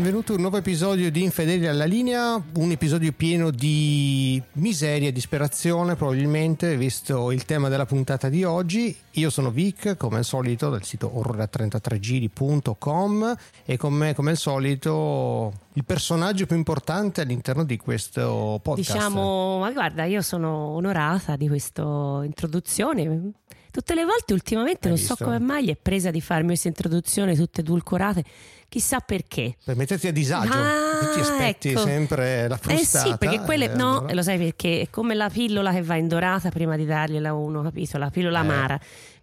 Benvenuto 0.00 0.32
a 0.32 0.36
un 0.36 0.40
nuovo 0.40 0.56
episodio 0.56 1.10
di 1.10 1.22
Infedeli 1.22 1.66
alla 1.66 1.84
linea, 1.84 2.42
un 2.54 2.70
episodio 2.70 3.12
pieno 3.12 3.50
di 3.50 4.42
miseria 4.52 5.08
e 5.08 5.12
disperazione 5.12 5.94
probabilmente, 5.94 6.74
visto 6.78 7.30
il 7.30 7.44
tema 7.44 7.68
della 7.68 7.84
puntata 7.84 8.30
di 8.30 8.42
oggi. 8.42 8.96
Io 9.10 9.28
sono 9.28 9.50
Vic, 9.50 9.98
come 9.98 10.16
al 10.16 10.24
solito, 10.24 10.70
dal 10.70 10.84
sito 10.84 11.12
orrora33giri.com 11.14 13.36
e 13.66 13.76
con 13.76 13.92
me, 13.92 14.14
come 14.14 14.30
al 14.30 14.38
solito, 14.38 15.52
il 15.74 15.84
personaggio 15.84 16.46
più 16.46 16.56
importante 16.56 17.20
all'interno 17.20 17.62
di 17.62 17.76
questo 17.76 18.58
podcast. 18.62 18.94
Diciamo, 18.94 19.58
ma 19.58 19.70
guarda, 19.70 20.04
io 20.04 20.22
sono 20.22 20.68
onorata 20.68 21.36
di 21.36 21.46
questa 21.46 22.22
introduzione. 22.24 23.32
Tutte 23.70 23.94
le 23.94 24.04
volte 24.04 24.32
ultimamente 24.32 24.88
Hai 24.88 24.90
non 24.90 24.98
visto? 24.98 25.14
so 25.16 25.24
come 25.24 25.38
mai 25.38 25.70
è 25.70 25.76
presa 25.76 26.10
di 26.10 26.20
farmi 26.20 26.48
queste 26.48 26.68
introduzioni 26.68 27.36
tutte 27.36 27.60
edulcorate, 27.60 28.24
chissà 28.68 28.98
perché. 29.00 29.56
Per 29.64 29.76
metterti 29.76 30.08
a 30.08 30.12
disagio, 30.12 30.52
Ah, 30.52 31.12
ti 31.14 31.20
aspetti 31.20 31.68
ecco. 31.70 31.82
sempre 31.82 32.48
la 32.48 32.56
frustata. 32.56 33.06
Eh 33.06 33.10
sì, 33.10 33.16
perché 33.18 33.40
quelle 33.40 33.70
eh, 33.70 33.76
no, 33.76 33.98
allora- 33.98 34.14
lo 34.14 34.22
sai 34.22 34.38
perché 34.38 34.80
è 34.82 34.90
come 34.90 35.14
la 35.14 35.28
pillola 35.30 35.72
che 35.72 35.82
va 35.82 35.94
indorata 35.96 36.50
prima 36.50 36.76
di 36.76 36.84
dargliela 36.84 37.32
uno, 37.32 37.62
capito? 37.62 37.96
La 37.98 38.10
pillola 38.10 38.38
Eh. 38.38 38.42
amara. 38.42 38.80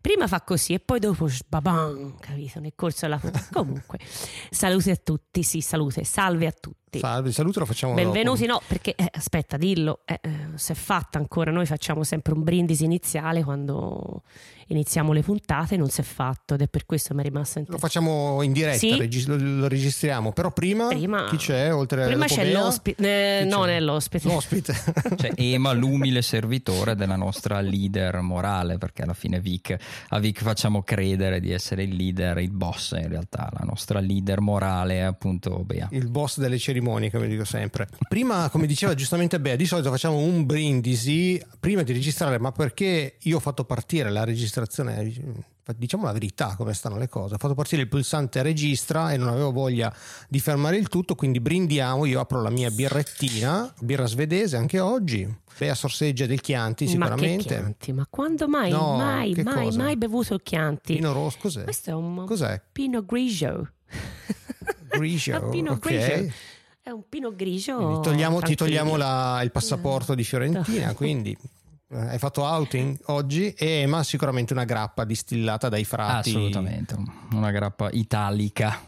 Prima 0.07 0.25
fa 0.25 0.39
così 0.39 0.71
e 0.71 0.79
poi 0.79 0.99
dopo 0.99 1.27
babam, 1.49 2.15
capito? 2.17 2.61
Nel 2.61 2.71
corso 2.75 2.99
della 3.01 3.19
Comunque, 3.51 3.99
salute 4.49 4.91
a 4.91 4.95
tutti, 4.95 5.43
sì, 5.43 5.59
salute, 5.59 6.05
salve 6.05 6.47
a 6.47 6.53
tutti. 6.57 6.99
Salve, 6.99 7.33
saluto 7.33 7.59
lo 7.59 7.65
facciamo 7.65 7.93
Benvenuti, 7.93 8.45
dopo. 8.45 8.61
no, 8.61 8.61
perché 8.65 8.95
eh, 8.95 9.09
aspetta, 9.11 9.57
dillo, 9.57 10.03
eh, 10.05 10.17
eh, 10.21 10.29
si 10.55 10.71
è 10.71 10.75
fatta 10.75 11.17
ancora. 11.17 11.51
Noi 11.51 11.65
facciamo 11.65 12.05
sempre 12.05 12.31
un 12.31 12.41
brindisi 12.41 12.85
iniziale 12.85 13.43
quando 13.43 14.23
iniziamo 14.67 15.13
le 15.13 15.21
puntate, 15.21 15.77
non 15.77 15.89
si 15.89 16.01
è 16.01 16.03
fatto 16.03 16.53
ed 16.55 16.61
è 16.61 16.67
per 16.67 16.85
questo 16.85 17.13
mi 17.13 17.21
è 17.21 17.23
rimasto 17.23 17.59
in 17.59 17.65
Lo 17.67 17.73
testa. 17.73 17.87
facciamo 17.87 18.41
in 18.41 18.51
diretta, 18.51 18.77
Sì. 18.77 18.95
regis- 18.97 19.27
lo, 19.27 19.37
lo 19.37 19.67
registriamo, 19.67 20.31
però 20.33 20.51
prima, 20.51 20.87
Prima- 20.87 21.25
chi 21.25 21.37
c'è 21.37 21.73
oltre 21.73 22.05
Prima 22.07 22.25
c'è 22.25 22.43
Bea? 22.43 22.59
l'ospite, 22.63 23.39
eh, 23.39 23.43
no, 23.45 23.49
c'è? 23.49 23.55
non 23.57 23.69
è 23.69 23.79
l'ospite. 23.79 24.27
L'ospite. 24.27 24.73
Cioè, 25.17 25.31
Ema, 25.35 25.71
l'umile 25.73 26.21
servitore 26.21 26.95
della 26.95 27.15
nostra 27.15 27.59
leader 27.61 28.19
morale, 28.21 28.77
perché 28.77 29.03
alla 29.03 29.13
fine 29.13 29.39
Vic, 29.39 29.75
a 30.09 30.19
Vic 30.19 30.41
facciamo 30.41 30.83
credere 30.83 31.39
di 31.39 31.51
essere 31.51 31.83
il 31.83 31.95
leader, 31.95 32.37
il 32.39 32.51
boss 32.51 32.91
in 32.91 33.07
realtà, 33.07 33.49
la 33.53 33.65
nostra 33.65 33.99
leader 33.99 34.39
morale 34.41 34.95
è 34.95 35.01
appunto 35.01 35.63
Bea. 35.63 35.87
il 35.91 36.09
boss 36.09 36.39
delle 36.39 36.57
cerimonie, 36.57 37.09
come 37.09 37.27
dico 37.27 37.45
sempre. 37.45 37.87
Prima, 38.07 38.49
come 38.49 38.67
diceva 38.67 38.93
giustamente 38.93 39.39
Bea, 39.39 39.55
di 39.55 39.65
solito 39.65 39.89
facciamo 39.89 40.17
un 40.17 40.45
brindisi 40.45 41.41
prima 41.59 41.81
di 41.83 41.93
registrare, 41.93 42.37
ma 42.39 42.51
perché 42.51 43.15
io 43.19 43.37
ho 43.37 43.39
fatto 43.39 43.63
partire 43.63 44.09
la 44.09 44.23
registrazione, 44.23 44.55
diciamo 45.75 46.05
la 46.05 46.11
verità 46.13 46.55
come 46.55 46.73
stanno 46.73 46.97
le 46.97 47.07
cose, 47.09 47.35
ho 47.35 47.37
fatto 47.37 47.53
partire 47.53 47.81
il 47.81 47.87
pulsante 47.89 48.41
registra 48.41 49.11
e 49.11 49.17
non 49.17 49.27
avevo 49.27 49.51
voglia 49.51 49.93
di 50.29 50.39
fermare 50.39 50.77
il 50.77 50.87
tutto, 50.87 51.15
quindi 51.15 51.39
brindiamo, 51.39 52.05
io 52.05 52.19
apro 52.19 52.41
la 52.41 52.49
mia 52.49 52.69
birrettina, 52.69 53.71
birra 53.81 54.05
svedese 54.05 54.55
anche 54.57 54.79
oggi, 54.79 55.27
Bea 55.57 55.73
sorseggia 55.75 56.25
del 56.27 56.39
Chianti 56.39 56.83
Ma 56.85 56.89
sicuramente. 56.91 57.43
Chianti? 57.45 57.91
Ma 57.91 58.05
quando 58.09 58.47
mai, 58.47 58.69
No, 58.71 58.95
mai, 58.95 59.33
mai, 59.43 59.65
cosa? 59.65 59.77
mai 59.77 59.97
bevuto 59.97 60.35
il 60.35 60.41
Chianti? 60.43 60.93
Pino 60.95 61.11
rosso, 61.13 61.37
cos'è? 61.41 61.63
Questo 61.63 61.89
è 61.89 61.93
un 61.93 62.25
Cos'è? 62.25 62.61
Pinot 62.71 63.05
Grigio. 63.05 63.67
Grigio, 64.89 65.39
Un 65.43 65.49
Pinot 65.49 65.75
ok. 65.77 65.87
Grigio. 65.89 66.33
È 66.81 66.89
un 66.91 67.03
Pinot 67.09 67.35
Grigio. 67.35 67.99
Togliamo- 67.99 68.39
ti 68.41 68.55
togliamo 68.55 68.95
la- 68.95 69.41
il 69.43 69.51
passaporto 69.51 70.15
di 70.15 70.23
Fiorentina, 70.23 70.93
quindi 70.93 71.31
eh, 71.31 71.49
hai 71.89 72.19
fatto 72.19 72.43
outing 72.43 72.97
oggi 73.05 73.53
e 73.53 73.85
ma 73.85 74.03
sicuramente 74.03 74.51
una 74.53 74.65
grappa 74.65 75.05
distillata 75.05 75.69
dai 75.69 75.85
frati. 75.85 76.29
Assolutamente, 76.29 76.95
una 77.31 77.51
grappa 77.51 77.89
italica. 77.91 78.79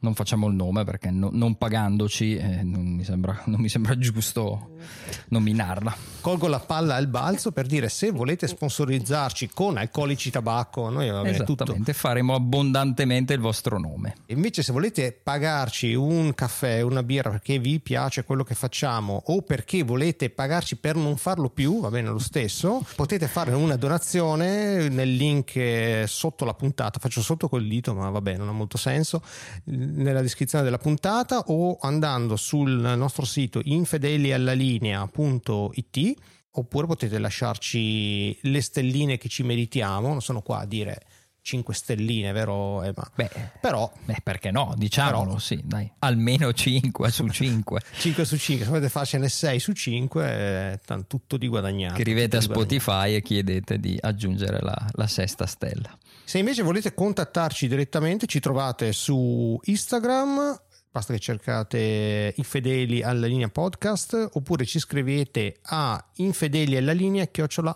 Non 0.00 0.14
facciamo 0.14 0.46
il 0.46 0.54
nome 0.54 0.84
perché 0.84 1.10
no- 1.10 1.30
non 1.32 1.56
pagandoci 1.56 2.36
eh, 2.36 2.62
non, 2.62 2.84
mi 2.86 3.04
sembra, 3.04 3.42
non 3.46 3.60
mi 3.60 3.68
sembra 3.68 3.98
giusto 3.98 4.76
nominarla. 5.28 5.94
Colgo 6.20 6.46
la 6.46 6.60
palla 6.60 6.94
al 6.94 7.08
balzo 7.08 7.52
per 7.52 7.66
dire 7.66 7.88
se 7.88 8.10
volete 8.10 8.46
sponsorizzarci 8.46 9.50
con 9.52 9.76
alcolici 9.76 10.30
tabacco, 10.30 10.88
noi 10.90 11.10
va 11.10 11.22
bene 11.22 11.44
tutto. 11.44 11.76
Faremo 11.92 12.34
abbondantemente 12.34 13.34
il 13.34 13.40
vostro 13.40 13.78
nome. 13.78 14.14
Invece 14.26 14.62
se 14.62 14.72
volete 14.72 15.18
pagarci 15.20 15.94
un 15.94 16.32
caffè, 16.34 16.80
una 16.80 17.02
birra 17.02 17.30
perché 17.30 17.58
vi 17.58 17.80
piace 17.80 18.24
quello 18.24 18.44
che 18.44 18.54
facciamo 18.54 19.22
o 19.26 19.42
perché 19.42 19.82
volete 19.82 20.30
pagarci 20.30 20.76
per 20.76 20.96
non 20.96 21.16
farlo 21.16 21.50
più, 21.50 21.80
va 21.80 21.88
bene 21.88 22.08
lo 22.08 22.18
stesso, 22.18 22.84
potete 22.94 23.26
fare 23.26 23.52
una 23.52 23.76
donazione 23.76 24.88
nel 24.88 25.14
link 25.14 26.04
sotto 26.06 26.44
la 26.44 26.54
puntata, 26.54 26.98
faccio 26.98 27.22
sotto 27.22 27.48
col 27.48 27.66
dito 27.66 27.94
ma 27.94 28.10
vabbè 28.10 28.36
non 28.36 28.48
ha 28.48 28.52
molto 28.52 28.76
senso, 28.76 29.22
nella 29.88 30.22
descrizione 30.22 30.64
della 30.64 30.78
puntata 30.78 31.38
o 31.46 31.78
andando 31.80 32.36
sul 32.36 32.70
nostro 32.96 33.24
sito 33.24 33.60
infedeliallalinea.it 33.62 36.14
oppure 36.52 36.86
potete 36.86 37.18
lasciarci 37.18 38.38
le 38.42 38.60
stelline 38.60 39.16
che 39.18 39.28
ci 39.28 39.42
meritiamo, 39.42 40.08
non 40.08 40.20
sono 40.20 40.42
qua 40.42 40.60
a 40.60 40.66
dire 40.66 41.00
5 41.40 41.72
stelline, 41.72 42.32
vero 42.32 42.82
Emma? 42.82 43.10
Beh, 43.14 43.30
Però 43.60 43.90
beh, 44.04 44.18
perché 44.22 44.50
no? 44.50 44.74
Diciamolo, 44.76 45.24
Però- 45.24 45.38
sì, 45.38 45.60
dai. 45.64 45.90
Almeno 46.00 46.52
5 46.52 47.10
su 47.10 47.26
5. 47.28 47.80
5 48.00 48.24
su 48.24 48.36
5, 48.36 48.64
se 48.64 48.70
volete 48.70 48.88
farcene 48.90 49.28
6 49.28 49.60
su 49.60 49.72
5, 49.72 50.80
tanto 50.84 51.06
tutto 51.06 51.36
di 51.38 51.48
guadagnato. 51.48 51.94
Scrivete 51.94 52.36
a 52.36 52.40
di 52.40 52.46
guadagnato. 52.46 52.74
Spotify 52.80 53.14
e 53.14 53.22
chiedete 53.22 53.78
di 53.78 53.96
aggiungere 53.98 54.60
la, 54.60 54.76
la 54.92 55.06
sesta 55.06 55.46
stella. 55.46 55.96
Se 56.28 56.36
invece 56.36 56.62
volete 56.62 56.92
contattarci 56.92 57.68
direttamente, 57.68 58.26
ci 58.26 58.38
trovate 58.38 58.92
su 58.92 59.58
Instagram. 59.62 60.60
Basta 60.90 61.14
che 61.14 61.18
cercate 61.20 62.34
infedeli 62.36 63.02
alla 63.02 63.26
linea 63.26 63.48
podcast 63.48 64.32
oppure 64.34 64.66
ci 64.66 64.78
scrivete 64.78 65.56
a 65.62 66.10
infedeli 66.16 66.76
alla 66.76 66.92
linea 66.92 67.26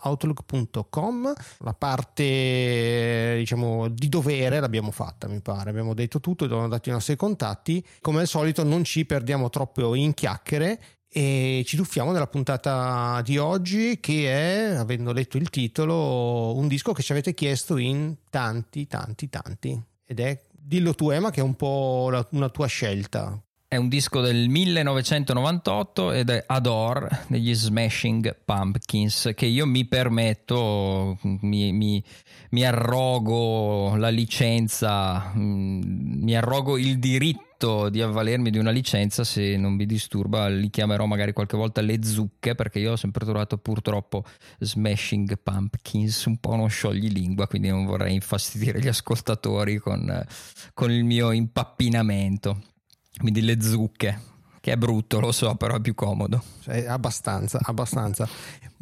outlook.com 0.02 1.32
la 1.60 1.72
parte 1.72 3.36
diciamo 3.38 3.88
di 3.88 4.10
dovere 4.10 4.60
l'abbiamo 4.60 4.90
fatta 4.90 5.28
mi 5.28 5.40
pare. 5.40 5.70
Abbiamo 5.70 5.94
detto 5.94 6.20
tutto 6.20 6.44
abbiamo 6.44 6.68
dato 6.68 6.90
i 6.90 6.92
nostri 6.92 7.16
contatti. 7.16 7.82
Come 8.02 8.20
al 8.20 8.26
solito 8.26 8.64
non 8.64 8.84
ci 8.84 9.06
perdiamo 9.06 9.48
troppo 9.48 9.94
in 9.94 10.12
chiacchiere 10.12 10.78
e 11.14 11.62
ci 11.66 11.76
tuffiamo 11.76 12.10
nella 12.10 12.26
puntata 12.26 13.20
di 13.22 13.36
oggi 13.36 14.00
che 14.00 14.70
è, 14.70 14.74
avendo 14.76 15.12
letto 15.12 15.36
il 15.36 15.50
titolo, 15.50 16.56
un 16.56 16.68
disco 16.68 16.94
che 16.94 17.02
ci 17.02 17.12
avete 17.12 17.34
chiesto 17.34 17.76
in 17.76 18.16
tanti, 18.30 18.86
tanti, 18.86 19.28
tanti. 19.28 19.78
Ed 20.06 20.20
è, 20.20 20.42
dillo 20.50 20.94
tu 20.94 21.10
Emma, 21.10 21.30
che 21.30 21.40
è 21.40 21.42
un 21.42 21.54
po' 21.54 22.08
la- 22.10 22.26
una 22.30 22.48
tua 22.48 22.66
scelta. 22.66 23.38
È 23.72 23.76
un 23.76 23.88
disco 23.88 24.20
del 24.20 24.50
1998 24.50 26.12
ed 26.12 26.28
è 26.28 26.44
Adore 26.46 27.24
degli 27.28 27.54
Smashing 27.54 28.36
Pumpkins 28.44 29.30
che 29.34 29.46
io 29.46 29.64
mi 29.64 29.86
permetto, 29.86 31.16
mi, 31.22 31.72
mi- 31.72 32.04
mi 32.50 32.66
arrogo 32.66 33.96
la 33.96 34.10
licenza, 34.10 35.32
mm, 35.34 36.22
mi 36.22 36.36
arrogo 36.36 36.76
il 36.76 36.98
diritto 36.98 37.88
di 37.88 38.02
avvalermi 38.02 38.50
di 38.50 38.58
una 38.58 38.72
licenza 38.72 39.24
se 39.24 39.56
non 39.56 39.78
vi 39.78 39.86
disturba 39.86 40.48
li 40.48 40.68
chiamerò 40.68 41.06
magari 41.06 41.32
qualche 41.32 41.56
volta 41.56 41.80
le 41.80 42.04
zucche 42.04 42.54
perché 42.54 42.78
io 42.78 42.92
ho 42.92 42.96
sempre 42.96 43.24
trovato 43.24 43.56
purtroppo 43.56 44.24
Smashing 44.58 45.38
Pumpkins 45.42 46.26
un 46.26 46.36
po' 46.36 46.50
uno 46.50 46.66
scioglilingua 46.66 47.46
quindi 47.46 47.68
non 47.68 47.86
vorrei 47.86 48.12
infastidire 48.12 48.80
gli 48.80 48.88
ascoltatori 48.88 49.78
con, 49.78 50.26
con 50.74 50.90
il 50.90 51.04
mio 51.04 51.30
impappinamento 51.30 52.64
quindi 53.18 53.42
le 53.42 53.60
zucche, 53.60 54.20
che 54.60 54.72
è 54.72 54.76
brutto, 54.76 55.20
lo 55.20 55.32
so, 55.32 55.54
però 55.54 55.76
è 55.76 55.80
più 55.80 55.94
comodo. 55.94 56.42
Cioè, 56.60 56.86
abbastanza, 56.86 57.58
abbastanza. 57.62 58.28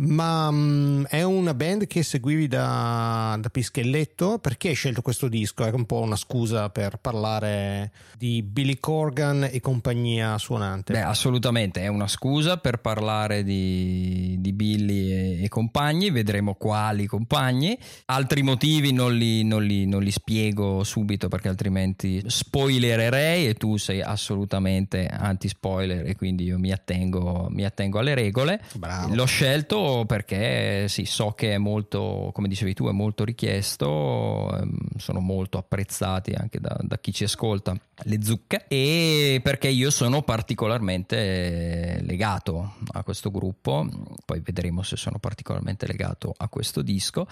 Ma 0.01 0.51
mm, 0.51 1.05
è 1.05 1.23
una 1.23 1.55
band 1.55 1.87
che 1.87 2.03
seguivi 2.03 2.49
da, 2.49 3.37
da 3.41 3.49
Pischelletto? 3.49 4.39
Perché 4.39 4.69
hai 4.69 4.75
scelto 4.75 5.03
questo 5.03 5.29
disco? 5.29 5.65
È 5.65 5.71
un 5.71 5.87
po' 5.87 6.01
una 6.01 6.17
scusa 6.17 6.69
per 6.71 6.99
parlare 6.99 7.93
di 8.17 8.43
Billy 8.43 8.79
Corgan 8.79 9.49
e 9.51 9.61
compagnia 9.61 10.37
suonante. 10.39 10.93
Beh, 10.93 11.03
assolutamente, 11.03 11.83
è 11.83 11.89
una 11.89 12.09
scusa 12.09 12.57
per 12.59 12.79
parlare 12.81 13.43
di, 13.43 14.37
di 14.39 14.53
Billy 14.53 15.11
e, 15.11 15.45
e 15.45 15.49
compagni, 15.49 16.11
vedremo 16.11 16.55
quali 16.55 17.07
compagni. 17.07 17.79
Altri 18.07 18.43
motivi 18.43 18.93
non 18.93 19.15
li, 19.15 19.45
non 19.45 19.63
li- 19.63 19.87
non 19.87 20.03
li 20.03 20.11
spiego 20.11 20.85
subito 20.85 21.29
perché 21.29 21.49
altrimenti 21.49 22.23
spoilererei 22.27 23.47
e 23.47 23.55
tu 23.55 23.77
sei 23.77 24.03
assolutamente 24.03 25.07
anti-spoiler 25.07 25.59
spoiler 25.61 26.07
e 26.07 26.17
quindi 26.17 26.45
io 26.45 26.59
mi 26.59 26.73
attengo, 26.73 27.49
mi 27.51 27.65
attengo 27.65 27.99
alle 27.99 28.15
regole. 28.15 28.61
Bravo. 28.75 29.15
L'ho 29.15 29.25
scelto 29.25 29.77
perché 30.07 30.87
sì, 30.89 31.05
so 31.05 31.33
che 31.33 31.55
è 31.55 31.59
molto, 31.59 32.31
come 32.33 32.49
dicevi 32.49 32.75
tu, 32.75 32.89
è 32.89 32.93
molto 32.93 33.25
richiesto, 33.25 34.57
ehm, 34.57 34.77
sono 34.97 35.21
molto 35.21 35.59
apprezzati 35.59 36.33
anche 36.33 36.61
da, 36.61 36.77
da 36.81 36.99
chi 36.99 37.13
ci 37.13 37.25
ascolta 37.25 37.75
le 38.05 38.23
zucche 38.23 38.65
e 38.69 39.41
perché 39.43 39.69
io 39.69 39.91
sono 39.91 40.23
particolarmente 40.23 42.01
legato 42.03 42.75
a 42.93 43.03
questo 43.03 43.31
gruppo, 43.31 43.87
poi 44.25 44.41
vedremo 44.41 44.83
se 44.83 44.97
sono 44.97 45.19
particolarmente 45.19 45.87
legato 45.87 46.35
a 46.37 46.49
questo 46.49 46.83
disco, 46.83 47.27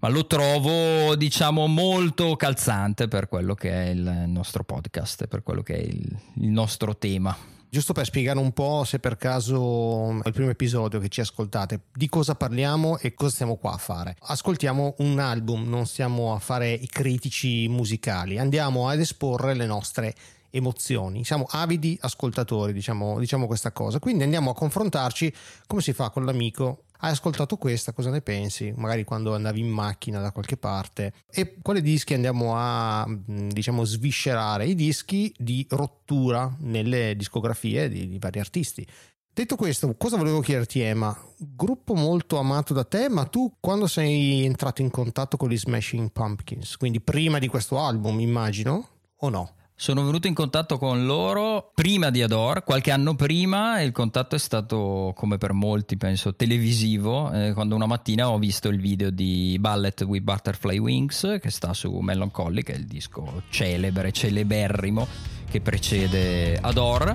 ma 0.00 0.08
lo 0.08 0.26
trovo 0.26 1.16
diciamo 1.16 1.66
molto 1.66 2.36
calzante 2.36 3.08
per 3.08 3.28
quello 3.28 3.54
che 3.54 3.70
è 3.70 3.88
il 3.88 4.24
nostro 4.26 4.64
podcast, 4.64 5.26
per 5.26 5.42
quello 5.42 5.62
che 5.62 5.76
è 5.76 5.80
il, 5.80 6.18
il 6.34 6.48
nostro 6.48 6.96
tema. 6.96 7.58
Giusto 7.72 7.92
per 7.92 8.04
spiegare 8.04 8.40
un 8.40 8.50
po', 8.50 8.82
se 8.82 8.98
per 8.98 9.16
caso 9.16 10.20
è 10.22 10.26
il 10.26 10.32
primo 10.32 10.50
episodio 10.50 10.98
che 10.98 11.08
ci 11.08 11.20
ascoltate, 11.20 11.82
di 11.92 12.08
cosa 12.08 12.34
parliamo 12.34 12.98
e 12.98 13.14
cosa 13.14 13.30
stiamo 13.30 13.54
qua 13.54 13.74
a 13.74 13.76
fare. 13.76 14.16
Ascoltiamo 14.22 14.96
un 14.98 15.20
album, 15.20 15.68
non 15.68 15.86
stiamo 15.86 16.34
a 16.34 16.40
fare 16.40 16.72
i 16.72 16.88
critici 16.88 17.68
musicali, 17.68 18.40
andiamo 18.40 18.88
ad 18.88 18.98
esporre 18.98 19.54
le 19.54 19.66
nostre 19.66 20.16
emozioni. 20.50 21.24
Siamo 21.24 21.46
avidi 21.48 21.96
ascoltatori, 22.00 22.72
diciamo, 22.72 23.20
diciamo 23.20 23.46
questa 23.46 23.70
cosa. 23.70 24.00
Quindi 24.00 24.24
andiamo 24.24 24.50
a 24.50 24.54
confrontarci 24.54 25.32
come 25.68 25.80
si 25.80 25.92
fa 25.92 26.10
con 26.10 26.24
l'amico 26.24 26.86
hai 27.00 27.12
ascoltato 27.12 27.56
questa, 27.56 27.92
cosa 27.92 28.10
ne 28.10 28.20
pensi? 28.20 28.72
Magari 28.76 29.04
quando 29.04 29.34
andavi 29.34 29.60
in 29.60 29.68
macchina 29.68 30.20
da 30.20 30.32
qualche 30.32 30.56
parte. 30.56 31.12
E 31.30 31.56
quali 31.62 31.80
dischi 31.80 32.14
andiamo 32.14 32.54
a, 32.56 33.06
diciamo, 33.08 33.84
sviscerare? 33.84 34.66
I 34.66 34.74
dischi 34.74 35.34
di 35.38 35.66
rottura 35.70 36.54
nelle 36.60 37.14
discografie 37.16 37.88
di, 37.88 38.08
di 38.08 38.18
vari 38.18 38.38
artisti. 38.38 38.86
Detto 39.32 39.56
questo, 39.56 39.94
cosa 39.96 40.16
volevo 40.16 40.40
chiederti, 40.40 40.80
Emma? 40.80 41.16
Gruppo 41.38 41.94
molto 41.94 42.38
amato 42.38 42.74
da 42.74 42.84
te, 42.84 43.08
ma 43.08 43.24
tu 43.24 43.56
quando 43.60 43.86
sei 43.86 44.44
entrato 44.44 44.82
in 44.82 44.90
contatto 44.90 45.36
con 45.36 45.48
gli 45.48 45.56
Smashing 45.56 46.10
Pumpkins? 46.10 46.76
Quindi 46.76 47.00
prima 47.00 47.38
di 47.38 47.46
questo 47.46 47.78
album, 47.78 48.20
immagino, 48.20 48.88
o 49.16 49.28
no? 49.28 49.54
Sono 49.80 50.04
venuto 50.04 50.26
in 50.26 50.34
contatto 50.34 50.76
con 50.76 51.06
loro 51.06 51.70
prima 51.74 52.10
di 52.10 52.20
Adore, 52.20 52.64
qualche 52.64 52.90
anno 52.90 53.14
prima, 53.14 53.80
e 53.80 53.84
il 53.84 53.92
contatto 53.92 54.34
è 54.34 54.38
stato, 54.38 55.14
come 55.16 55.38
per 55.38 55.54
molti, 55.54 55.96
penso, 55.96 56.34
televisivo, 56.36 57.32
eh, 57.32 57.54
quando 57.54 57.76
una 57.76 57.86
mattina 57.86 58.28
ho 58.28 58.36
visto 58.36 58.68
il 58.68 58.78
video 58.78 59.08
di 59.08 59.56
Ballet 59.58 60.02
with 60.02 60.22
Butterfly 60.22 60.76
Wings, 60.76 61.38
che 61.40 61.50
sta 61.50 61.72
su 61.72 61.90
Melancholy, 61.90 62.62
che 62.62 62.74
è 62.74 62.76
il 62.76 62.84
disco 62.84 63.44
celebre, 63.48 64.12
celeberrimo, 64.12 65.06
che 65.50 65.62
precede 65.62 66.58
Adore. 66.60 67.14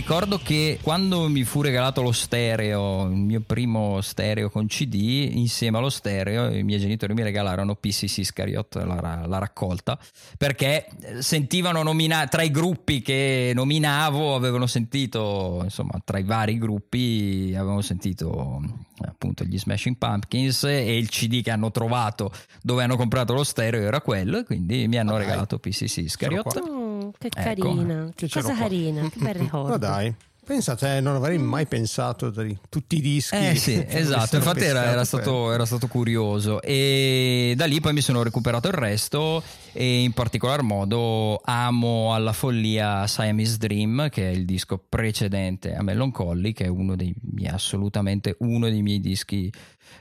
Ricordo 0.00 0.40
che 0.42 0.78
quando 0.80 1.28
mi 1.28 1.44
fu 1.44 1.60
regalato 1.60 2.00
lo 2.00 2.12
stereo, 2.12 3.04
il 3.04 3.16
mio 3.16 3.42
primo 3.42 4.00
stereo 4.00 4.48
con 4.48 4.66
CD, 4.66 5.28
insieme 5.34 5.76
allo 5.76 5.90
stereo 5.90 6.48
i 6.54 6.62
miei 6.62 6.80
genitori 6.80 7.12
mi 7.12 7.22
regalarono 7.22 7.74
PCC 7.74 8.18
Iscariot, 8.18 8.76
la, 8.76 9.24
la 9.26 9.38
raccolta, 9.38 9.98
perché 10.38 10.86
sentivano 11.18 11.82
nominare, 11.82 12.28
tra 12.28 12.42
i 12.42 12.50
gruppi 12.50 13.02
che 13.02 13.52
nominavo, 13.54 14.34
avevano 14.34 14.66
sentito, 14.66 15.60
insomma, 15.64 16.00
tra 16.02 16.18
i 16.18 16.24
vari 16.24 16.56
gruppi, 16.56 17.52
avevano 17.54 17.82
sentito 17.82 18.62
appunto 19.02 19.44
gli 19.44 19.58
Smashing 19.58 19.96
Pumpkins 19.98 20.64
e 20.64 20.96
il 20.96 21.10
CD 21.10 21.42
che 21.42 21.50
hanno 21.50 21.70
trovato 21.70 22.32
dove 22.62 22.82
hanno 22.82 22.96
comprato 22.96 23.34
lo 23.34 23.44
stereo 23.44 23.82
era 23.82 24.00
quello, 24.00 24.44
quindi 24.44 24.88
mi 24.88 24.98
hanno 24.98 25.12
okay. 25.12 25.24
regalato 25.24 25.58
PCC 25.58 25.98
Iscariot 25.98 26.89
che 27.18 27.28
ecco. 27.28 27.40
carina, 27.40 28.10
che 28.14 28.28
cosa 28.28 28.54
carina, 28.54 29.08
che 29.08 29.18
bel 29.18 29.34
ricordo. 29.34 29.68
Ma 29.68 29.76
dai. 29.76 30.14
Pensate, 30.50 31.00
non 31.00 31.14
avrei 31.14 31.38
mai 31.38 31.66
pensato 31.66 32.30
di 32.30 32.58
tutti 32.68 32.96
i 32.96 33.00
dischi. 33.00 33.36
Eh 33.36 33.54
sì, 33.54 33.74
esatto, 33.86 34.34
infatti 34.34 34.64
era, 34.64 34.84
era, 34.84 35.04
stato, 35.04 35.52
era, 35.52 35.64
stato, 35.64 35.86
curioso 35.86 36.60
e 36.60 37.54
da 37.56 37.66
lì 37.66 37.80
poi 37.80 37.92
mi 37.92 38.00
sono 38.00 38.24
recuperato 38.24 38.66
il 38.66 38.74
resto 38.74 39.44
e 39.72 40.02
in 40.02 40.12
particolar 40.12 40.62
modo 40.62 41.40
amo 41.44 42.14
alla 42.14 42.32
follia 42.32 43.06
Siamese 43.06 43.58
Dream 43.58 44.08
che 44.08 44.28
è 44.28 44.32
il 44.32 44.44
disco 44.44 44.82
precedente 44.88 45.74
a 45.74 45.84
Melancholy 45.84 46.52
che 46.52 46.64
è 46.64 46.68
uno 46.68 46.96
dei 46.96 47.14
miei, 47.32 47.52
assolutamente 47.52 48.34
uno 48.40 48.68
dei 48.68 48.82
miei 48.82 48.98
dischi 48.98 49.52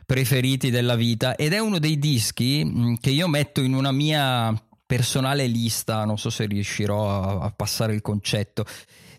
preferiti 0.04 0.72
della 0.72 0.96
vita 0.96 1.36
ed 1.36 1.54
è 1.54 1.60
uno 1.60 1.78
dei 1.78 2.00
dischi 2.00 2.98
che 3.00 3.12
io 3.12 3.28
metto 3.28 3.62
in 3.62 3.76
una 3.76 3.92
mia 3.92 4.52
personale 4.90 5.46
lista, 5.46 6.04
non 6.04 6.18
so 6.18 6.32
se 6.32 6.48
riuscirò 6.48 7.12
a, 7.12 7.46
a 7.46 7.52
passare 7.52 7.94
il 7.94 8.02
concetto, 8.02 8.66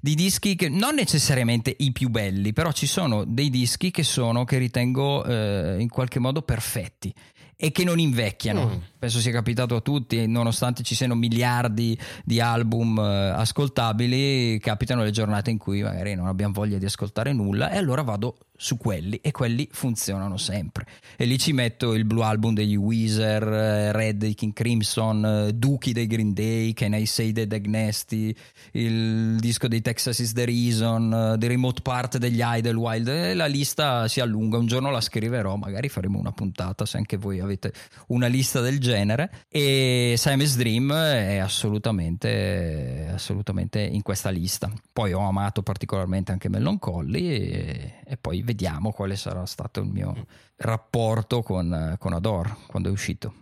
di 0.00 0.16
dischi 0.16 0.56
che 0.56 0.68
non 0.68 0.96
necessariamente 0.96 1.72
i 1.78 1.92
più 1.92 2.08
belli, 2.08 2.52
però 2.52 2.72
ci 2.72 2.88
sono 2.88 3.22
dei 3.24 3.50
dischi 3.50 3.92
che 3.92 4.02
sono, 4.02 4.44
che 4.44 4.58
ritengo 4.58 5.24
eh, 5.24 5.76
in 5.78 5.88
qualche 5.88 6.18
modo 6.18 6.42
perfetti 6.42 7.14
e 7.54 7.70
che 7.70 7.84
non 7.84 8.00
invecchiano. 8.00 8.66
Mm. 8.66 8.78
Penso 8.98 9.20
sia 9.20 9.30
capitato 9.30 9.76
a 9.76 9.80
tutti, 9.80 10.26
nonostante 10.26 10.82
ci 10.82 10.96
siano 10.96 11.14
miliardi 11.14 11.96
di 12.24 12.40
album 12.40 12.98
eh, 12.98 13.28
ascoltabili, 13.28 14.58
capitano 14.58 15.04
le 15.04 15.12
giornate 15.12 15.50
in 15.50 15.58
cui 15.58 15.82
magari 15.82 16.16
non 16.16 16.26
abbiamo 16.26 16.52
voglia 16.52 16.78
di 16.78 16.84
ascoltare 16.84 17.32
nulla 17.32 17.70
e 17.70 17.76
allora 17.76 18.02
vado 18.02 18.38
su 18.60 18.76
quelli 18.76 19.18
e 19.22 19.30
quelli 19.30 19.66
funzionano 19.72 20.36
sempre. 20.36 20.84
E 21.16 21.24
lì 21.24 21.38
ci 21.38 21.54
metto 21.54 21.94
il 21.94 22.04
Blue 22.04 22.22
Album 22.22 22.52
degli 22.52 22.76
Weezer, 22.76 23.42
eh, 23.42 23.92
Red 23.92 24.18
dei 24.18 24.34
King 24.34 24.52
Crimson, 24.52 25.24
eh, 25.24 25.52
Dookie 25.54 25.94
dei 25.94 26.06
Green 26.06 26.34
Day, 26.34 26.74
Can 26.74 26.92
I 26.92 27.06
Say 27.06 27.32
the 27.32 27.46
Dag 27.46 27.64
Nasty, 27.64 28.34
il 28.72 29.38
disco 29.40 29.66
dei 29.66 29.80
Texas 29.80 30.18
is 30.18 30.32
the 30.34 30.44
Reason, 30.44 31.36
The 31.38 31.48
Remote 31.48 31.80
Part 31.80 32.18
degli 32.18 32.42
Idlewild. 32.44 33.08
E 33.08 33.32
la 33.32 33.46
lista 33.46 34.06
si 34.08 34.20
allunga, 34.20 34.58
un 34.58 34.66
giorno 34.66 34.90
la 34.90 35.00
scriverò, 35.00 35.56
magari 35.56 35.88
faremo 35.88 36.18
una 36.18 36.32
puntata 36.32 36.84
se 36.84 36.98
anche 36.98 37.16
voi 37.16 37.40
avete 37.40 37.72
una 38.08 38.26
lista 38.26 38.60
del 38.60 38.78
genere. 38.78 39.46
E 39.48 40.16
Simon's 40.18 40.58
Dream 40.58 40.92
è 40.92 41.38
assolutamente, 41.38 43.08
assolutamente 43.10 43.80
in 43.80 44.02
questa 44.02 44.28
lista. 44.28 44.70
Poi 44.92 45.14
ho 45.14 45.26
amato 45.26 45.62
particolarmente 45.62 46.30
anche 46.30 46.50
Mellon 46.50 46.78
Collie 46.78 47.20
e, 47.22 47.92
e 48.04 48.16
poi 48.18 48.48
vediamo 48.50 48.90
quale 48.90 49.14
sarà 49.14 49.46
stato 49.46 49.80
il 49.80 49.86
mio 49.86 50.26
rapporto 50.56 51.42
con, 51.42 51.96
con 51.98 52.12
Ador 52.12 52.56
quando 52.66 52.88
è 52.88 52.92
uscito. 52.92 53.34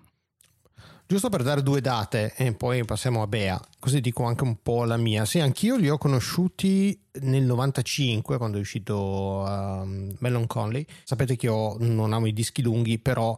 Giusto 1.07 1.31
per 1.31 1.43
dare 1.43 1.63
due 1.63 1.81
date 1.81 2.35
e 2.37 2.53
poi 2.53 2.85
passiamo 2.85 3.23
a 3.23 3.27
Bea, 3.27 3.59
così 3.79 4.03
dico 4.03 4.25
anche 4.25 4.45
un 4.45 4.61
po' 4.63 4.85
la 4.85 4.99
mia. 4.99 5.25
Sì, 5.25 5.41
anch'io 5.41 5.77
li 5.77 5.89
ho 5.89 5.97
conosciuti 5.97 7.01
nel 7.23 7.45
95 7.45 8.37
quando 8.37 8.59
è 8.59 8.61
uscito 8.61 9.43
um, 9.49 10.15
Melon 10.19 10.47
Conley. 10.47 10.85
Sapete 11.05 11.37
che 11.37 11.47
io 11.47 11.77
non 11.79 12.13
amo 12.13 12.27
i 12.27 12.35
dischi 12.35 12.61
lunghi, 12.61 12.99
però 12.99 13.35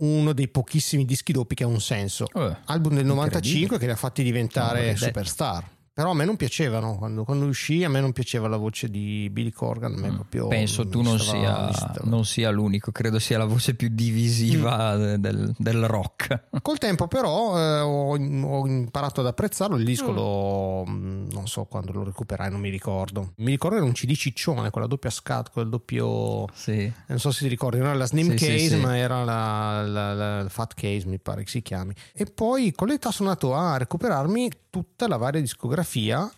uno 0.00 0.34
dei 0.34 0.48
pochissimi 0.48 1.06
dischi 1.06 1.32
doppi 1.32 1.54
che 1.54 1.64
ha 1.64 1.66
un 1.66 1.80
senso. 1.80 2.26
Eh, 2.34 2.56
Album 2.66 2.96
del 2.96 3.06
95 3.06 3.78
che 3.78 3.86
li 3.86 3.92
ha 3.92 3.96
fatti 3.96 4.22
diventare 4.22 4.94
superstar. 4.94 5.76
Però 5.98 6.12
a 6.12 6.14
me 6.14 6.24
non 6.24 6.36
piacevano 6.36 6.94
quando, 6.96 7.24
quando, 7.24 7.46
uscì, 7.46 7.82
a 7.82 7.88
me 7.88 7.98
non 7.98 8.12
piaceva 8.12 8.46
la 8.46 8.56
voce 8.56 8.88
di 8.88 9.28
Billy 9.32 9.50
Corgan. 9.50 10.22
Mm. 10.32 10.46
Penso 10.46 10.88
tu 10.88 11.02
non 11.02 11.18
sia, 11.18 11.72
non 12.02 12.24
sia, 12.24 12.50
l'unico, 12.50 12.92
credo 12.92 13.18
sia 13.18 13.36
la 13.36 13.46
voce 13.46 13.74
più 13.74 13.88
divisiva 13.90 14.94
mm. 14.94 15.14
del, 15.14 15.52
del, 15.58 15.88
rock. 15.88 16.50
Col 16.62 16.78
tempo, 16.78 17.08
però, 17.08 17.58
eh, 17.58 17.80
ho, 17.80 18.16
ho, 18.16 18.66
imparato 18.68 19.22
ad 19.22 19.26
apprezzarlo. 19.26 19.74
Il 19.74 19.84
disco 19.84 20.12
mm. 20.12 20.14
lo 20.14 20.84
mm, 20.86 21.30
non 21.32 21.48
so 21.48 21.64
quando 21.64 21.90
lo 21.90 22.04
recuperai, 22.04 22.48
non 22.48 22.60
mi 22.60 22.70
ricordo. 22.70 23.32
Mi 23.38 23.50
ricordo 23.50 23.78
era 23.78 23.84
un 23.84 23.90
CD 23.90 24.14
ciccione 24.14 24.70
con 24.70 24.82
la 24.82 24.86
doppia 24.86 25.10
scat, 25.10 25.50
con 25.50 25.64
il 25.64 25.68
doppio. 25.68 26.46
Sì. 26.54 26.92
Non 27.08 27.18
so 27.18 27.32
se 27.32 27.42
ti 27.42 27.48
ricordi, 27.48 27.78
non 27.78 27.88
era 27.88 27.96
la 27.96 28.06
Slim 28.06 28.36
sì, 28.36 28.46
Case, 28.46 28.68
sì, 28.68 28.76
ma 28.76 28.96
era 28.96 29.24
la, 29.24 29.82
la, 29.84 30.14
la, 30.14 30.42
la, 30.42 30.48
Fat 30.48 30.74
Case, 30.74 31.06
mi 31.06 31.18
pare 31.18 31.42
che 31.42 31.50
si 31.50 31.60
chiami. 31.60 31.92
E 32.14 32.26
poi 32.26 32.70
con 32.70 32.86
l'età 32.86 33.10
sono 33.10 33.30
andato 33.30 33.56
a 33.56 33.76
recuperarmi 33.76 34.48
tutta 34.70 35.08
la 35.08 35.16
varia 35.16 35.40
discografia 35.40 35.86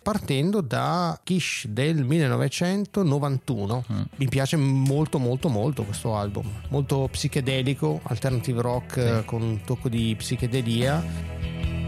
partendo 0.01 0.61
da 0.61 1.19
Kish 1.23 1.67
del 1.67 2.05
1991. 2.05 3.83
Mm. 3.91 4.01
Mi 4.15 4.27
piace 4.29 4.55
molto 4.55 5.19
molto 5.19 5.49
molto 5.49 5.83
questo 5.83 6.15
album, 6.15 6.49
molto 6.69 7.07
psichedelico, 7.11 7.99
alternative 8.03 8.61
rock 8.61 9.17
sì. 9.19 9.25
con 9.25 9.41
un 9.41 9.61
tocco 9.65 9.89
di 9.89 10.15
psichedelia. 10.17 11.80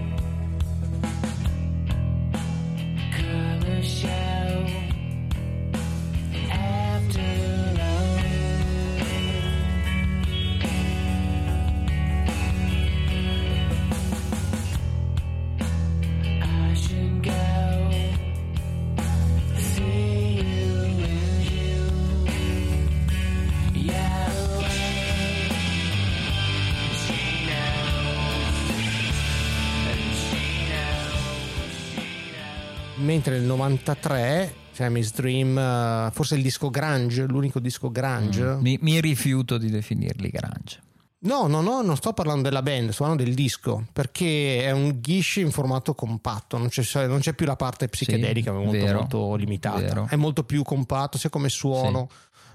Mentre 33.24 33.38
nel 33.38 33.48
93 33.48 34.54
Sammy's 34.74 35.14
Dream, 35.14 35.58
eh, 35.58 36.10
forse 36.12 36.36
il 36.36 36.42
disco 36.42 36.70
grunge, 36.70 37.24
l'unico 37.24 37.60
disco 37.60 37.90
grunge. 37.90 38.44
Mm. 38.44 38.60
Mi, 38.60 38.78
mi 38.82 39.00
rifiuto 39.00 39.58
di 39.58 39.70
definirli 39.70 40.30
grunge. 40.30 40.82
No, 41.20 41.48
no, 41.48 41.62
no, 41.62 41.82
non 41.82 41.96
sto 41.96 42.12
parlando 42.12 42.42
della 42.42 42.62
band, 42.62 42.90
sto 42.90 43.04
parlando 43.04 43.24
del 43.24 43.34
disco, 43.34 43.86
perché 43.94 44.66
è 44.66 44.72
un 44.72 45.00
ghish 45.00 45.38
in 45.38 45.52
formato 45.52 45.96
compatto, 45.96 46.58
non 46.58 46.68
c'è, 46.68 47.08
non 47.08 47.20
c'è 47.20 47.32
più 47.32 47.46
la 47.46 47.56
parte 47.56 47.88
psichedelica 47.88 48.52
Sì, 48.52 48.58
molto, 48.58 48.72
vero, 48.72 48.98
molto 48.98 49.36
limitata, 49.36 49.80
vero. 49.80 50.08
è 50.10 50.18
molto 50.18 50.44
più 50.44 50.64
compatto 50.64 51.18
sia 51.18 51.30
come 51.30 51.48
suono, 51.48 52.10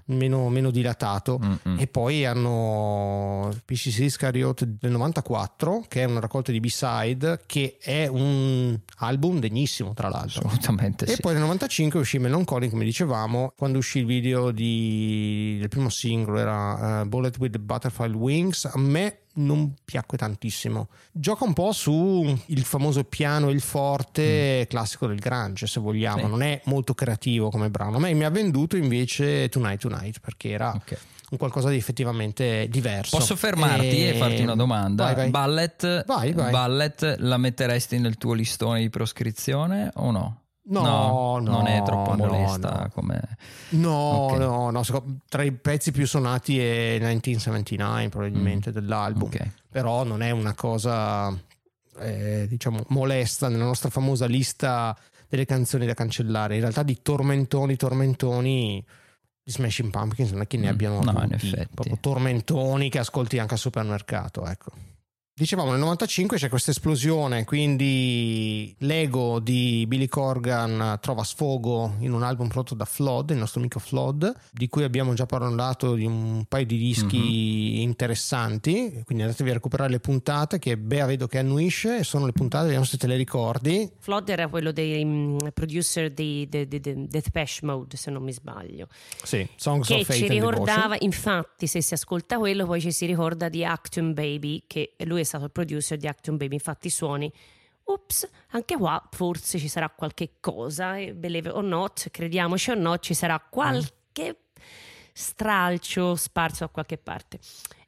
meno, 0.08 0.48
meno 0.48 0.70
dilatato. 0.70 1.38
Mm-mm. 1.42 1.78
E 1.78 1.86
poi 1.86 2.24
hanno 2.24 3.50
PCC 3.64 3.98
Iscariot 4.00 4.64
del 4.64 4.90
94, 4.90 5.84
che 5.88 6.02
è 6.02 6.04
una 6.04 6.20
raccolta 6.20 6.52
di 6.52 6.60
B-side, 6.60 7.42
che 7.46 7.76
è 7.80 8.06
un 8.06 8.78
album 8.98 9.38
degnissimo 9.38 9.94
tra 9.94 10.08
l'altro. 10.08 10.46
Assolutamente 10.46 11.04
E 11.06 11.14
sì. 11.14 11.20
poi 11.20 11.32
nel 11.32 11.42
95 11.42 12.00
uscì 12.00 12.18
Melancholy, 12.18 12.68
come 12.68 12.84
dicevamo, 12.84 13.52
quando 13.56 13.78
uscì 13.78 13.98
il 14.00 14.06
video 14.06 14.50
di- 14.50 15.56
del 15.58 15.68
primo 15.68 15.88
singolo, 15.88 16.38
era 16.38 17.00
eh, 17.00 17.04
Bullet 17.06 17.36
with 17.38 17.52
the 17.52 17.58
Butterfly 17.58 18.10
Wings. 18.12 18.64
A 18.64 18.78
me 18.78 19.18
non 19.38 19.74
piacque 19.84 20.16
tantissimo. 20.18 20.88
Gioca 21.12 21.44
un 21.44 21.52
po' 21.52 21.72
su 21.72 22.36
il 22.46 22.64
famoso 22.64 23.04
piano 23.04 23.48
e 23.48 23.52
il 23.52 23.60
forte 23.60 24.66
classico 24.68 25.06
del 25.06 25.18
grunge, 25.18 25.66
se 25.66 25.80
vogliamo. 25.80 26.18
Mm. 26.18 26.24
Sì. 26.24 26.28
Non 26.30 26.42
è 26.42 26.60
molto 26.64 26.94
creativo 26.94 27.50
come 27.50 27.70
brano. 27.70 27.96
A 27.96 28.00
me 28.00 28.12
mi 28.14 28.24
ha 28.24 28.30
venduto 28.30 28.76
invece 28.76 29.48
Tonight 29.48 29.80
Tonight 29.80 30.20
perché 30.20 30.50
era 30.50 30.72
Ok. 30.74 30.98
un 31.30 31.38
qualcosa 31.38 31.68
di 31.68 31.76
effettivamente 31.76 32.66
diverso. 32.68 33.16
Posso 33.16 33.36
fermarti 33.36 34.08
e, 34.08 34.14
farti 34.14 34.42
una 34.42 34.56
domanda? 34.56 35.04
Vai, 35.04 35.14
vai. 35.14 35.30
Ballet, 35.30 36.04
Vai, 36.06 36.32
vai. 36.32 36.50
Ballet 36.50 37.16
la 37.18 37.36
metteresti 37.36 37.98
nel 37.98 38.16
tuo 38.16 38.32
listone 38.34 38.80
di 38.80 38.90
proscrizione 38.90 39.90
o 39.94 40.10
no? 40.10 40.42
No, 40.70 40.82
no, 40.82 41.38
non 41.38 41.66
è 41.66 41.82
troppo 41.82 42.14
molesta 42.14 42.70
no. 42.82 42.90
come... 42.92 43.20
No, 43.70 43.90
Ok. 43.92 44.38
no, 44.38 44.70
no, 44.70 44.82
tra 45.28 45.42
i 45.42 45.52
pezzi 45.52 45.92
più 45.92 46.06
suonati 46.06 46.58
è 46.58 46.98
1979 47.00 48.08
probabilmente 48.08 48.70
dell'album, 48.72 49.28
Ok. 49.28 49.50
però 49.70 50.04
non 50.04 50.22
è 50.22 50.30
una 50.30 50.54
cosa 50.54 51.34
eh, 52.00 52.46
diciamo 52.48 52.84
molesta 52.88 53.48
nella 53.48 53.64
nostra 53.64 53.90
famosa 53.90 54.26
lista 54.26 54.96
delle 55.28 55.44
canzoni 55.46 55.84
da 55.86 55.94
cancellare. 55.94 56.54
In 56.54 56.60
realtà 56.60 56.82
di 56.82 57.00
tormentoni, 57.02 57.76
tormentoni 57.76 58.84
di 59.42 59.50
Smashing 59.50 59.90
Pumpkins 59.90 60.30
non 60.32 60.42
è 60.42 60.46
che 60.46 60.56
ne 60.58 60.66
Mm, 60.66 60.70
abbiano 60.70 60.94
no, 61.02 61.10
in 61.10 61.16
avuti, 61.16 61.34
effetti. 61.34 61.74
proprio 61.74 61.96
tormentoni 62.00 62.88
che 62.90 62.98
ascolti 62.98 63.38
anche 63.38 63.54
al 63.54 63.60
supermercato, 63.60 64.46
ecco. 64.46 64.70
Dicevamo 65.38 65.70
nel 65.70 65.78
95 65.78 66.36
c'è 66.36 66.48
questa 66.48 66.72
esplosione, 66.72 67.44
quindi 67.44 68.74
l'ego 68.78 69.38
di 69.38 69.84
Billy 69.86 70.08
Corgan 70.08 70.98
trova 71.00 71.22
sfogo 71.22 71.94
in 72.00 72.12
un 72.12 72.24
album 72.24 72.48
prodotto 72.48 72.74
da 72.74 72.84
Flood, 72.84 73.30
il 73.30 73.36
nostro 73.36 73.60
amico 73.60 73.78
Flood, 73.78 74.34
di 74.50 74.66
cui 74.66 74.82
abbiamo 74.82 75.14
già 75.14 75.26
parlato 75.26 75.94
di 75.94 76.04
un 76.04 76.44
paio 76.48 76.66
di 76.66 76.76
dischi 76.76 77.82
interessanti, 77.82 79.00
quindi 79.04 79.22
andatevi 79.22 79.50
a 79.50 79.52
recuperare 79.52 79.90
le 79.90 80.00
puntate 80.00 80.58
che 80.58 80.76
Bea 80.76 81.06
vedo 81.06 81.28
che 81.28 81.38
annuisce, 81.38 82.02
sono 82.02 82.26
le 82.26 82.32
puntate, 82.32 82.64
vediamo 82.64 82.84
se 82.84 82.96
te 82.96 83.06
le 83.06 83.14
ricordi. 83.14 83.88
Flood 84.00 84.30
era 84.30 84.48
quello 84.48 84.72
dei 84.72 85.04
mm, 85.04 85.38
producer 85.54 86.10
di, 86.10 86.48
di, 86.48 86.66
di, 86.66 86.80
di 86.80 87.06
Deathpesh 87.06 87.60
Mode, 87.62 87.96
se 87.96 88.10
non 88.10 88.24
mi 88.24 88.32
sbaglio. 88.32 88.88
Sì, 89.22 89.46
Songs 89.54 89.86
che 89.86 89.94
of 89.94 90.02
Fate 90.04 90.18
ci 90.18 90.26
ricordava, 90.26 90.96
infatti, 90.98 91.68
se 91.68 91.80
si 91.80 91.94
ascolta 91.94 92.38
quello, 92.38 92.66
poi 92.66 92.80
ci 92.80 92.90
si 92.90 93.06
ricorda 93.06 93.48
di 93.48 93.64
Actum 93.64 94.14
Baby, 94.14 94.64
che 94.66 94.94
lui 95.04 95.20
è 95.20 95.26
stato 95.28 95.44
il 95.44 95.52
producer 95.52 95.96
di 95.96 96.08
Actum 96.08 96.36
Baby. 96.36 96.54
Infatti, 96.54 96.88
i 96.88 96.90
suoni, 96.90 97.32
ups, 97.84 98.28
anche 98.50 98.76
qua 98.76 99.06
forse 99.10 99.58
ci 99.58 99.68
sarà 99.68 99.88
qualche 99.90 100.34
cosa, 100.40 100.96
e 100.96 101.14
believe 101.14 101.50
or 101.50 101.62
not, 101.62 102.10
crediamoci 102.10 102.70
o 102.70 102.74
no, 102.74 102.98
ci 102.98 103.14
sarà 103.14 103.38
qualche 103.38 104.44
stralcio 105.12 106.16
sparso 106.16 106.64
da 106.64 106.70
qualche 106.70 106.98
parte. 106.98 107.38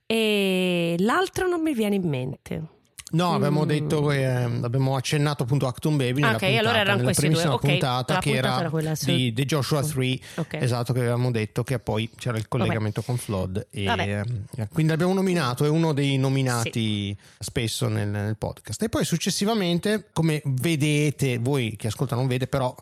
E 0.07 0.97
l'altro 0.99 1.49
non 1.49 1.63
mi 1.63 1.75
viene 1.75 1.95
in 1.97 2.09
mente. 2.09 2.80
No, 3.13 3.33
abbiamo 3.35 3.65
Mm. 3.65 3.67
detto 3.69 4.07
che 4.07 4.25
ehm, 4.43 4.65
abbiamo 4.65 4.95
accennato 4.97 5.43
appunto 5.43 5.67
a 5.67 5.71
Actum 5.71 5.97
Baby 5.97 6.21
nella 6.21 6.35
Ok, 6.35 6.39
puntata, 6.39 6.59
allora 6.61 6.79
erano 6.79 7.03
questi 7.03 7.21
due. 7.23 7.31
primissima 7.31 7.55
Ok, 7.55 7.61
puntata 7.67 8.19
che 8.19 8.31
puntata 8.31 8.49
era, 8.53 8.61
era 8.61 8.71
quella 8.71 8.95
su- 8.95 9.05
di 9.07 9.33
The 9.33 9.45
Joshua 9.47 9.83
3 9.83 10.19
Ok. 10.37 10.55
esatto 10.55 10.93
che 10.93 11.01
avevamo 11.01 11.31
detto 11.31 11.65
che 11.65 11.79
poi 11.81 12.09
c'era 12.17 12.39
il 12.39 12.47
collegamento 12.47 13.03
con 13.03 13.17
Flood 13.17 13.67
e 13.71 13.85
Vabbè. 13.85 14.09
ehm, 14.57 14.69
quindi 14.73 14.93
l'abbiamo 14.93 15.13
nominato 15.15 15.65
è 15.65 15.69
uno 15.69 15.93
dei 15.93 16.19
nominati 16.19 17.17
spesso 17.39 17.89
nel, 17.89 18.09
nel 18.09 18.37
podcast 18.37 18.83
e 18.83 18.89
poi 18.89 19.05
successivamente 19.05 20.07
come 20.13 20.41
vedete 20.45 21.39
voi 21.39 21.75
che 21.77 21.89
ascolta 21.89 22.15
non 22.15 22.27
vede 22.29 22.47
però 22.47 22.75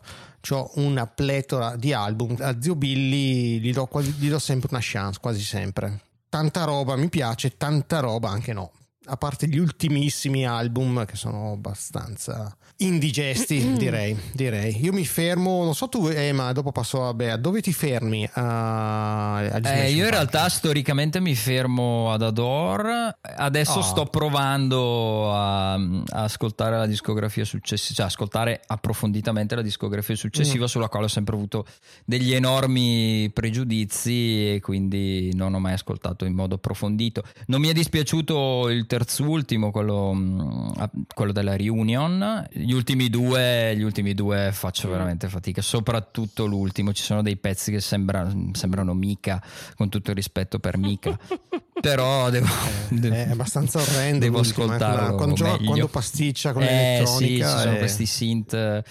ho 0.51 0.71
una 0.75 1.05
pletora 1.07 1.75
di 1.75 1.91
album 1.91 2.35
a 2.39 2.55
Zio 2.61 2.75
Billy 2.75 3.59
gli 3.59 3.73
do, 3.73 3.89
gli 4.17 4.29
do 4.29 4.39
sempre 4.39 4.69
una 4.71 4.79
chance 4.81 5.19
quasi 5.19 5.41
sempre 5.41 5.99
tanta 6.29 6.63
roba 6.63 6.95
mi 6.95 7.09
piace 7.09 7.57
tanta 7.57 7.99
roba 7.99 8.29
anche 8.29 8.53
no 8.53 8.71
a 9.09 9.17
parte 9.17 9.47
gli 9.47 9.57
ultimissimi 9.57 10.45
album 10.45 11.05
che 11.05 11.15
sono 11.15 11.53
abbastanza 11.53 12.55
indigesti, 12.81 13.73
direi, 13.77 14.15
direi. 14.33 14.77
Io 14.83 14.93
mi 14.93 15.05
fermo, 15.05 15.63
non 15.63 15.75
so 15.75 15.87
tu, 15.89 16.07
eh, 16.07 16.31
ma 16.31 16.51
dopo 16.53 16.71
passo 16.71 17.05
a 17.07 17.13
Bea, 17.13 17.35
dove 17.37 17.61
ti 17.61 17.73
fermi? 17.73 18.27
a- 18.33 19.35
agli 19.35 19.65
Eh, 19.65 19.91
io 19.91 20.05
in 20.05 20.09
realtà 20.11 20.47
storicamente 20.49 21.19
mi 21.19 21.35
fermo 21.35 22.11
ad 22.11 22.21
Adore, 22.21 23.17
adesso 23.21 23.79
Ah. 23.79 23.83
sto 23.83 24.05
provando 24.05 25.33
a, 25.33 25.73
a 25.73 26.23
ascoltare 26.23 26.77
la 26.77 26.85
discografia 26.85 27.43
successiva, 27.45 27.95
cioè 27.95 28.05
ascoltare 28.05 28.61
approfonditamente 28.65 29.55
la 29.55 29.61
discografia 29.61 30.15
successiva 30.15 30.63
Mm. 30.63 30.67
sulla 30.67 30.87
quale 30.89 31.05
ho 31.05 31.09
sempre 31.09 31.35
avuto 31.35 31.65
degli 32.05 32.33
enormi 32.33 33.29
pregiudizi 33.33 34.55
e 34.55 34.59
quindi 34.61 35.33
non 35.35 35.53
ho 35.53 35.59
mai 35.59 35.73
ascoltato 35.73 36.25
in 36.25 36.33
modo 36.33 36.55
approfondito. 36.55 37.23
Non 37.47 37.59
mi 37.61 37.67
è 37.67 37.73
dispiaciuto 37.73 38.69
il 38.69 38.85
terzultimo, 38.87 39.71
quello, 39.71 40.13
mm, 40.13 40.69
quello 41.13 41.31
della 41.31 41.55
reunion, 41.55 42.47
gli 42.69 42.73
ultimi 42.73 43.09
due, 43.09 43.75
gli 43.75 43.81
ultimi 43.81 44.13
due 44.13 44.51
faccio 44.53 44.87
Mm. 44.87 44.91
veramente 44.91 45.27
fatica, 45.27 45.59
soprattutto 45.59 46.45
l'ultimo, 46.45 46.93
ci 46.93 47.01
sono 47.01 47.23
dei 47.23 47.35
pezzi 47.35 47.71
che 47.71 47.81
sembra- 47.81 48.31
sembrano 48.51 48.93
mica, 48.93 49.41
con 49.75 49.89
tutto 49.89 50.11
il 50.11 50.15
rispetto 50.15 50.59
per 50.59 50.77
mica, 50.77 51.17
però 51.81 52.29
devo, 52.29 52.45
devo- 52.89 53.15
è 53.15 53.29
abbastanza 53.31 53.79
orrendo 53.79 54.19
devo 54.19 54.37
eh, 54.37 54.41
ascoltarlo 54.41 55.15
quando, 55.15 55.33
gioca- 55.33 55.57
quando 55.63 55.87
pasticcia 55.87 56.53
con 56.53 56.61
eh, 56.61 56.65
l'elettronica 56.67 57.47
sì, 57.49 57.55
ci 57.55 57.59
sono 57.63 57.73
eh, 57.75 57.77
questi 57.79 58.05
synth 58.05 58.53
eh, 58.53 58.83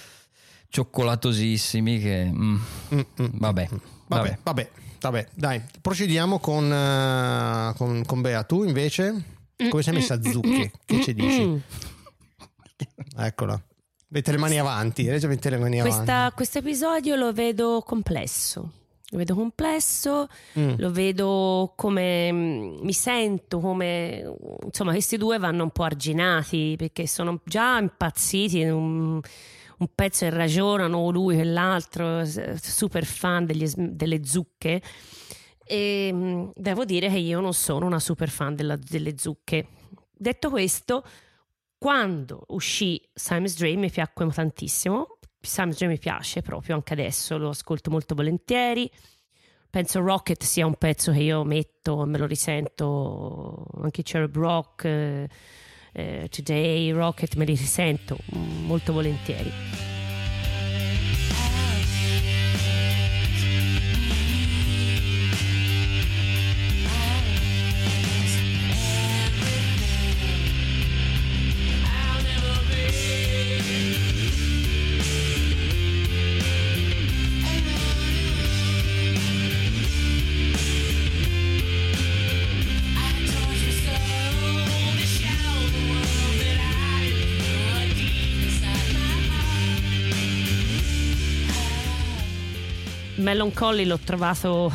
cioccolatosissimi 0.70 2.00
che 2.00 2.24
mm, 2.24 2.54
mm, 2.94 2.98
mm, 2.98 3.26
vabbè, 3.34 3.68
Vabbè, 3.68 3.68
vabbè. 4.08 4.38
vabbè, 4.42 4.70
vabbè, 5.00 5.28
dai, 5.34 5.62
procediamo 5.80 6.40
con, 6.40 6.72
eh, 6.72 7.74
con, 7.76 8.02
con 8.04 8.20
Bea. 8.22 8.42
Tu 8.42 8.64
invece, 8.64 9.22
come 9.70 9.82
sei 9.84 9.94
messa 9.94 10.14
a 10.14 10.20
zucche? 10.22 10.72
Che 10.84 11.00
ci 11.04 11.14
dici? 11.14 11.44
Mm. 11.44 11.56
Eccola. 13.18 13.60
Mette 14.10 14.30
le 14.30 14.38
mani 14.38 14.58
avanti, 14.58 15.06
Regia 15.08 15.28
mette 15.28 15.50
le 15.50 15.58
mani 15.58 15.80
avanti. 15.80 16.34
Questo 16.34 16.58
episodio 16.58 17.14
lo 17.14 17.32
vedo 17.32 17.82
complesso. 17.84 18.72
Lo 19.10 19.18
vedo 19.18 19.34
complesso, 19.34 20.28
Mm. 20.58 20.74
lo 20.78 20.90
vedo 20.90 21.72
come 21.76 22.30
mm, 22.32 22.78
mi 22.82 22.92
sento 22.92 23.58
come 23.58 24.34
insomma 24.64 24.92
questi 24.92 25.16
due 25.16 25.38
vanno 25.38 25.62
un 25.62 25.70
po' 25.70 25.82
arginati 25.84 26.74
perché 26.76 27.06
sono 27.06 27.40
già 27.44 27.78
impazziti 27.78 28.64
un, 28.64 29.18
un 29.78 29.88
pezzo 29.94 30.26
e 30.26 30.30
ragionano 30.30 31.08
lui 31.10 31.38
e 31.38 31.44
l'altro 31.44 32.22
super 32.60 33.06
fan 33.06 33.46
degli 33.46 33.66
delle 33.76 34.24
zucche 34.26 34.82
e 35.64 36.10
mm, 36.12 36.48
devo 36.54 36.84
dire 36.84 37.08
che 37.08 37.16
io 37.18 37.40
non 37.40 37.54
sono 37.54 37.86
una 37.86 38.00
super 38.00 38.28
fan 38.28 38.54
della- 38.54 38.76
delle 38.76 39.14
zucche 39.16 39.68
detto 40.12 40.50
questo 40.50 41.02
quando 41.78 42.44
uscì 42.48 43.00
Simon's 43.14 43.56
Dream 43.56 43.80
mi 43.80 43.90
piacque 43.90 44.28
tantissimo. 44.28 45.18
Simon's 45.40 45.76
Dream 45.76 45.92
mi 45.92 45.98
piace 45.98 46.42
proprio 46.42 46.74
anche 46.74 46.92
adesso 46.92 47.38
lo 47.38 47.50
ascolto 47.50 47.90
molto 47.90 48.14
volentieri. 48.14 48.90
Penso 49.70 50.00
Rocket 50.00 50.42
sia 50.42 50.66
un 50.66 50.74
pezzo 50.74 51.12
che 51.12 51.20
io 51.20 51.44
metto 51.44 52.02
e 52.02 52.06
me 52.06 52.18
lo 52.18 52.26
risento 52.26 53.66
anche 53.82 54.02
Cherub 54.02 54.34
Rock 54.34 54.84
eh, 54.84 55.28
eh, 55.92 56.28
Today 56.30 56.90
Rocket 56.90 57.34
me 57.36 57.44
li 57.44 57.54
risento 57.54 58.16
molto 58.64 58.92
volentieri 58.94 59.87
Melancholy 93.28 93.84
l'ho 93.84 93.98
trovato 93.98 94.72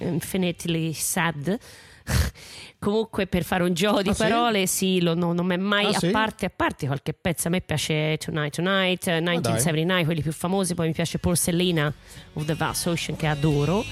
infinitely 0.00 0.94
sad. 0.94 1.58
Comunque 2.78 3.26
per 3.26 3.44
fare 3.44 3.62
un 3.62 3.74
gioco 3.74 4.00
di 4.00 4.08
Ah, 4.08 4.14
sì? 4.14 4.22
parole 4.22 4.66
sì, 4.66 5.02
lo- 5.02 5.14
no, 5.14 5.34
non 5.34 5.44
mi 5.44 5.52
è 5.52 5.58
mai 5.58 5.84
Ah, 5.84 5.88
a, 5.90 5.98
sì? 5.98 6.08
parte, 6.10 6.46
a 6.46 6.50
parte 6.54 6.86
qualche 6.86 7.12
pezzo, 7.12 7.48
a 7.48 7.50
me 7.50 7.60
piace 7.60 8.16
Tonight 8.16 8.54
Tonight, 8.54 9.06
eh, 9.08 9.20
1979, 9.20 10.04
quelli 10.06 10.22
più 10.22 10.32
famosi, 10.32 10.74
poi 10.74 10.86
mi 10.86 10.94
piace 10.94 11.18
Porcellina 11.18 11.92
of 12.32 12.44
the 12.46 12.54
Vast 12.54 12.86
Ocean 12.86 13.18
che 13.18 13.26
adoro. 13.26 13.84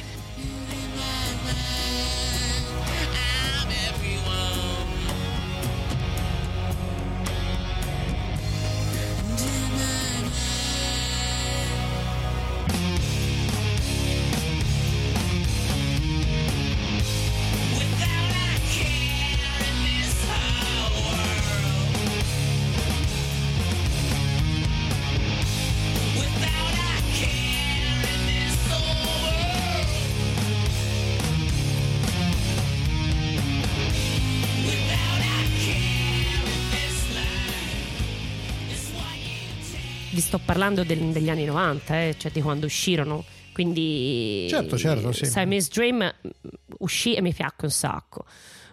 Sto 40.36 40.40
parlando 40.44 40.84
del- 40.84 41.12
degli 41.12 41.30
anni 41.30 41.44
90, 41.44 42.00
eh, 42.02 42.14
cioè 42.18 42.30
di 42.30 42.40
quando 42.42 42.66
uscirono. 42.66 43.24
Quindi 43.52 44.46
Certo, 44.50 44.76
certo, 44.76 45.12
sì. 45.12 45.24
Simon's 45.24 45.68
Dream 45.70 46.02
mm, 46.04 46.30
uscì 46.78 47.14
e 47.14 47.22
mi 47.22 47.32
piacque 47.32 47.66
un 47.66 47.72
sacco. 47.72 48.24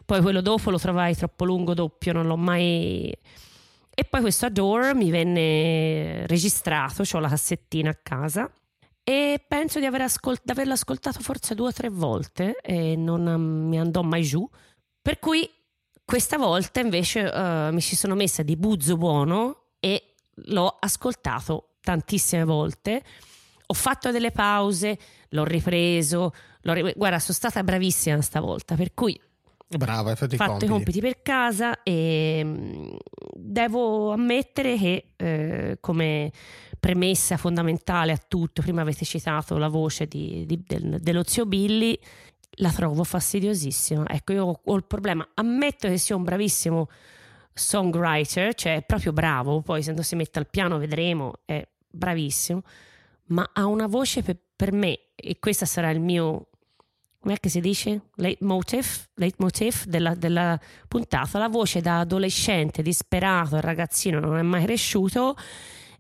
Poi 0.05 0.22
quello 0.22 0.41
dopo 0.41 0.70
lo 0.70 0.77
trovai 0.77 1.15
troppo 1.15 1.46
lungo 1.46 1.74
doppio, 1.74 2.12
non 2.12 2.25
l'ho 2.27 2.36
mai. 2.36 3.10
E 3.96 4.03
poi 4.03 4.22
questo 4.22 4.46
Adore 4.48 4.93
mi 4.93 5.10
venne 5.10 6.27
registrato, 6.27 7.03
ho 7.10 7.20
la 7.20 7.29
cassettina 7.29 7.91
a 7.91 7.98
casa 8.01 8.51
e 9.03 9.41
penso 9.48 9.79
di, 9.79 9.86
aver 9.86 10.01
ascol- 10.01 10.39
di 10.43 10.51
averlo 10.51 10.74
ascoltato 10.74 11.20
forse 11.22 11.55
due 11.55 11.67
o 11.67 11.72
tre 11.72 11.89
volte 11.89 12.58
e 12.62 12.96
non 12.96 13.22
mm, 13.24 13.67
mi 13.70 13.79
andò 13.79 14.01
mai 14.01 14.24
giù. 14.24 14.48
Per 15.01 15.20
cui 15.20 15.50
questa 16.03 16.38
volta 16.38 16.82
invece 16.82 17.32
eh, 17.32 17.70
mi 17.72 17.79
ci 17.79 17.96
sono 17.96 18.15
messa 18.15 18.43
di 18.43 18.58
buzzo 18.58 18.98
buono 18.98 19.62
l'ho 20.36 20.78
ascoltato 20.80 21.75
tantissime 21.82 22.44
volte. 22.44 23.04
Ho 23.68 23.74
fatto 23.74 24.12
delle 24.12 24.32
pause, 24.32 24.98
l'ho 25.30 25.44
ripreso. 25.44 26.32
l'ho 26.62 26.74
ri- 26.74 26.94
Guarda, 26.96 27.20
sono 27.20 27.34
stata 27.34 27.63
bravissima 27.63 28.22
stavolta, 28.22 28.75
per 28.75 28.94
cui 28.94 29.20
Brava, 29.68 30.12
hai 30.12 30.16
fatto 30.16 30.36
i 30.36 30.38
fatto 30.38 30.52
compiti. 30.52 30.66
i 30.66 30.70
compiti 30.70 31.00
per 31.02 31.22
casa 31.24 31.82
e 31.82 32.42
mm, 32.44 32.96
devo 33.34 34.12
ammettere 34.12 34.78
che 34.78 35.06
eh, 35.16 35.78
come 35.82 36.32
premessa 36.80 37.38
fondamentale 37.38 38.12
a 38.12 38.18
tutto, 38.18 38.62
prima 38.62 38.82
avete 38.82 39.04
citato 39.06 39.58
la 39.58 39.70
voce 39.70 40.06
di- 40.06 40.46
di- 40.46 40.62
del- 40.65 41.00
dello 41.02 41.24
zio 41.26 41.46
Billy, 41.46 41.98
la 42.58 42.69
trovo 42.72 43.04
fastidiosissima. 43.04 44.08
Ecco, 44.10 44.34
io 44.34 44.60
ho 44.63 44.76
il 44.76 44.84
problema, 44.84 45.28
ammetto 45.34 45.88
che 45.88 45.98
sia 45.98 46.15
un 46.15 46.24
bravissimo 46.24 46.88
songwriter, 47.54 48.54
cioè 48.54 48.78
è 48.78 48.84
proprio 48.84 49.13
bravo, 49.13 49.62
poi 49.62 49.84
se 49.84 49.92
non 49.92 50.04
si 50.04 50.16
mette 50.16 50.39
al 50.39 50.50
piano 50.50 50.78
vedremo, 50.78 51.34
è 51.46 51.66
bravissimo, 51.89 52.62
ma 53.28 53.50
ha 53.54 53.66
una 53.66 53.88
voce 53.88 54.24
per, 54.24 54.38
per 54.56 54.72
me, 54.72 55.00
e 55.16 55.38
questo 55.39 55.66
sarà 55.66 55.89
il 55.89 56.00
mio 56.00 56.48
com'è 57.24 57.39
che 57.39 57.48
si 57.48 57.62
dice? 57.62 58.02
Leitmotiv, 58.16 59.08
leitmotiv 59.16 59.86
della, 59.86 60.13
della 60.13 60.60
puntata, 60.89 61.39
la 61.39 61.48
voce 61.48 61.80
da 61.80 62.00
adolescente 62.00 62.82
disperato, 62.82 63.56
il 63.56 63.62
ragazzino 63.62 64.20
non 64.20 64.38
è 64.38 64.42
mai 64.42 64.63
cresciuto 64.66 65.38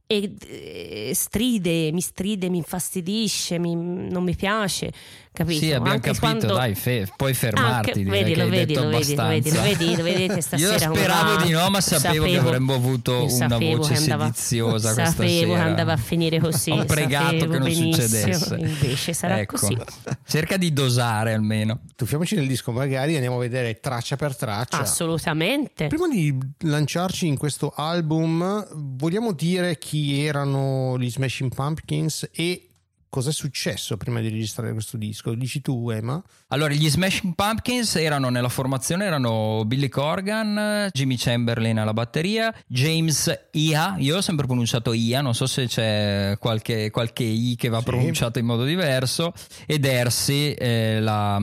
e 0.05 0.35
eh, 0.45 1.11
stride, 1.13 1.91
mi 1.93 2.01
stride, 2.01 2.49
mi 2.49 2.57
infastidisce, 2.57 3.57
mi- 3.57 3.73
non 3.73 4.23
mi 4.23 4.35
piace, 4.35 4.91
capito? 5.33 5.59
Sì, 5.59 5.71
abbiamo 5.71 5.91
Anche 5.95 6.11
capito, 6.13 6.19
quando- 6.25 6.53
dai, 6.53 6.75
fe- 6.75 7.07
puoi 7.17 7.33
fermarti. 7.33 7.89
Anche- 7.89 8.03
direi 8.03 8.23
vedi, 8.23 8.31
che 8.33 8.37
lo 8.37 8.43
hai 8.43 8.49
vedi, 8.51 8.65
detto 8.73 8.83
lo 8.83 8.89
vedi, 8.89 9.15
lo 9.15 9.23
vedi, 9.27 9.49
lo 9.51 9.59
abbastanza. 9.59 9.61
vedi, 9.85 9.95
lo 9.97 10.03
vedete 10.03 10.41
stasera 10.41 10.71
Io 10.73 10.95
speravo 10.95 11.43
di 11.43 11.49
no, 11.51 11.69
ma 11.69 11.81
sapevo, 11.81 12.25
che 12.25 12.37
avremmo 12.37 12.73
avuto 12.75 13.19
una 13.23 13.29
sapevo 13.29 13.77
voce 13.77 13.93
andava- 13.95 14.25
sediziosa 14.25 14.93
questa 14.93 15.05
Sapevo 15.11 15.51
che 15.53 15.57
sera. 15.57 15.63
andava 15.63 15.93
a 15.93 15.97
finire 15.97 16.39
così. 16.41 16.71
Ho 16.71 16.85
pregato 16.85 17.25
sapevo 17.39 17.51
che 17.51 17.59
non 17.59 17.71
succedesse. 17.71 18.55
Invece 18.59 19.13
sarà 19.13 19.39
Ecco. 19.39 19.57
così. 19.57 19.77
Cerca 20.25 20.57
di 20.57 20.71
dosare 20.71 21.33
almeno. 21.33 21.81
Tuffiamoci 21.95 22.35
nel 22.35 22.47
disco, 22.47 22.71
magari 22.71 23.15
andiamo 23.15 23.37
a 23.37 23.39
vedere 23.39 23.79
traccia 23.79 24.15
per 24.15 24.35
traccia. 24.35 24.79
Assolutamente. 24.79 25.87
Prima 25.87 26.07
di 26.07 26.37
lanciarci 26.59 27.27
in 27.27 27.37
questo 27.37 27.73
album, 27.75 28.67
vogliamo 28.73 29.31
dire 29.31 29.77
chi 29.77 30.23
erano 30.25 30.97
gli 30.99 31.09
Smashing 31.09 31.53
Pumpkins 31.53 32.29
e 32.31 32.69
cosa 33.13 33.29
è 33.29 33.33
successo 33.33 33.95
prima 33.95 34.21
di 34.21 34.29
registrare 34.29 34.73
questo 34.73 34.97
disco? 34.97 35.35
Dici 35.35 35.61
tu, 35.61 35.91
Emma? 35.91 36.19
Allora, 36.47 36.73
gli 36.73 36.89
Smashing 36.89 37.35
Pumpkins 37.35 37.95
erano 37.97 38.29
nella 38.29 38.49
formazione, 38.49 39.05
erano 39.05 39.61
Billy 39.67 39.87
Corgan, 39.87 40.89
Jimmy 40.91 41.15
Chamberlain 41.15 41.77
alla 41.77 41.93
batteria, 41.93 42.51
James 42.65 43.31
Ia, 43.51 43.97
io 43.99 44.17
ho 44.17 44.21
sempre 44.21 44.47
pronunciato 44.47 44.93
Ia, 44.93 45.21
non 45.21 45.35
so 45.35 45.45
se 45.45 45.67
c'è 45.67 46.37
qualche, 46.39 46.89
qualche 46.89 47.21
I 47.23 47.55
che 47.55 47.69
va 47.69 47.77
Sì. 47.77 47.83
pronunciato 47.83 48.39
in 48.39 48.45
modo 48.45 48.63
diverso, 48.63 49.31
e 49.67 49.77
Darcy, 49.77 50.53
eh, 50.53 50.99
la, 50.99 51.39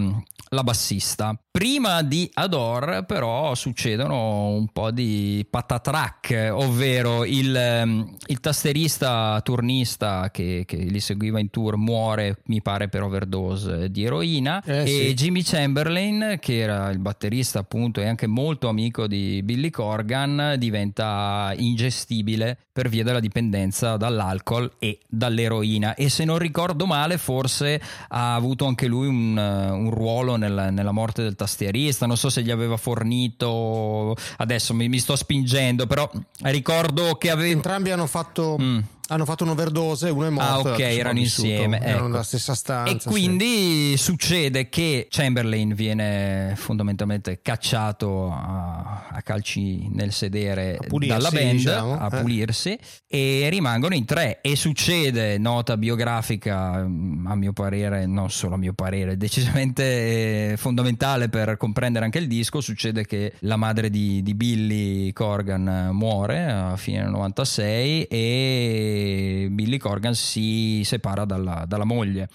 la 0.52 0.62
bassista. 0.62 1.38
Prima 1.50 2.02
di 2.02 2.30
Adore 2.34 3.04
però 3.04 3.54
succedono 3.54 4.48
un 4.48 4.68
po' 4.68 4.90
di 4.90 5.44
patatrack, 5.48 6.50
ovvero 6.52 7.24
il, 7.24 7.54
ehm, 7.54 8.16
il 8.26 8.40
tasterista 8.40 9.40
turnista 9.42 10.30
che, 10.30 10.64
che 10.66 10.76
li 10.76 11.00
seguiva 11.00 11.40
in 11.40 11.50
tour 11.50 11.76
muore, 11.76 12.38
mi 12.46 12.62
pare 12.62 12.88
per 12.88 13.02
overdose 13.02 13.90
di 13.90 14.04
eroina, 14.04 14.62
Eh, 14.64 14.82
e 14.82 14.86
sì. 14.86 15.14
Jimmy 15.14 15.42
Chamberlain, 15.42 16.38
che 16.40 16.58
era 16.58 16.90
il 16.90 16.98
batterista 16.98 17.58
appunto 17.60 18.00
e 18.00 18.06
anche 18.06 18.26
molto 18.26 18.68
amico 18.68 19.06
di 19.06 19.42
Billy 19.42 19.70
Corgan, 19.70 20.54
diventa 20.56 21.52
ingestibile 21.56 22.58
per 22.72 22.88
via 22.88 23.02
della 23.04 23.20
dipendenza 23.20 23.96
dall'alcol 23.96 24.72
e 24.78 25.00
dall'eroina 25.08 25.94
e 25.94 26.08
se 26.08 26.24
non 26.24 26.38
ricordo 26.38 26.86
male 26.86 27.18
forse 27.18 27.80
ha 28.08 28.34
avuto 28.34 28.64
anche 28.66 28.86
lui 28.86 29.06
un, 29.08 29.36
un 29.36 29.90
ruolo 29.90 30.36
nella, 30.40 30.70
nella 30.70 30.90
morte 30.90 31.22
del 31.22 31.36
tastierista, 31.36 32.06
non 32.06 32.16
so 32.16 32.28
se 32.28 32.42
gli 32.42 32.50
aveva 32.50 32.76
fornito, 32.76 34.16
adesso 34.38 34.74
mi, 34.74 34.88
mi 34.88 34.98
sto 34.98 35.14
spingendo, 35.14 35.86
però 35.86 36.10
ricordo 36.42 37.14
che 37.14 37.30
aveva... 37.30 37.52
Entrambi 37.52 37.90
hanno 37.90 38.06
fatto, 38.06 38.56
Mm. 38.60 38.78
Hanno 39.10 39.24
fatto 39.24 39.42
un'overdose, 39.42 40.08
uno 40.08 40.26
è 40.26 40.30
morto. 40.30 40.68
Ah, 40.68 40.72
ok, 40.72 40.78
erano 40.78 41.18
insieme, 41.18 41.80
Erano 41.80 41.96
ecco. 41.96 42.06
nella 42.08 42.22
stessa 42.22 42.54
stanza. 42.54 42.94
E 42.94 43.00
sì. 43.00 43.08
quindi 43.08 43.96
succede 43.96 44.68
che 44.68 45.08
Chamberlain 45.10 45.74
viene 45.74 46.54
fondamentalmente 46.56 47.40
cacciato 47.42 48.30
a, 48.30 49.08
a 49.10 49.22
calci 49.22 49.88
nel 49.88 50.12
sedere 50.12 50.78
pulirsi, 50.86 51.16
dalla 51.16 51.30
band 51.30 51.50
diciamo, 51.50 51.98
a 51.98 52.06
eh. 52.06 52.20
pulirsi 52.20 52.78
e 53.08 53.48
rimangono 53.50 53.94
in 53.96 54.04
tre 54.04 54.40
e 54.40 54.54
succede 54.54 55.38
nota 55.38 55.76
biografica 55.76 56.84
mm, 56.86 57.26
a 57.26 57.34
mio 57.34 57.52
parere 57.52 58.06
non 58.06 58.30
solo 58.30 58.54
a 58.54 58.58
mio 58.58 58.74
parere 58.74 59.16
decisamente 59.16 60.52
eh, 60.52 60.56
fondamentale 60.56 61.28
per 61.28 61.56
comprendere 61.56 62.04
anche 62.04 62.18
il 62.18 62.28
disco 62.28 62.60
succede 62.60 63.04
che 63.04 63.32
la 63.40 63.56
madre 63.56 63.90
di, 63.90 64.22
di 64.22 64.34
Billy 64.34 65.12
Corgan 65.12 65.66
eh, 65.66 65.90
muore 65.90 66.44
a 66.44 66.76
fine 66.76 67.00
del 67.00 67.10
96 67.10 68.04
e 68.04 68.99
Billy 69.50 69.78
Corgan 69.78 70.14
si 70.14 70.82
separa 70.84 71.24
dalla, 71.24 71.64
dalla 71.66 71.84
moglie 71.84 72.28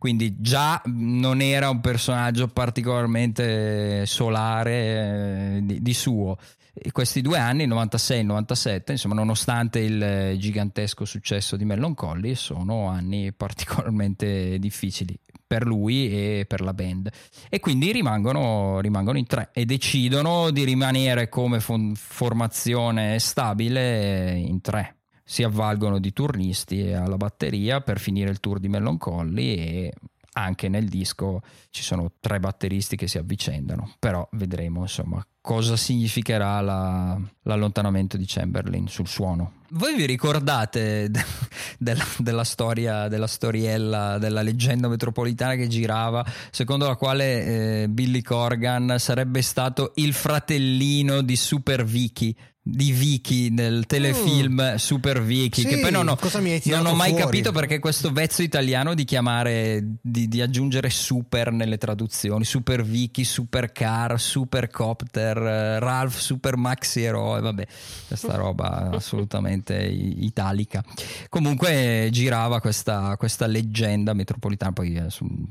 quindi 0.00 0.40
già 0.40 0.80
non 0.86 1.42
era 1.42 1.68
un 1.68 1.82
personaggio 1.82 2.48
particolarmente 2.48 4.06
solare 4.06 5.56
eh, 5.56 5.60
di, 5.62 5.82
di 5.82 5.92
suo. 5.92 6.38
E 6.72 6.90
questi 6.90 7.20
due 7.20 7.36
anni, 7.36 7.66
96 7.66 8.20
e 8.20 8.22
97, 8.22 8.92
insomma, 8.92 9.12
nonostante 9.12 9.80
il 9.80 10.38
gigantesco 10.38 11.04
successo 11.04 11.58
di 11.58 11.66
Mellon 11.66 11.92
Collie, 11.92 12.34
sono 12.34 12.88
anni 12.88 13.34
particolarmente 13.36 14.58
difficili 14.58 15.14
per 15.46 15.66
lui 15.66 16.10
e 16.10 16.46
per 16.48 16.62
la 16.62 16.72
band. 16.72 17.10
E 17.50 17.60
quindi 17.60 17.92
rimangono, 17.92 18.80
rimangono 18.80 19.18
in 19.18 19.26
tre 19.26 19.50
e 19.52 19.66
decidono 19.66 20.50
di 20.50 20.64
rimanere 20.64 21.28
come 21.28 21.60
fon- 21.60 21.94
formazione 21.94 23.18
stabile 23.18 24.32
in 24.32 24.62
tre 24.62 24.99
si 25.30 25.44
avvalgono 25.44 26.00
di 26.00 26.12
turnisti 26.12 26.90
alla 26.90 27.16
batteria 27.16 27.80
per 27.82 28.00
finire 28.00 28.30
il 28.30 28.40
tour 28.40 28.58
di 28.58 28.66
Mellon 28.66 28.98
Collie 28.98 29.54
e 29.54 29.92
anche 30.32 30.68
nel 30.68 30.88
disco 30.88 31.42
ci 31.70 31.84
sono 31.84 32.14
tre 32.18 32.40
batteristi 32.40 32.96
che 32.96 33.06
si 33.06 33.16
avvicendano, 33.16 33.92
però 34.00 34.28
vedremo 34.32 34.80
insomma 34.80 35.24
cosa 35.40 35.76
significherà 35.76 36.60
la- 36.60 37.16
l'allontanamento 37.42 38.16
di 38.16 38.24
Chamberlain 38.26 38.88
sul 38.88 39.06
suono. 39.06 39.52
Voi 39.70 39.94
vi 39.94 40.04
ricordate 40.04 41.08
della, 41.78 42.04
della, 42.18 42.44
storia, 42.44 43.06
della 43.06 43.28
storiella, 43.28 44.18
della 44.18 44.42
leggenda 44.42 44.88
metropolitana 44.88 45.54
che 45.54 45.68
girava, 45.68 46.26
secondo 46.50 46.88
la 46.88 46.96
quale 46.96 47.82
eh, 47.82 47.88
Billy 47.88 48.20
Corgan 48.20 48.96
sarebbe 48.98 49.42
stato 49.42 49.92
il 49.94 50.12
fratellino 50.12 51.22
di 51.22 51.36
Super 51.36 51.84
Vicky 51.84 52.34
di 52.62 52.92
Vicky 52.92 53.48
nel 53.48 53.86
telefilm 53.86 54.72
mm. 54.72 54.74
Super 54.74 55.22
Vicky 55.22 55.62
sì, 55.62 55.66
che 55.66 55.78
poi 55.80 55.90
non 55.90 56.08
ho, 56.08 56.18
non 56.64 56.86
ho 56.86 56.94
mai 56.94 57.10
fuori? 57.10 57.24
capito 57.24 57.52
perché 57.52 57.78
questo 57.78 58.12
vezzo 58.12 58.42
italiano 58.42 58.92
di 58.92 59.04
chiamare 59.04 59.96
di, 60.00 60.28
di, 60.28 60.42
aggiungere 60.42 60.90
super 60.90 61.52
nelle 61.52 61.78
traduzioni 61.78 62.44
Super 62.44 62.84
Vicky, 62.84 63.24
Super 63.24 63.72
Car, 63.72 64.20
Super 64.20 64.68
Copter 64.68 65.38
Ralph 65.38 66.18
Super 66.18 66.56
Maxi 66.56 67.02
Eroe 67.02 67.40
vabbè 67.40 67.66
questa 68.06 68.36
roba 68.36 68.90
assolutamente 68.92 69.76
italica 69.76 70.84
comunque 71.30 72.08
girava 72.12 72.60
questa, 72.60 73.16
questa 73.16 73.46
leggenda 73.46 74.12
metropolitana 74.12 74.72
poi 74.72 74.96
eh, 74.96 75.06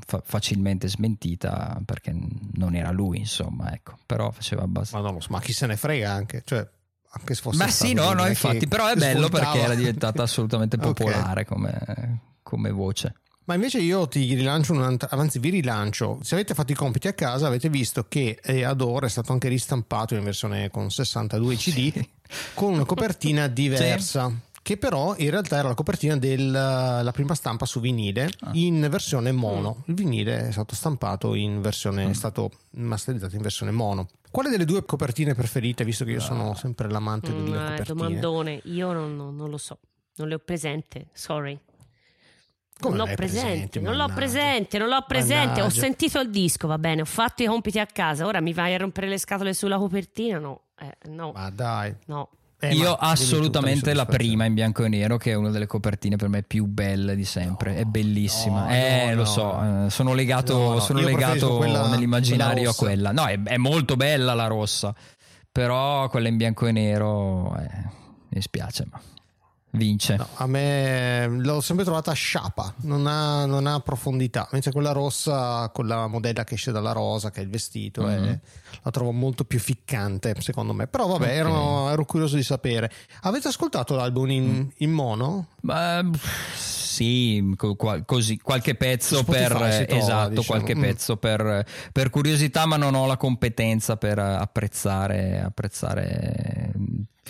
fa, 0.06 0.22
facilmente 0.24 0.88
smentita 0.88 1.80
perché 1.84 2.14
non 2.52 2.76
era 2.76 2.92
lui 2.92 3.18
insomma 3.18 3.72
ecco 3.74 3.98
però 4.06 4.30
faceva 4.30 4.62
abbastanza 4.62 5.10
ma, 5.10 5.20
so, 5.20 5.26
ma 5.30 5.40
chi 5.40 5.52
se 5.52 5.66
ne 5.66 5.76
frega 5.76 6.12
anche 6.12 6.42
cioè 6.44 6.64
anche 7.12 7.34
se 7.34 7.42
fosse 7.42 7.56
Ma 7.56 7.68
sì, 7.68 7.92
no, 7.92 8.12
no, 8.12 8.26
infatti, 8.26 8.68
però 8.68 8.86
è 8.86 8.94
bello 8.94 9.28
perché 9.28 9.60
era 9.60 9.74
diventata 9.74 10.22
assolutamente 10.22 10.76
popolare 10.78 11.42
okay. 11.42 11.44
come, 11.44 12.20
come, 12.42 12.70
voce. 12.70 13.14
Ma 13.44 13.54
invece 13.54 13.78
io 13.78 14.06
ti 14.06 14.32
rilancio 14.34 14.72
un'altra, 14.72 15.08
anzi 15.10 15.40
vi 15.40 15.50
rilancio, 15.50 16.20
se 16.22 16.34
avete 16.34 16.54
fatto 16.54 16.70
i 16.70 16.76
compiti 16.76 17.08
a 17.08 17.12
casa 17.12 17.48
avete 17.48 17.68
visto 17.68 18.06
che 18.08 18.38
eh, 18.40 18.62
Adore 18.62 19.06
è 19.06 19.10
stato 19.10 19.32
anche 19.32 19.48
ristampato 19.48 20.14
in 20.14 20.22
versione 20.22 20.70
con 20.70 20.90
62 20.90 21.56
CD 21.56 21.92
sì. 21.92 22.08
con 22.54 22.74
una 22.74 22.84
copertina 22.84 23.48
diversa. 23.48 24.28
Sì 24.28 24.48
che 24.62 24.76
però 24.76 25.14
in 25.16 25.30
realtà 25.30 25.56
era 25.56 25.68
la 25.68 25.74
copertina 25.74 26.16
della 26.16 27.10
prima 27.12 27.34
stampa 27.34 27.64
su 27.64 27.80
vinile 27.80 28.30
ah. 28.40 28.50
in 28.52 28.86
versione 28.90 29.32
mono. 29.32 29.82
Il 29.86 29.94
vinile 29.94 30.48
è 30.48 30.52
stato 30.52 30.74
stampato 30.74 31.34
in 31.34 31.60
versione, 31.60 32.06
mm. 32.06 32.10
è 32.10 32.14
stato 32.14 32.50
masterizzato 32.72 33.34
in 33.34 33.42
versione 33.42 33.72
mono. 33.72 34.08
Quale 34.30 34.48
delle 34.48 34.64
due 34.64 34.84
copertine 34.84 35.34
preferite, 35.34 35.84
visto 35.84 36.04
che 36.04 36.12
io 36.12 36.20
sono 36.20 36.50
ah. 36.50 36.54
sempre 36.54 36.88
l'amante 36.88 37.32
delle 37.32 37.48
mm, 37.48 37.52
copertine? 37.52 37.84
Domandone, 37.84 38.60
io 38.64 38.92
non, 38.92 39.16
non, 39.16 39.34
non, 39.34 39.50
lo 39.50 39.58
so, 39.58 39.78
non 40.16 40.28
le 40.28 40.34
ho 40.34 40.38
presente, 40.38 41.08
sorry. 41.12 41.58
Come 42.78 42.96
non 42.96 43.08
l'ho 43.08 43.14
presente, 43.14 43.48
presente 43.48 43.80
non 43.80 43.96
l'ho 43.96 44.08
presente, 44.14 44.78
non 44.78 44.88
l'ho 44.88 45.04
presente, 45.06 45.44
mannaggia. 45.44 45.64
ho 45.64 45.68
sentito 45.68 46.20
il 46.20 46.30
disco, 46.30 46.66
va 46.66 46.78
bene, 46.78 47.02
ho 47.02 47.06
fatto 47.06 47.42
i 47.42 47.46
compiti 47.46 47.78
a 47.78 47.86
casa, 47.86 48.24
ora 48.24 48.40
mi 48.40 48.54
vai 48.54 48.72
a 48.72 48.78
rompere 48.78 49.08
le 49.08 49.18
scatole 49.18 49.52
sulla 49.52 49.76
copertina? 49.76 50.38
No, 50.38 50.62
eh, 50.78 50.96
no. 51.08 51.32
Ma 51.32 51.50
dai. 51.50 51.94
No. 52.06 52.30
Eh, 52.62 52.74
Io 52.74 52.92
assolutamente 52.94 53.94
la 53.94 54.04
prima 54.04 54.44
in 54.44 54.52
bianco 54.52 54.84
e 54.84 54.88
nero, 54.88 55.16
che 55.16 55.30
è 55.30 55.34
una 55.34 55.48
delle 55.48 55.66
copertine 55.66 56.16
per 56.16 56.28
me 56.28 56.42
più 56.42 56.66
belle 56.66 57.16
di 57.16 57.24
sempre. 57.24 57.72
No, 57.72 57.78
è 57.78 57.84
bellissima. 57.84 58.64
No, 58.64 58.70
eh, 58.70 59.06
no, 59.08 59.14
lo 59.14 59.24
so, 59.24 59.86
eh, 59.86 59.90
sono 59.90 60.12
legato, 60.12 60.78
sono 60.78 61.00
legato 61.00 61.56
quella, 61.56 61.88
nell'immaginario 61.88 62.74
quella 62.74 63.08
a 63.08 63.12
quella. 63.12 63.12
No, 63.12 63.26
è, 63.26 63.50
è, 63.50 63.56
molto 63.56 63.96
bella 63.96 64.34
la 64.34 64.46
rossa, 64.46 64.94
però 65.50 66.10
quella 66.10 66.28
in 66.28 66.36
bianco 66.36 66.66
e 66.66 66.72
nero 66.72 67.56
eh, 67.56 67.68
mi 68.28 68.42
spiace. 68.42 68.86
Ma 68.90 69.00
vince. 69.72 70.16
No, 70.16 70.26
a 70.34 70.46
me 70.46 71.26
l'ho 71.28 71.60
sempre 71.60 71.84
trovata 71.84 72.12
sciapa, 72.12 72.74
non 72.82 73.06
ha, 73.06 73.44
non 73.46 73.66
ha, 73.66 73.80
profondità, 73.80 74.48
mentre 74.52 74.72
quella 74.72 74.92
rossa 74.92 75.70
con 75.72 75.86
la 75.86 76.06
modella 76.06 76.44
che 76.44 76.54
esce 76.54 76.72
dalla 76.72 76.92
rosa, 76.92 77.30
che 77.30 77.40
è 77.40 77.42
il 77.42 77.50
vestito, 77.50 78.02
mm-hmm. 78.02 78.24
è, 78.24 78.38
la 78.82 78.90
trovo 78.90 79.12
molto 79.12 79.44
più 79.44 79.58
ficcante 79.58 80.34
secondo 80.40 80.72
me. 80.72 80.86
Però 80.86 81.06
vabbè, 81.06 81.24
okay. 81.24 81.36
ero, 81.36 81.90
ero, 81.90 82.04
curioso 82.04 82.36
di 82.36 82.42
sapere. 82.42 82.90
Avete 83.22 83.48
ascoltato 83.48 83.94
l'album 83.94 84.30
in, 84.30 84.44
mm. 84.44 84.68
in 84.78 84.90
mono? 84.90 85.48
Beh, 85.60 86.04
sì, 86.56 87.54
così, 88.04 88.38
qualche 88.38 88.74
pezzo 88.74 89.22
per 89.24 89.48
trova, 89.48 89.86
esatto, 89.86 90.28
diciamo. 90.28 90.46
qualche 90.46 90.74
mm. 90.74 90.80
pezzo 90.80 91.16
per, 91.16 91.66
per, 91.92 92.10
curiosità, 92.10 92.66
ma 92.66 92.76
non 92.76 92.94
ho 92.94 93.06
la 93.06 93.16
competenza 93.16 93.96
per 93.96 94.18
apprezzare, 94.18 95.40
apprezzare 95.40 96.72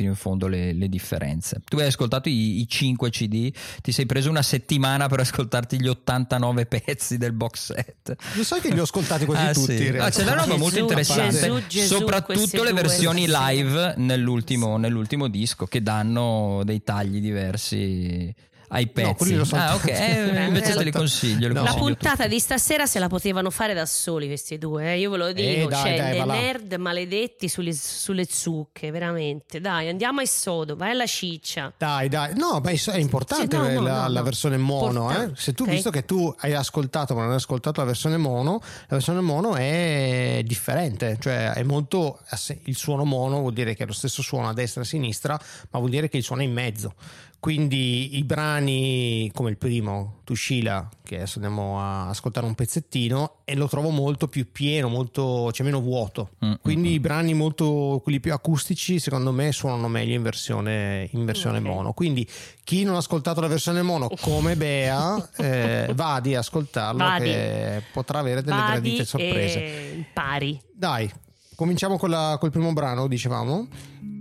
fino 0.01 0.11
in 0.11 0.17
fondo 0.17 0.47
le, 0.47 0.73
le 0.73 0.89
differenze. 0.89 1.61
Tu 1.69 1.77
hai 1.79 1.87
ascoltato 1.87 2.31
i, 2.31 2.61
i, 2.61 2.67
5 2.67 3.11
CD, 3.11 3.53
ti 3.83 3.93
sei 3.93 4.07
preso 4.07 4.31
una 4.31 4.43
settimana 4.43 5.09
per 5.09 5.21
ascoltarti 5.21 5.79
gli 5.79 5.87
89 5.87 6.67
pezzi 6.67 7.19
del 7.19 7.33
box 7.33 7.73
set. 7.75 8.17
Lo 8.35 8.43
sai 8.43 8.61
che 8.61 8.73
li 8.73 8.81
ho 8.81 8.85
ascoltati 8.85 9.27
quasi 9.27 9.45
ah, 9.45 9.53
tutti. 9.53 9.77
Sì. 9.77 9.89
Ah, 9.99 10.09
c'è 10.09 10.23
una 10.23 10.35
roba 10.35 10.57
molto 10.57 10.79
interessante, 10.79 11.39
Gesù, 11.39 11.67
Gesù, 11.69 11.97
soprattutto 11.99 12.63
le 12.63 12.73
versioni 12.73 13.27
live 13.29 13.95
nell'ultimo, 13.99 14.79
nell'ultimo 14.79 15.29
disco 15.29 15.67
che 15.67 15.83
danno 15.83 16.63
dei 16.65 16.83
tagli 16.83 17.21
diversi 17.21 18.35
ai 18.71 18.87
pezzi. 18.89 19.35
No, 19.35 19.45
ah, 19.53 19.75
ok, 19.75 19.87
eh, 19.87 20.45
invece 20.47 20.75
te 20.75 20.85
li 20.85 20.93
consiglio. 20.93 21.53
No. 21.53 21.63
La 21.63 21.75
puntata 21.75 22.27
di 22.27 22.39
stasera 22.39 22.87
se 22.87 22.99
la 22.99 23.09
potevano 23.09 23.51
fare 23.51 23.75
da 23.75 23.87
soli 23.87 24.27
questi 24.27 24.59
due, 24.59 24.93
eh. 24.93 24.99
io 24.99 25.11
ve 25.11 25.17
lo 25.17 25.33
dico, 25.33 25.67
eh, 25.67 25.67
dai, 25.67 25.83
cioè 25.83 25.97
dai, 25.97 26.11
dei 26.13 26.27
nerd 26.27 26.75
maledetti 26.75 27.49
sulle, 27.49 27.73
sulle, 27.73 28.27
zucche, 28.29 28.91
veramente. 28.91 29.61
Dai, 29.61 29.89
andiamo 29.89 30.21
a 30.21 30.27
sodo, 30.27 30.77
vai 30.77 30.93
alla 30.93 31.07
ciccia. 31.07 31.73
Dai, 31.77 32.09
dai, 32.09 32.35
no, 32.37 32.61
beh, 32.61 32.81
è 32.93 32.99
importante 32.99 33.57
cioè, 33.57 33.75
no, 33.75 33.83
la, 33.83 34.03
no, 34.03 34.09
la, 34.09 34.23
versione 34.23 34.57
mono, 34.57 35.11
eh. 35.11 35.31
Se 35.35 35.53
tu, 35.53 35.65
okay. 35.65 35.75
visto 35.75 35.91
che 35.91 36.05
tu 36.05 36.33
hai 36.39 36.55
ascoltato, 36.55 37.15
ma 37.15 37.23
non 37.23 37.31
hai 37.31 37.37
ascoltato 37.37 37.81
la 37.81 37.87
versione 37.87 38.17
mono, 38.17 38.61
la 38.63 38.97
versione 38.97 39.21
mono 39.21 39.57
è 39.57 40.43
differente, 40.45 41.19
cioè 41.21 41.53
è 41.53 41.63
molto, 41.65 42.21
il 42.65 42.77
suono 42.77 43.05
mono 43.05 43.41
vuol 43.41 43.53
dire 43.53 43.75
che 43.75 43.83
è 43.83 43.87
lo 43.87 43.93
stesso 43.93 44.23
suono 44.23 44.49
a 44.49 44.53
destra 44.53 44.83
e 44.83 44.85
a 44.85 44.87
sinistra, 44.87 45.41
ma 45.71 45.79
vuol 45.79 45.91
dire 45.91 46.09
che 46.09 46.19
il 46.19 46.23
suono 46.23 46.43
è 46.43 46.45
in 46.45 46.53
mezzo 46.53 46.95
quindi 47.41 48.19
i 48.19 48.23
brani 48.23 49.31
come 49.33 49.49
il 49.49 49.57
primo, 49.57 50.21
Tushila, 50.25 50.87
che 51.03 51.17
adesso 51.17 51.39
andiamo 51.39 51.81
a 51.81 52.09
ascoltare 52.09 52.45
un 52.45 52.55
pezzettino, 52.55 53.37
e 53.45 53.57
lo 53.57 53.67
trovo 53.67 53.89
molto 53.89 54.29
più 54.29 54.53
pieno, 54.53 54.89
molto, 54.89 55.49
c'è 55.51 55.65
meno 55.65 55.81
vuoto. 55.81 56.33
Mm-hmm. 56.45 56.55
Quindi 56.61 56.93
i 56.93 57.01
brani 57.01 57.33
molto, 57.33 58.01
quelli 58.03 58.21
più 58.21 58.35
acustici, 58.35 58.99
secondo 58.99 59.33
me, 59.33 59.53
suonano 59.53 59.89
meglio 59.89 60.15
in 60.15 60.23
versione, 60.23 61.09
in 61.13 61.25
versione 61.25 61.61
okay. 61.61 61.71
mono. 61.71 61.95
Quindi 61.95 62.29
chi 62.63 62.85
non 62.85 62.95
ha 62.95 62.99
ascoltato 62.99 63.41
la 63.41 63.49
versione 63.49 63.81
mono 63.81 64.11
come 64.21 64.55
Bea, 64.55 65.31
eh, 65.39 65.93
vadi 65.95 66.35
a 66.35 66.41
ascoltarlo, 66.41 67.03
vadi. 67.03 67.25
che 67.25 67.83
potrà 67.91 68.19
avere 68.19 68.43
delle 68.43 68.57
vadi 68.57 68.71
gradite 68.73 69.05
sorprese. 69.07 70.05
Pari. 70.13 70.61
Dai, 70.75 71.11
cominciamo 71.55 71.97
con 71.97 72.11
la, 72.11 72.37
col 72.39 72.51
primo 72.51 72.71
brano, 72.75 73.09
dicevamo, 73.09 73.67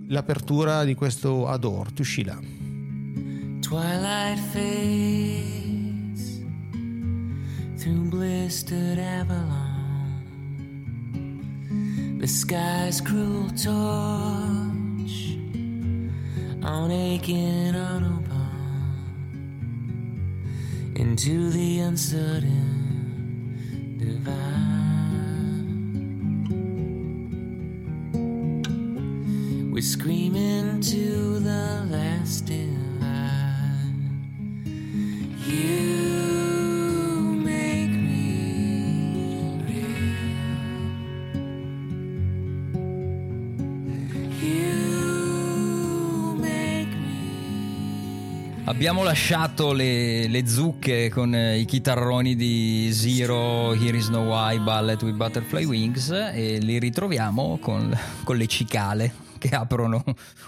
l'apertura 0.08 0.86
di 0.86 0.96
questo 0.96 1.50
Adore, 1.50 1.92
Tushila. 1.94 2.59
Twilight 3.70 4.40
fades 4.52 6.24
through 7.78 8.10
blistered 8.10 8.98
Avalon. 8.98 10.18
The 12.20 12.28
sky's 12.28 13.00
cruel 13.00 13.48
torch 13.50 13.78
on 16.64 16.90
aching 16.90 17.76
autobahn 17.76 19.06
into 20.96 21.52
the 21.52 21.82
uncertain 21.82 22.74
divine. 24.00 24.50
We 29.72 29.82
scream 29.82 30.36
into 30.36 31.38
the 31.38 31.86
lasting. 31.88 32.69
Abbiamo 48.80 49.04
lasciato 49.04 49.74
le, 49.74 50.30
le, 50.30 50.48
zucche 50.48 51.10
con 51.10 51.36
eh, 51.36 51.60
i 51.60 51.66
chitarroni 51.66 52.34
di 52.38 52.90
Zero, 52.94 53.74
Here 53.74 53.98
is 53.98 54.08
No 54.08 54.22
Why, 54.22 54.58
Ballet 54.58 55.04
with 55.04 55.16
Butterfly 55.16 55.66
Wings 55.66 56.10
e 56.10 56.60
li 56.60 56.80
ritroviamo 56.80 57.58
con, 57.60 57.94
con 58.24 58.38
le 58.38 58.48
cicale 58.48 59.14
che 59.38 59.50
aprono 59.50 60.02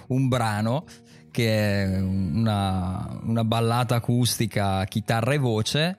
un 0.07 0.29
brano 0.29 0.85
che 1.29 1.83
è 1.83 1.99
una, 1.99 3.19
una 3.23 3.43
ballata 3.43 3.95
acustica, 3.95 4.85
chitarra 4.85 5.33
e 5.33 5.37
voce 5.37 5.97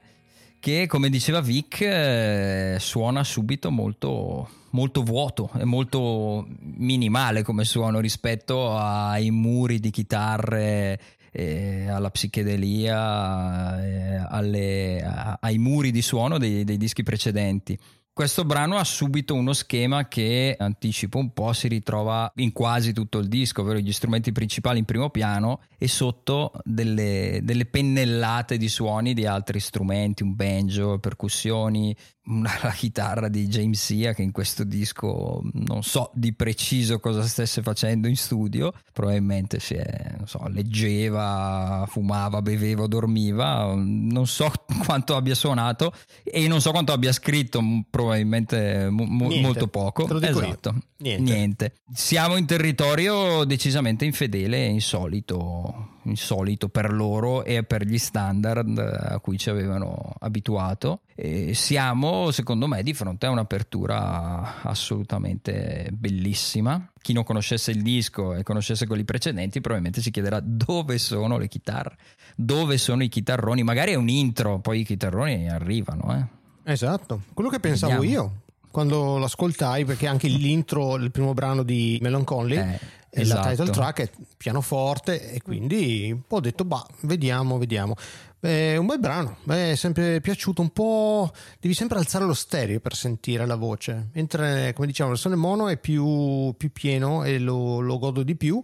che 0.59 0.87
come 0.87 1.11
diceva 1.11 1.42
Vic 1.42 1.83
eh, 1.83 2.77
suona 2.81 3.25
subito 3.25 3.71
molto, 3.71 4.49
molto 4.71 5.03
vuoto 5.03 5.51
e 5.59 5.66
molto 5.66 6.47
minimale 6.61 7.42
come 7.42 7.64
suono 7.64 8.01
rispetto 8.01 8.75
ai 8.75 9.31
muri 9.31 9.81
di 9.81 9.90
chitarre 9.90 10.99
eh, 11.33 11.88
alla 11.88 12.11
psichedelia, 12.11 13.83
eh, 13.83 14.27
alle, 14.29 15.03
a, 15.03 15.38
ai 15.40 15.57
muri 15.59 15.90
di 15.90 16.03
suono 16.03 16.38
dei, 16.38 16.62
dei, 16.64 16.77
dischi 16.77 17.03
precedenti. 17.03 17.77
Questo 18.14 18.44
brano 18.44 18.77
ha 18.77 18.85
subito 18.85 19.35
uno 19.35 19.55
schema 19.55 20.07
che 20.07 20.55
anticipo 20.59 21.16
un 21.16 21.33
po', 21.33 21.55
si 21.55 21.66
ritrova 21.66 22.31
in 22.37 22.53
quasi 22.53 22.92
tutto 22.92 23.16
il 23.16 23.27
disco, 23.27 23.62
ovvero 23.62 23.79
gli 23.79 23.90
strumenti 23.90 24.33
principali 24.33 24.81
in 24.81 24.85
primo 24.85 25.09
piano 25.09 25.62
e 25.79 25.88
sotto 25.88 26.53
delle, 26.62 27.40
delle 27.42 27.64
pennellate 27.64 28.59
di 28.59 28.68
suoni 28.68 29.14
di 29.14 29.25
altri 29.25 29.61
strumenti, 29.61 30.22
un 30.22 30.35
banjo, 30.35 30.98
percussioni, 30.98 31.96
una, 32.25 32.53
la 32.62 32.70
chitarra 32.70 33.29
di 33.29 33.46
James 33.46 33.83
Sia 33.83 34.12
che 34.12 34.22
in 34.22 34.31
questo 34.31 34.64
disco 34.64 35.40
non 35.55 35.83
so 35.83 36.11
di 36.14 36.33
preciso 36.35 37.01
cosa 37.01 37.22
stesse 37.22 37.62
facendo 37.62 38.09
in 38.09 38.16
studio, 38.16 38.72
probabilmente 38.92 39.59
si 39.59 39.75
è, 39.75 40.16
so, 40.25 40.46
leggeva, 40.48 41.85
fumava, 41.88 42.42
beveva, 42.42 42.87
dormiva, 42.87 43.75
non 43.75 44.27
so 44.27 44.51
quanto 44.85 45.16
abbia 45.16 45.35
suonato 45.35 45.92
e 46.22 46.46
non 46.46 46.61
so 46.61 46.70
quanto 46.70 46.92
abbia 46.92 47.12
scritto 47.12 47.61
probabilmente 48.03 48.88
mo- 48.91 49.05
molto 49.05 49.69
poco. 49.69 50.07
Esatto. 50.21 50.75
Niente. 50.99 51.33
Niente. 51.33 51.75
Siamo 51.93 52.37
in 52.37 52.47
territorio 52.47 53.45
decisamente 53.45 54.05
infedele 54.05 54.67
e 54.67 54.71
insolito, 54.71 55.99
insolito 56.05 56.69
per 56.69 56.93
loro 56.93 57.45
e 57.45 57.65
per 57.65 57.85
gli 57.85 57.99
standard 57.99 58.79
a 58.79 59.19
cui 59.19 59.38
ci 59.38 59.51
avevano 59.51 60.15
abituato. 60.21 61.03
E 61.15 61.55
siamo, 61.55 62.31
secondo 62.31 62.67
me, 62.67 62.83
di 62.83 62.95
fronte 62.95 63.27
a 63.27 63.31
un'apertura 63.31 64.62
assolutamente 64.62 65.88
bellissima. 65.93 66.91
Chi 67.01 67.12
non 67.12 67.25
conoscesse 67.25 67.73
il 67.73 67.83
disco 67.83 68.35
e 68.35 68.43
conoscesse 68.43 68.87
quelli 68.87 69.05
precedenti, 69.05 69.61
probabilmente 69.61 70.01
si 70.01 70.11
chiederà 70.11 70.41
dove 70.41 70.99
sono 70.99 71.37
le 71.37 71.49
chitarre, 71.49 71.97
dove 72.37 72.79
sono 72.79 73.03
i 73.03 73.09
chitarroni. 73.09 73.62
Magari 73.62 73.93
è 73.93 73.97
un 73.97 74.09
intro, 74.09 74.61
poi 74.61 74.81
i 74.81 74.85
chitarroni 74.85 75.49
arrivano. 75.49 76.17
Eh. 76.17 76.41
Esatto, 76.64 77.22
quello 77.35 77.48
che 77.51 77.61
pensavo 77.61 78.01
Vediamo. 78.01 78.25
io 78.25 78.40
quando 78.70 79.18
l'ascoltai, 79.18 79.85
perché 79.85 80.07
anche 80.07 80.29
l'intro, 80.29 80.96
il 80.96 81.11
primo 81.11 81.35
brano 81.35 81.62
di 81.62 81.98
Melancholy, 82.01 82.57
Eh, 82.57 82.79
e 83.11 83.20
esatto. 83.20 83.44
la 83.44 83.51
title 83.55 83.70
track 83.70 84.01
è 84.01 84.11
pianoforte 84.38 85.31
e 85.33 85.42
quindi 85.42 86.18
ho 86.27 86.40
detto, 86.40 86.64
bah, 86.64 86.87
vediamo, 87.03 87.59
vediamo. 87.59 87.94
È 88.40 88.77
un 88.77 88.87
bel 88.87 88.98
brano, 88.98 89.37
mi 89.44 89.55
è 89.55 89.75
sempre 89.77 90.20
piaciuto 90.22 90.62
un 90.62 90.70
po', 90.70 91.31
devi 91.61 91.75
sempre 91.75 91.98
alzare 91.98 92.25
lo 92.25 92.33
stereo 92.33 92.81
per 92.81 92.94
sentire 92.96 93.44
la 93.46 93.57
voce, 93.57 94.09
mentre 94.14 94.72
come 94.72 94.87
diciamo 94.87 95.11
la 95.11 95.14
versione 95.14 95.37
mono 95.37 95.68
è 95.68 95.77
più, 95.77 96.55
più 96.57 96.72
pieno 96.72 97.22
e 97.25 97.38
lo, 97.38 97.81
lo 97.81 97.98
godo 97.98 98.22
di 98.22 98.35
più. 98.35 98.61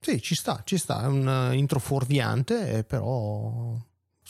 Sì, 0.00 0.22
ci 0.22 0.34
sta, 0.34 0.62
ci 0.64 0.78
sta, 0.78 1.02
è 1.04 1.06
un 1.06 1.50
intro 1.52 1.78
fuorviante, 1.78 2.78
eh, 2.78 2.84
però 2.84 3.76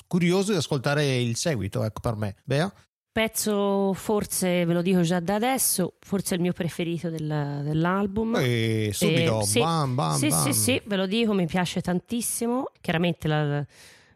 curioso 0.08 0.50
di 0.50 0.58
ascoltare 0.58 1.18
il 1.18 1.36
seguito, 1.36 1.84
ecco 1.84 2.00
per 2.00 2.16
me. 2.16 2.34
Bea? 2.44 2.70
Pezzo 3.12 3.92
forse, 3.92 4.64
ve 4.64 4.72
lo 4.72 4.82
dico 4.82 5.00
già 5.00 5.18
da 5.18 5.34
adesso, 5.34 5.94
forse 5.98 6.36
il 6.36 6.40
mio 6.40 6.52
preferito 6.52 7.10
del- 7.10 7.60
dell'album. 7.64 8.36
E 8.36 8.90
subito, 8.92 9.40
Eh, 9.40 9.44
sì, 9.44 9.58
bam, 9.58 9.94
bam, 9.96 10.16
sì, 10.16 10.28
bam. 10.28 10.42
sì, 10.44 10.52
sì, 10.52 10.82
ve 10.84 10.94
lo 10.96 11.06
dico, 11.06 11.32
mi 11.32 11.46
piace 11.46 11.80
tantissimo. 11.80 12.70
Chiaramente 12.80 13.26
la- 13.26 13.66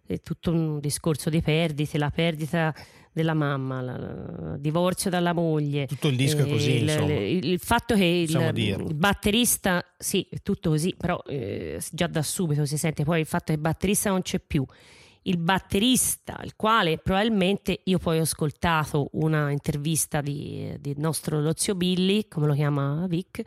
è 0.07 0.21
tutto 0.21 0.53
un 0.53 0.79
discorso 0.79 1.29
di 1.29 1.43
perdite, 1.43 1.99
la 1.99 2.11
perdita 2.11 2.73
della 3.11 3.35
mamma, 3.35 3.81
il 3.81 4.57
divorzio 4.61 5.11
dalla 5.11 5.33
moglie. 5.33 5.87
Tutto 5.87 6.07
il 6.07 6.17
disco 6.17 6.43
è 6.43 6.47
eh, 6.47 6.49
così, 6.49 6.71
il, 6.77 6.89
il- 6.89 7.51
il 7.51 7.59
fatto 7.59 7.97
che 7.97 8.05
il, 8.05 8.31
il 8.55 8.95
batterista, 8.95 9.85
sì, 9.99 10.25
è 10.31 10.37
tutto 10.41 10.71
così, 10.71 10.95
però 10.97 11.21
eh, 11.27 11.81
già 11.91 12.07
da 12.07 12.23
subito 12.23 12.65
si 12.65 12.79
sente 12.79 13.03
poi 13.03 13.19
il 13.21 13.27
fatto 13.27 13.47
che 13.47 13.53
il 13.55 13.59
batterista 13.59 14.11
non 14.11 14.23
c'è 14.23 14.39
più. 14.39 14.65
Il 15.27 15.39
batterista, 15.39 16.39
il 16.45 16.55
quale 16.55 16.99
probabilmente 16.99 17.81
io 17.85 17.99
poi 17.99 18.19
ho 18.19 18.23
ascoltato 18.23 19.09
una 19.13 19.51
intervista 19.51 20.21
di, 20.21 20.77
di 20.81 20.95
nostro 20.99 21.41
lo 21.41 21.53
zio 21.57 21.75
Billy, 21.75 22.29
come 22.29 22.47
lo 22.47 22.55
chiama 22.55 23.07
Vic, 23.07 23.43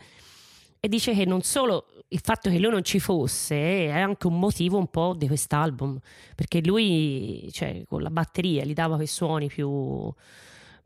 e 0.80 0.88
dice 0.88 1.14
che 1.14 1.26
non 1.26 1.42
solo 1.42 1.86
il 2.10 2.20
fatto 2.20 2.50
che 2.50 2.58
lui 2.58 2.72
non 2.72 2.84
ci 2.84 3.00
fosse 3.00 3.56
è 3.56 3.90
anche 3.92 4.28
un 4.28 4.40
motivo 4.40 4.78
un 4.78 4.88
po' 4.88 5.14
di 5.16 5.28
quest'album, 5.28 6.00
perché 6.36 6.62
lui 6.64 7.48
cioè, 7.52 7.84
con 7.88 8.02
la 8.02 8.10
batteria 8.10 8.64
gli 8.64 8.74
dava 8.74 8.96
quei 8.96 9.08
suoni 9.08 9.48
più, 9.48 10.12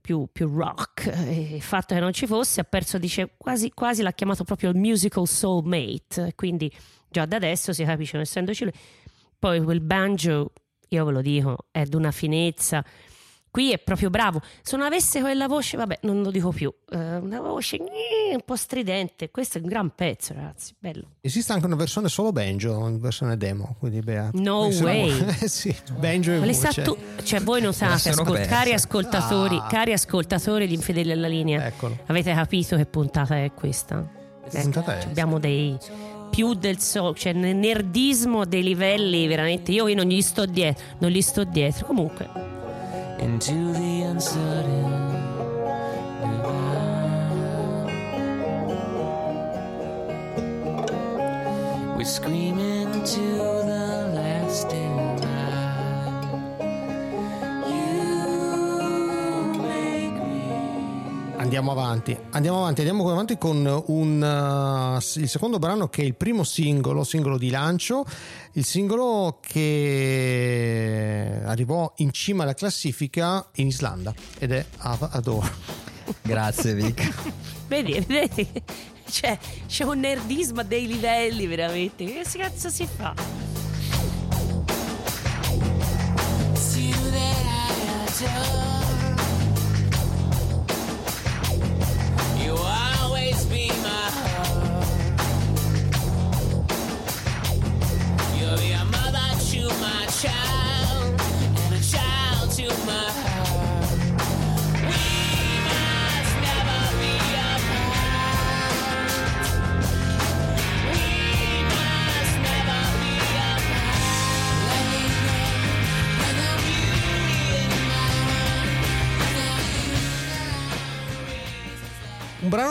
più, 0.02 0.28
più 0.32 0.48
rock 0.48 1.06
e 1.06 1.56
il 1.56 1.62
fatto 1.62 1.94
che 1.94 2.02
non 2.02 2.12
ci 2.12 2.26
fosse 2.26 2.60
ha 2.60 2.64
perso, 2.64 2.98
dice, 2.98 3.36
quasi, 3.38 3.72
quasi 3.72 4.02
l'ha 4.02 4.14
chiamato 4.14 4.44
proprio 4.44 4.72
il 4.72 4.78
musical 4.78 5.28
soulmate, 5.28 6.34
quindi 6.36 6.70
già 7.10 7.26
da 7.26 7.36
adesso 7.36 7.72
si 7.72 7.84
capisce, 7.84 8.14
non 8.14 8.24
essendoci 8.24 8.64
lui. 8.64 8.74
Poi 9.38 9.62
quel 9.64 9.82
banjo, 9.82 10.52
io 10.94 11.06
ve 11.06 11.12
lo 11.12 11.22
dico, 11.22 11.58
è 11.72 11.84
di 11.86 11.96
una 11.96 12.12
finezza. 12.12 12.84
Qui 13.50 13.74
è 13.74 13.80
proprio 13.80 14.10
bravo. 14.10 14.42
Se 14.62 14.78
non 14.78 14.86
avesse 14.86 15.20
quella 15.20 15.46
voce, 15.46 15.76
vabbè, 15.76 16.00
non 16.04 16.22
lo 16.22 16.32
dico 16.32 16.52
più. 16.54 16.74
eh, 16.90 17.18
una 17.18 17.42
voce 17.42 17.76
eh, 17.78 18.34
un 18.34 18.42
po' 18.46 18.56
stridente. 18.56 19.30
Questo 19.30 19.58
è 19.58 19.62
un 19.62 19.68
gran 19.68 19.94
pezzo, 19.94 20.34
ragazzi. 20.34 20.74
Bello. 20.80 21.16
Esiste 21.20 21.52
anche 21.52 21.66
una 21.66 21.76
versione 21.76 22.08
solo 22.08 22.32
banjo, 22.32 22.78
una 22.78 22.98
versione 22.98 23.36
demo, 23.36 23.76
quindi 23.78 24.00
Bea. 24.00 24.30
No 24.34 24.68
Eh, 24.68 24.72
se 24.72 24.82
no- 24.84 24.88
way. 24.88 25.26
Eh 25.42 25.48
sì, 25.50 25.76
banjo 25.98 26.32
e 26.42 26.54
sa 26.54 26.68
voce. 26.68 26.82
tu- 26.82 26.98
cioè, 27.24 27.42
voi 27.42 27.62
notate, 27.62 27.98
sono 28.00 28.22
ascol- 28.22 28.36
perse. 28.36 28.50
cari 28.50 28.74
ascoltatori, 28.74 29.56
Ah. 29.58 29.68
cari 29.68 29.92
ascoltatori 29.92 30.66
di 30.68 30.74
Infedeli 30.74 31.12
alla 31.12 31.28
linea, 31.28 31.66
Eccolo. 31.66 31.98
avete 32.06 32.34
capito 32.34 32.78
che 32.78 32.86
puntata 32.86 33.36
è 33.44 33.52
questa? 33.54 34.08
puntata 34.50 34.98
è? 34.98 35.04
Abbiamo 35.04 35.40
dei 35.40 35.78
più 36.32 36.56
del 36.56 36.80
so, 36.80 37.14
cioè 37.14 37.34
nerdismo 37.34 38.46
dei 38.46 38.64
livelli 38.64 39.28
veramente. 39.28 39.72
Io, 39.72 39.94
non 39.94 40.06
gli 40.06 40.22
sto 40.22 40.48
dietro, 40.48 40.84
non 40.98 41.12
gli 41.12 41.22
sto 41.22 41.44
dietro. 41.44 41.86
Comunque, 41.86 42.28
into 43.20 43.72
the 43.74 44.04
uncertain. 44.08 45.22
divide. 46.22 46.76
We're 51.96 52.06
screaming 52.06 52.92
to 52.92 53.22
the 53.22 54.12
lasting 54.16 54.82
light. 54.86 54.91
Andiamo 61.42 61.72
avanti, 61.72 62.16
andiamo 62.30 62.60
avanti, 62.60 62.82
andiamo 62.82 63.10
avanti 63.10 63.36
con 63.40 63.84
un, 63.88 64.22
uh, 64.22 65.20
il 65.20 65.28
secondo 65.28 65.58
brano 65.58 65.88
che 65.88 66.04
è 66.04 66.06
il 66.06 66.14
primo 66.14 66.44
singolo, 66.44 67.04
singolo 67.04 67.40
di 67.40 67.50
lancio, 67.50 68.06
il 68.52 68.64
singolo 68.64 69.40
che 69.42 71.42
arrivò 71.44 71.92
in 71.98 72.12
cima 72.12 72.44
alla 72.44 72.54
classifica 72.54 73.44
in 73.56 73.66
Islanda 73.66 74.14
ed 74.38 74.52
è 74.52 74.64
Ava 74.78 75.10
Adore. 75.14 75.52
Grazie 76.22 76.76
Vic. 76.76 77.12
vedi, 77.68 78.00
vedi, 78.08 78.48
cioè, 79.10 79.36
c'è 79.66 79.84
un 79.84 80.00
nerdismo 80.00 80.60
a 80.60 80.64
dei 80.64 80.86
livelli 80.86 81.48
veramente. 81.48 82.06
Che 82.06 82.24
cazzo 82.38 82.70
si 82.70 82.86
fa? 82.86 83.16
You 86.76 86.94
that 87.12 88.22
I 88.22 88.26
adore. 88.26 88.91
You 92.52 92.91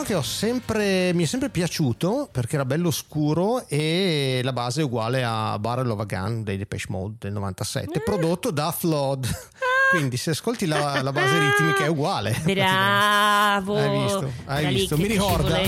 brano 0.00 0.02
che 0.02 0.14
ho 0.14 0.22
sempre, 0.22 1.12
mi 1.14 1.24
è 1.24 1.26
sempre 1.26 1.50
piaciuto 1.50 2.28
perché 2.30 2.54
era 2.56 2.64
bello 2.64 2.90
scuro 2.90 3.66
e 3.68 4.40
la 4.42 4.52
base 4.52 4.80
è 4.80 4.84
uguale 4.84 5.22
a 5.24 5.58
Barrel 5.58 5.90
of 5.90 6.00
a 6.00 6.04
Gun 6.04 6.42
dei 6.42 6.56
Depeche 6.56 6.86
Mode 6.88 7.16
del 7.18 7.32
97, 7.32 8.00
prodotto 8.00 8.50
da 8.50 8.70
Flood. 8.72 9.26
Quindi 9.90 10.16
se 10.16 10.30
ascolti 10.30 10.66
la, 10.66 11.02
la 11.02 11.12
base 11.12 11.38
ritmica 11.38 11.84
è 11.84 11.88
uguale. 11.88 12.40
Bravo! 12.44 13.76
Hai 13.76 14.02
visto? 14.02 14.32
Hai 14.44 14.64
Era 14.64 14.72
visto? 14.72 14.96
Mi 14.96 15.06
ricorda. 15.06 15.58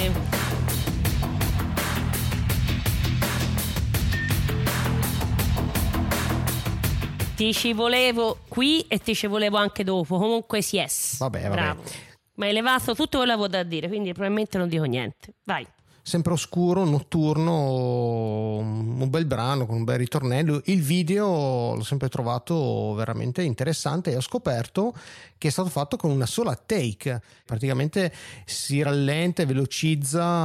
Ti 7.34 7.52
ci 7.52 7.72
volevo 7.72 8.38
qui 8.46 8.84
e 8.86 8.98
ti 8.98 9.14
ci 9.14 9.26
volevo 9.26 9.56
anche 9.56 9.82
dopo. 9.82 10.18
Comunque 10.18 10.62
yes. 10.70 11.16
Vabbè, 11.18 11.42
vabbè. 11.42 11.52
Bravo. 11.52 12.10
Ma 12.34 12.46
hai 12.46 12.52
levato 12.52 12.94
tutto 12.94 13.18
quello 13.18 13.32
che 13.36 13.38
avevo 13.38 13.48
da 13.48 13.62
dire, 13.62 13.88
quindi 13.88 14.12
probabilmente 14.12 14.58
non 14.58 14.68
dico 14.68 14.84
niente. 14.84 15.34
Vai. 15.44 15.66
sempre 16.04 16.32
oscuro, 16.32 16.84
notturno, 16.84 18.56
un 18.56 19.08
bel 19.08 19.24
brano 19.24 19.66
con 19.66 19.76
un 19.76 19.84
bel 19.84 19.98
ritornello. 19.98 20.60
Il 20.64 20.82
video 20.82 21.76
l'ho 21.76 21.82
sempre 21.84 22.08
trovato 22.08 22.92
veramente 22.94 23.42
interessante 23.42 24.10
e 24.10 24.16
ho 24.16 24.20
scoperto 24.20 24.92
che 25.38 25.46
è 25.46 25.50
stato 25.52 25.68
fatto 25.68 25.96
con 25.96 26.10
una 26.10 26.26
sola 26.26 26.56
take. 26.56 27.22
Praticamente 27.44 28.12
si 28.44 28.82
rallenta 28.82 29.42
e 29.42 29.46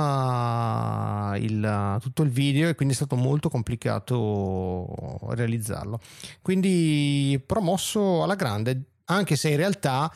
velocizza 0.07 1.33
il- 1.37 1.97
tutto 2.01 2.21
il 2.21 2.29
video 2.29 2.69
e 2.69 2.75
quindi 2.75 2.93
è 2.93 2.97
stato 2.97 3.15
molto 3.15 3.49
complicato 3.49 5.17
realizzarlo. 5.29 5.99
Quindi 6.43 7.41
promosso 7.43 8.21
alla 8.21 8.35
grande, 8.35 8.79
anche 9.05 9.35
se 9.35 9.49
in 9.49 9.57
realtà 9.57 10.13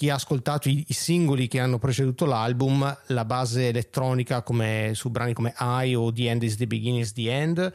chi 0.00 0.08
ha 0.08 0.14
ascoltato 0.14 0.70
i, 0.70 0.82
i 0.88 0.94
singoli 0.94 1.46
che 1.46 1.60
hanno 1.60 1.78
preceduto 1.78 2.24
l'album, 2.24 3.00
la 3.08 3.26
base 3.26 3.68
elettronica 3.68 4.40
come 4.40 4.92
su 4.94 5.10
brani 5.10 5.34
come 5.34 5.52
I 5.58 5.94
o 5.94 6.10
The 6.10 6.30
End 6.30 6.42
is 6.42 6.56
the 6.56 6.66
Beginning 6.66 7.02
is 7.02 7.12
the 7.12 7.30
End, 7.30 7.72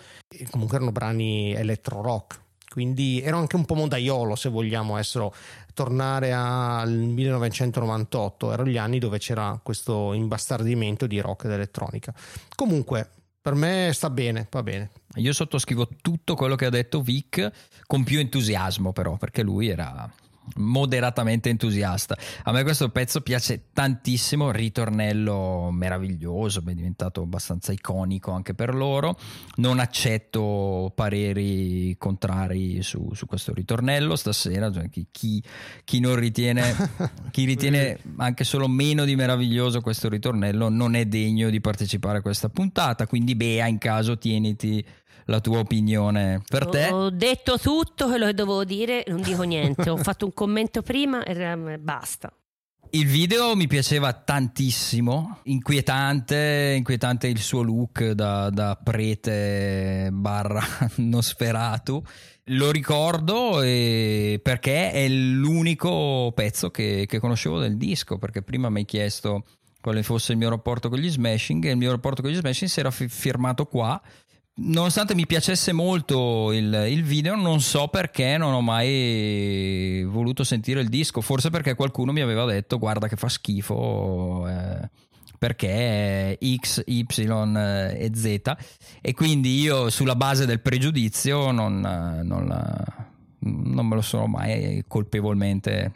comunque 0.50 0.78
erano 0.78 0.92
brani 0.92 1.54
electro 1.54 2.02
rock. 2.02 2.42
Quindi 2.68 3.22
ero 3.22 3.38
anche 3.38 3.56
un 3.56 3.66
po' 3.66 3.76
modaiolo 3.76 4.36
se 4.36 4.50
vogliamo 4.50 4.98
essere, 4.98 5.30
tornare 5.76 6.34
al 6.34 6.90
1998, 6.90 8.52
erano 8.52 8.70
gli 8.70 8.78
anni 8.78 8.98
dove 8.98 9.20
c'era 9.20 9.60
questo 9.62 10.12
imbastardimento 10.14 11.06
di 11.06 11.20
rock 11.20 11.44
ed 11.44 11.52
elettronica. 11.52 12.12
Comunque, 12.56 13.08
per 13.40 13.54
me 13.54 13.92
sta 13.94 14.10
bene, 14.10 14.48
va 14.50 14.64
bene. 14.64 14.90
Io 15.18 15.32
sottoscrivo 15.32 15.90
tutto 16.02 16.34
quello 16.34 16.56
che 16.56 16.66
ha 16.66 16.72
detto 16.72 17.04
Vic 17.04 17.52
con 17.86 18.04
più 18.04 18.18
entusiasmo 18.18 18.94
però, 18.94 19.16
perché 19.16 19.44
lui 19.44 19.68
era 19.68 20.12
moderatamente 20.56 21.50
entusiasta. 21.50 22.18
A 22.44 22.52
me 22.52 22.64
questo 22.64 22.90
pezzo 22.90 23.22
piace 23.22 23.66
tantissimo, 23.74 24.52
ritornello 24.52 25.70
meraviglioso, 25.72 26.64
è 26.66 26.74
diventato 26.74 27.22
abbastanza 27.22 27.72
iconico 27.72 28.32
anche 28.32 28.54
per 28.54 28.74
loro. 28.74 29.18
Non 29.56 29.80
accetto 29.80 30.92
pareri 30.96 31.96
contrari 31.98 32.82
su, 32.82 33.12
su 33.14 33.26
questo 33.26 33.54
ritornello 33.54 34.16
stasera, 34.16 34.72
cioè 34.72 34.90
chi, 34.90 35.08
chi- 35.12 35.44
chi 35.84 36.00
non 36.00 36.16
ritiene, 36.16 36.76
chi 37.32 37.46
ritiene 37.46 38.00
anche 38.18 38.44
solo 38.44 38.68
meno 38.68 39.06
di 39.06 39.16
meraviglioso 39.16 39.82
questo 39.82 40.10
ritornello 40.10 40.70
non 40.70 40.96
è 40.96 41.06
degno 41.06 41.50
di 41.50 41.62
partecipare 41.62 42.20
a 42.20 42.22
questa 42.22 42.50
puntata, 42.50 43.08
quindi 43.08 43.36
Bea 43.36 43.68
in 43.68 43.78
caso 43.78 44.18
tieniti 44.18 44.86
la 45.26 45.40
tua 45.40 45.60
opinione 45.60 46.42
per 46.48 46.68
te. 46.68 46.90
Ho 46.92 47.10
detto 47.10 47.58
tutto 47.58 48.08
quello 48.08 48.26
che 48.26 48.34
dovevo 48.34 48.64
dire, 48.64 49.04
non 49.08 49.22
dico 49.22 49.44
niente. 49.44 49.90
Ho 49.90 49.98
fatto 49.98 50.26
un 50.26 50.34
commento 50.34 50.82
prima 50.82 51.24
e 51.24 51.78
basta. 51.78 52.32
Il 52.92 53.08
video 53.08 53.56
mi 53.56 53.68
piaceva 53.68 54.14
tantissimo, 54.14 55.40
inquietante, 55.44 56.76
inquietante 56.78 57.28
il 57.28 57.40
suo 57.40 57.62
look 57.62 58.12
da, 58.12 58.50
da 58.50 58.80
prete 58.82 60.10
barra 60.14 60.64
Nosferatu. 60.98 62.02
Lo 62.50 62.72
ricordo 62.72 63.58
perché 63.60 64.92
è 64.92 65.08
l'unico 65.10 66.32
pezzo 66.36 66.70
che, 66.70 67.06
che 67.08 67.20
conoscevo 67.20 67.60
del 67.60 67.76
disco, 67.76 68.18
perché 68.18 68.44
prima 68.44 68.70
mi 68.70 68.80
hai 68.80 68.86
chiesto 68.86 69.44
quale 69.82 70.02
fosse 70.02 70.32
il 70.32 70.38
mio 70.38 70.50
rapporto 70.50 70.90
con 70.90 70.98
gli 70.98 71.10
Smashing 71.10 71.66
e 71.66 71.72
il 71.72 71.78
mio 71.78 71.92
rapporto 71.92 72.22
con 72.22 72.32
gli 72.32 72.36
Smashing 72.36 72.70
si 72.70 72.80
era 72.80 72.92
fi- 72.92 73.08
firmato 73.08 73.66
qua. 73.66 74.02
Nonostante 74.58 75.16
mi 75.16 75.26
piacesse 75.26 75.74
molto 75.74 76.52
il, 76.54 76.88
il 76.90 77.04
video, 77.04 77.36
non 77.36 77.60
so 77.60 77.88
perché 77.90 78.38
non 78.38 78.54
ho 78.54 78.62
mai 78.62 80.04
voluto 80.06 80.44
sentire 80.44 80.80
il 80.80 80.88
disco. 80.90 81.20
Forse 81.22 81.50
perché 81.50 81.76
qualcuno 81.76 82.12
mi 82.14 82.22
aveva 82.22 82.46
detto: 82.46 82.78
Guarda, 82.80 83.08
che 83.08 83.18
fa 83.18 83.28
schifo. 83.28 84.48
eh, 84.48 84.90
perché 85.38 86.40
X, 86.62 86.84
Y 86.86 87.06
e 87.20 88.12
Z. 88.14 88.54
E 89.02 89.14
quindi 89.14 89.60
io, 89.60 89.90
sulla 89.90 90.16
base 90.16 90.46
del 90.46 90.62
pregiudizio, 90.62 91.52
non, 91.52 91.80
non 92.24 92.84
non 93.46 93.86
me 93.86 93.96
lo 93.96 94.02
sono 94.02 94.28
mai 94.28 94.84
colpevolmente 94.88 95.92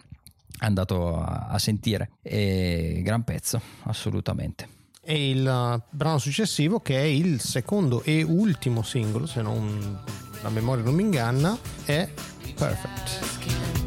andato 0.60 1.20
a, 1.20 1.48
a 1.50 1.58
sentire. 1.60 2.12
E 2.22 3.02
gran 3.04 3.24
pezzo, 3.24 3.62
assolutamente. 3.84 4.79
E 5.10 5.32
il 5.32 5.40
uh, 5.40 5.82
brano 5.90 6.20
successivo, 6.20 6.82
che 6.82 6.96
è 6.96 7.04
il 7.04 7.42
secondo 7.42 8.04
e 8.04 8.22
ultimo 8.22 8.84
singolo, 8.84 9.26
se 9.26 9.42
non 9.42 10.00
la 10.44 10.50
memoria 10.50 10.84
non 10.84 10.94
mi 10.94 11.02
inganna, 11.02 11.58
è 11.84 12.08
Perfect. 12.54 13.79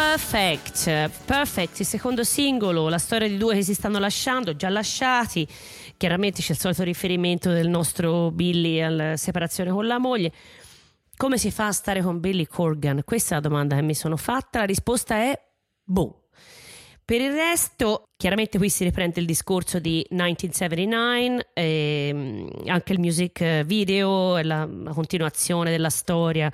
Perfect, 0.00 1.10
perfect, 1.26 1.80
il 1.80 1.86
secondo 1.86 2.24
singolo, 2.24 2.88
la 2.88 2.96
storia 2.96 3.28
di 3.28 3.36
due 3.36 3.56
che 3.56 3.62
si 3.62 3.74
stanno 3.74 3.98
lasciando, 3.98 4.56
già 4.56 4.70
lasciati. 4.70 5.46
Chiaramente 5.98 6.40
c'è 6.40 6.52
il 6.52 6.58
solito 6.58 6.82
riferimento 6.84 7.50
del 7.50 7.68
nostro 7.68 8.30
Billy 8.30 8.80
alla 8.80 9.18
separazione 9.18 9.70
con 9.70 9.86
la 9.86 9.98
moglie. 9.98 10.32
Come 11.16 11.36
si 11.36 11.50
fa 11.50 11.66
a 11.66 11.72
stare 11.72 12.00
con 12.00 12.18
Billy 12.18 12.46
Corgan? 12.46 13.02
Questa 13.04 13.32
è 13.32 13.34
la 13.34 13.46
domanda 13.46 13.76
che 13.76 13.82
mi 13.82 13.94
sono 13.94 14.16
fatta. 14.16 14.60
La 14.60 14.64
risposta 14.64 15.16
è 15.16 15.38
boh. 15.84 16.28
Per 17.04 17.20
il 17.20 17.32
resto, 17.32 18.04
chiaramente 18.16 18.56
qui 18.56 18.70
si 18.70 18.84
riprende 18.84 19.20
il 19.20 19.26
discorso 19.26 19.78
di 19.78 20.04
1979, 20.08 21.50
ehm, 21.52 22.50
anche 22.68 22.92
il 22.94 23.00
music 23.00 23.64
video 23.64 24.40
la, 24.40 24.64
la 24.64 24.92
continuazione 24.94 25.70
della 25.70 25.90
storia 25.90 26.50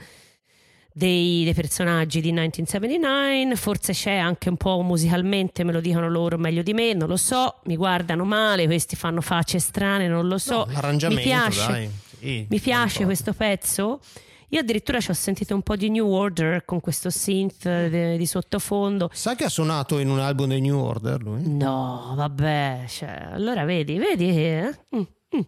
dei, 0.96 1.44
dei 1.44 1.52
personaggi 1.52 2.22
di 2.22 2.28
1979, 2.28 3.54
forse 3.56 3.92
c'è 3.92 4.14
anche 4.14 4.48
un 4.48 4.56
po' 4.56 4.80
musicalmente, 4.80 5.62
me 5.62 5.72
lo 5.72 5.80
dicono 5.82 6.09
loro 6.09 6.38
meglio 6.38 6.62
di 6.62 6.72
me, 6.72 6.94
non 6.94 7.09
lo 7.09 7.18
so, 7.18 7.56
mi 7.64 7.76
guardano 7.76 8.24
male, 8.24 8.64
questi 8.64 8.96
fanno 8.96 9.20
facce 9.20 9.59
strane, 9.59 10.09
non 10.09 10.26
lo 10.26 10.38
so. 10.38 10.64
No, 10.64 10.72
l'arrangiamento, 10.72 11.22
mi 11.22 11.28
piace. 11.28 11.90
Sì, 12.18 12.46
mi 12.48 12.61
piace 12.61 13.04
questo 13.04 13.35
pezzo. 13.35 14.00
Io 14.48 14.61
addirittura 14.61 14.98
ci 15.00 15.11
ho 15.11 15.14
sentito 15.14 15.54
un 15.54 15.61
po' 15.61 15.76
di 15.76 15.90
New 15.90 16.09
Order 16.09 16.64
con 16.64 16.80
questo 16.80 17.11
synth 17.11 17.66
eh, 17.66 18.16
di 18.16 18.26
sottofondo. 18.26 19.11
Sai 19.12 19.37
che 19.37 19.44
ha 19.44 19.50
suonato 19.50 19.98
in 19.98 20.09
un 20.09 20.20
album 20.20 20.48
dei 20.48 20.62
New 20.62 20.78
Order 20.78 21.20
lui? 21.20 21.42
No, 21.46 22.14
vabbè, 22.16 22.85
cioè, 22.88 23.28
allora 23.32 23.66
vedi, 23.66 23.98
vedi 23.98 24.30
eh? 24.30 24.74
Mm, 24.96 25.00
mm. 25.37 25.40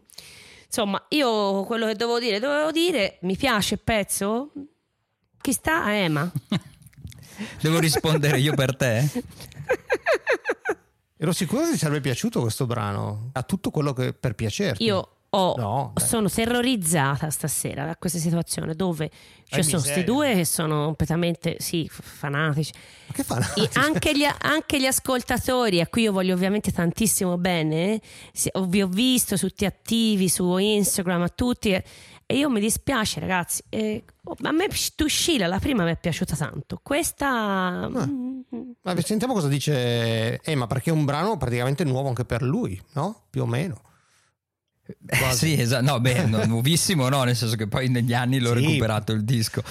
Insomma, 0.67 1.03
io 1.09 1.65
quello 1.65 1.87
che 1.87 1.95
dovevo 1.95 2.19
dire, 2.19 2.39
dovevo 2.39 2.71
dire, 2.71 3.19
mi 3.23 3.35
piace 3.35 3.75
il 3.75 3.81
pezzo? 3.83 4.51
Chi 5.41 5.53
sta? 5.53 5.85
A 5.85 5.93
Ema. 5.93 6.31
Devo 7.61 7.79
rispondere 7.79 8.39
io 8.39 8.55
per 8.55 8.77
te? 8.77 9.09
Ero 11.17 11.33
sicuro 11.33 11.65
che 11.65 11.73
ti 11.73 11.79
sarebbe 11.79 12.01
piaciuto 12.01 12.41
questo 12.41 12.67
brano. 12.67 13.31
Ha 13.33 13.43
tutto 13.43 13.71
quello 13.71 13.93
che 13.93 14.13
per 14.13 14.35
piacerti. 14.35 14.85
Io 14.85 15.18
ho- 15.31 15.55
No, 15.57 15.93
sono 15.97 16.29
terrorizzata 16.29 17.29
stasera 17.31 17.85
da 17.85 17.97
questa 17.97 18.19
situazione 18.19 18.75
dove 18.75 19.11
ci 19.45 19.57
Hai 19.57 19.63
sono 19.63 19.83
questi 19.83 20.05
due 20.05 20.35
che 20.35 20.45
sono 20.45 20.85
completamente, 20.87 21.57
sì, 21.59 21.89
fanatici. 21.91 22.73
Ma 23.29 23.39
che? 23.39 23.61
E 23.63 23.69
anche, 23.75 24.17
gli, 24.17 24.27
anche 24.41 24.81
gli 24.81 24.87
ascoltatori, 24.87 25.81
a 25.81 25.87
cui 25.87 26.03
io 26.03 26.13
voglio 26.13 26.35
ovviamente 26.35 26.73
tantissimo 26.73 27.37
bene, 27.39 28.01
vi 28.67 28.83
ho 28.83 28.87
visto 28.89 29.37
tutti 29.37 29.65
attivi 29.65 30.29
su 30.29 30.57
Instagram, 30.57 31.23
a 31.23 31.29
tutti, 31.29 31.71
e 31.71 31.85
e 32.31 32.37
io 32.37 32.51
mi 32.51 32.61
dispiace 32.61 33.21
ragazzi. 33.21 33.63
E, 33.71 34.05
oh, 34.25 34.37
a 34.43 34.53
me 34.53 34.69
Tuscila, 34.95 35.47
la 35.47 35.59
prima 35.59 35.85
mi 35.85 35.93
è 35.93 35.97
piaciuta 35.97 36.37
tanto, 36.37 36.79
questa... 36.83 37.89
mm, 37.89 38.41
Ma 38.83 39.01
sentiamo 39.01 39.33
cosa 39.33 39.49
dice 39.49 40.39
Emma, 40.43 40.67
perché 40.67 40.91
è 40.91 40.93
un 40.93 41.07
brano 41.07 41.39
praticamente 41.39 41.85
nuovo 41.85 42.09
anche 42.09 42.27
per 42.27 42.43
lui, 42.43 42.79
no? 42.93 43.23
Più 43.31 43.41
o 43.41 43.47
meno. 43.47 43.81
Eh, 45.07 45.19
Quasi. 45.19 45.55
sì, 45.55 45.61
esatto. 45.61 45.85
No, 45.85 46.01
beh, 46.01 46.25
nuovissimo 46.47 47.09
no, 47.09 47.23
nel 47.25 47.37
senso 47.37 47.57
che 47.57 47.67
poi 47.67 47.89
negli 47.89 48.15
anni 48.15 48.39
l'ho 48.39 48.55
Sì. 48.57 48.65
recuperato 48.65 49.13
il 49.13 49.25
disco. 49.25 49.63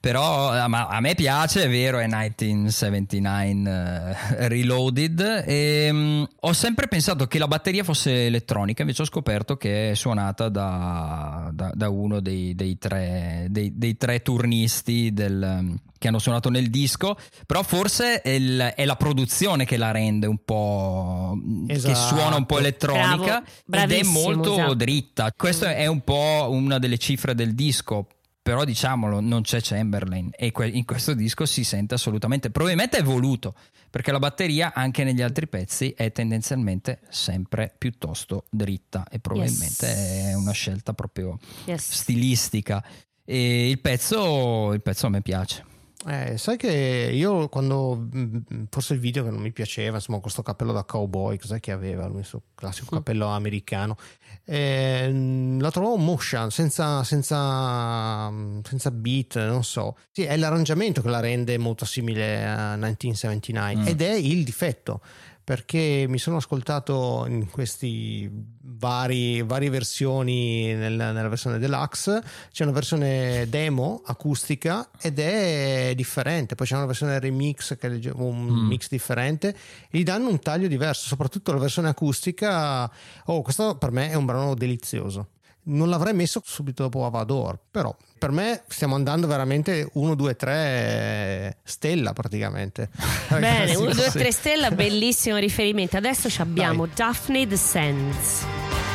Però 0.00 0.66
ma 0.68 0.86
a 0.86 1.00
me 1.00 1.14
piace, 1.14 1.64
è 1.64 1.68
vero, 1.68 1.98
è 1.98 2.06
1979 2.06 4.16
eh, 4.38 4.48
Reloaded. 4.48 5.44
E, 5.46 5.88
mm, 5.92 6.22
ho 6.40 6.52
sempre 6.52 6.88
pensato 6.88 7.26
che 7.26 7.38
la 7.38 7.48
batteria 7.48 7.84
fosse 7.84 8.26
elettronica, 8.26 8.82
invece 8.82 9.02
ho 9.02 9.06
scoperto 9.06 9.56
che 9.56 9.90
è 9.90 9.94
suonata 9.94 10.48
da, 10.48 11.50
da- 11.52 11.72
da 11.74 11.88
uno 11.88 12.20
dei, 12.20 12.54
dei 12.54 12.78
tre, 12.78 13.46
dei- 13.50 13.72
dei 13.76 13.96
tre 13.96 14.22
turnisti 14.22 15.12
del, 15.12 15.74
che 16.04 16.10
hanno 16.10 16.18
suonato 16.18 16.50
nel 16.50 16.68
disco, 16.68 17.16
però 17.46 17.62
forse 17.62 18.20
è, 18.20 18.28
il- 18.28 18.72
è 18.76 18.84
la 18.84 18.96
produzione 18.96 19.64
che 19.64 19.78
la 19.78 19.90
rende 19.90 20.26
un 20.26 20.36
po' 20.44 21.34
che 21.66 21.72
Esatto. 21.72 22.14
suona 22.16 22.36
un 22.36 22.44
po' 22.44 22.58
elettronica 22.58 23.42
Bravo, 23.64 23.92
ed 23.92 23.98
è 23.98 24.02
molto 24.04 24.52
esatto. 24.52 24.74
dritta. 24.74 25.32
Questa 25.34 25.74
è 25.74 25.86
un 25.86 26.02
po' 26.02 26.48
una 26.50 26.78
delle 26.78 26.98
cifre 26.98 27.34
del 27.34 27.54
disco. 27.54 28.06
Però 28.44 28.64
diciamolo, 28.64 29.20
non 29.20 29.40
c'è 29.40 29.60
Chamberlain 29.62 30.28
e 30.36 30.52
que- 30.52 30.68
in 30.68 30.84
questo 30.84 31.14
disco 31.14 31.46
si 31.46 31.64
sente 31.64 31.94
assolutamente. 31.94 32.50
Probabilmente 32.50 32.98
è 32.98 33.02
voluto, 33.02 33.54
perché 33.88 34.12
la 34.12 34.18
batteria 34.18 34.74
anche 34.74 35.02
negli 35.02 35.22
altri 35.22 35.48
pezzi 35.48 35.94
è 35.96 36.12
tendenzialmente 36.12 37.00
sempre 37.08 37.74
piuttosto 37.78 38.44
dritta 38.50 39.06
e 39.10 39.18
probabilmente 39.18 39.86
Yes. 39.86 40.26
è 40.26 40.34
una 40.34 40.52
scelta 40.52 40.92
proprio 40.92 41.38
Yes. 41.64 41.90
stilistica. 41.90 42.84
E 43.24 43.70
il 43.70 43.80
pezzo, 43.80 44.74
il 44.74 44.82
pezzo 44.82 45.06
a 45.06 45.08
me 45.08 45.22
piace. 45.22 45.64
Eh, 46.06 46.36
sai 46.36 46.56
che 46.58 47.10
io 47.12 47.48
quando 47.48 47.94
mh, 47.96 48.66
forse 48.68 48.92
il 48.94 49.00
video 49.00 49.24
che 49.24 49.30
non 49.30 49.40
mi 49.40 49.52
piaceva, 49.52 49.96
insomma, 49.96 50.18
questo 50.20 50.42
cappello 50.42 50.72
da 50.72 50.84
cowboy, 50.84 51.38
cos'è 51.38 51.60
che 51.60 51.72
aveva? 51.72 52.04
Lui, 52.06 52.16
questo 52.16 52.42
classico 52.54 52.96
cappello 52.96 53.26
americano. 53.28 53.96
Eh, 54.44 55.08
mh, 55.10 55.60
la 55.60 55.70
trovavo 55.70 55.96
motion, 55.96 56.50
senza, 56.50 57.02
senza, 57.04 58.30
senza 58.62 58.90
beat, 58.90 59.36
non 59.46 59.64
so. 59.64 59.96
Sì, 60.12 60.24
è 60.24 60.36
l'arrangiamento 60.36 61.00
che 61.00 61.08
la 61.08 61.20
rende 61.20 61.56
molto 61.58 61.84
simile 61.86 62.44
a 62.44 62.74
1979 62.76 63.74
Mm. 63.76 63.86
ed 63.86 64.02
è 64.02 64.12
il 64.12 64.44
difetto. 64.44 65.00
Perché 65.44 66.06
mi 66.08 66.16
sono 66.18 66.38
ascoltato 66.38 67.26
in 67.28 67.50
questi 67.50 68.30
vari, 68.62 69.42
varie 69.42 69.68
versioni 69.68 70.72
nel- 70.72 70.94
nella 70.94 71.28
versione 71.28 71.58
deluxe. 71.58 72.22
C'è 72.50 72.62
una 72.64 72.72
versione 72.72 73.46
demo 73.50 74.00
acustica 74.06 74.88
ed 74.98 75.18
è 75.18 75.92
differente. 75.94 76.54
Poi 76.54 76.66
c'è 76.66 76.76
una 76.76 76.86
versione 76.86 77.18
remix 77.20 77.76
che 77.76 77.88
è 77.88 78.10
un 78.14 78.46
Mm. 78.46 78.66
mix 78.68 78.88
differente. 78.88 79.48
E 79.90 79.98
gli 79.98 80.02
danno 80.02 80.30
un 80.30 80.38
taglio 80.38 80.66
diverso 80.66 81.06
soprattutto 81.06 81.52
la 81.52 81.58
versione 81.58 81.88
acustica. 81.90 82.90
Oh 83.26 83.42
questo 83.42 83.76
per 83.76 83.90
me 83.90 84.08
è 84.10 84.14
un 84.14 84.24
brano 84.24 84.54
delizioso 84.54 85.28
non 85.64 85.88
l'avrei 85.88 86.14
messo 86.14 86.40
subito 86.44 86.82
dopo 86.82 87.06
Avador 87.06 87.58
però 87.70 87.94
per 88.18 88.30
me 88.30 88.62
stiamo 88.68 88.94
andando 88.94 89.26
veramente 89.26 89.88
1 89.92 90.14
2 90.14 90.36
3 90.36 91.58
stella 91.62 92.12
praticamente 92.12 92.88
Bene, 93.28 93.58
Ragazzi, 93.58 93.76
1, 93.76 93.92
2, 93.92 94.10
sì. 94.10 94.18
3 94.18 94.32
stella, 94.32 94.70
bellissimo 94.70 95.36
riferimento. 95.36 95.96
Adesso 95.96 96.28
ci 96.30 96.40
abbiamo 96.40 96.86
Daphne 96.86 97.46
Descends. 97.46 98.44
It's 98.44 98.93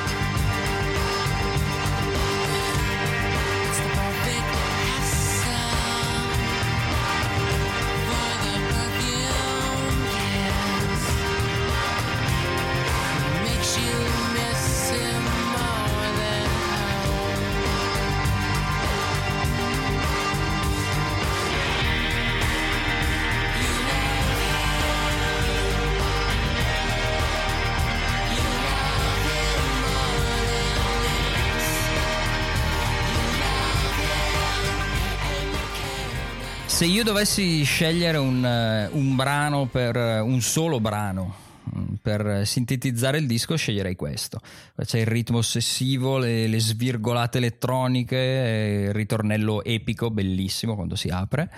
Se 36.79 36.85
io 36.85 37.03
dovessi 37.03 37.61
scegliere 37.63 38.17
un, 38.17 38.45
eh, 38.45 38.87
un 38.93 39.13
brano 39.17 39.65
per 39.65 39.97
eh, 39.97 40.19
un 40.21 40.39
solo 40.39 40.79
brano 40.79 41.35
mm, 41.75 41.95
per 42.01 42.47
sintetizzare 42.47 43.17
il 43.17 43.27
disco, 43.27 43.57
sceglierei 43.57 43.97
questo. 43.97 44.39
C'è 44.81 44.99
il 44.99 45.05
ritmo 45.05 45.39
ossessivo, 45.39 46.17
le, 46.17 46.47
le 46.47 46.59
svirgolate 46.61 47.39
elettroniche, 47.39 48.15
eh, 48.15 48.83
il 48.83 48.93
ritornello 48.93 49.61
epico, 49.61 50.09
bellissimo 50.09 50.75
quando 50.75 50.95
si 50.95 51.09
apre, 51.09 51.51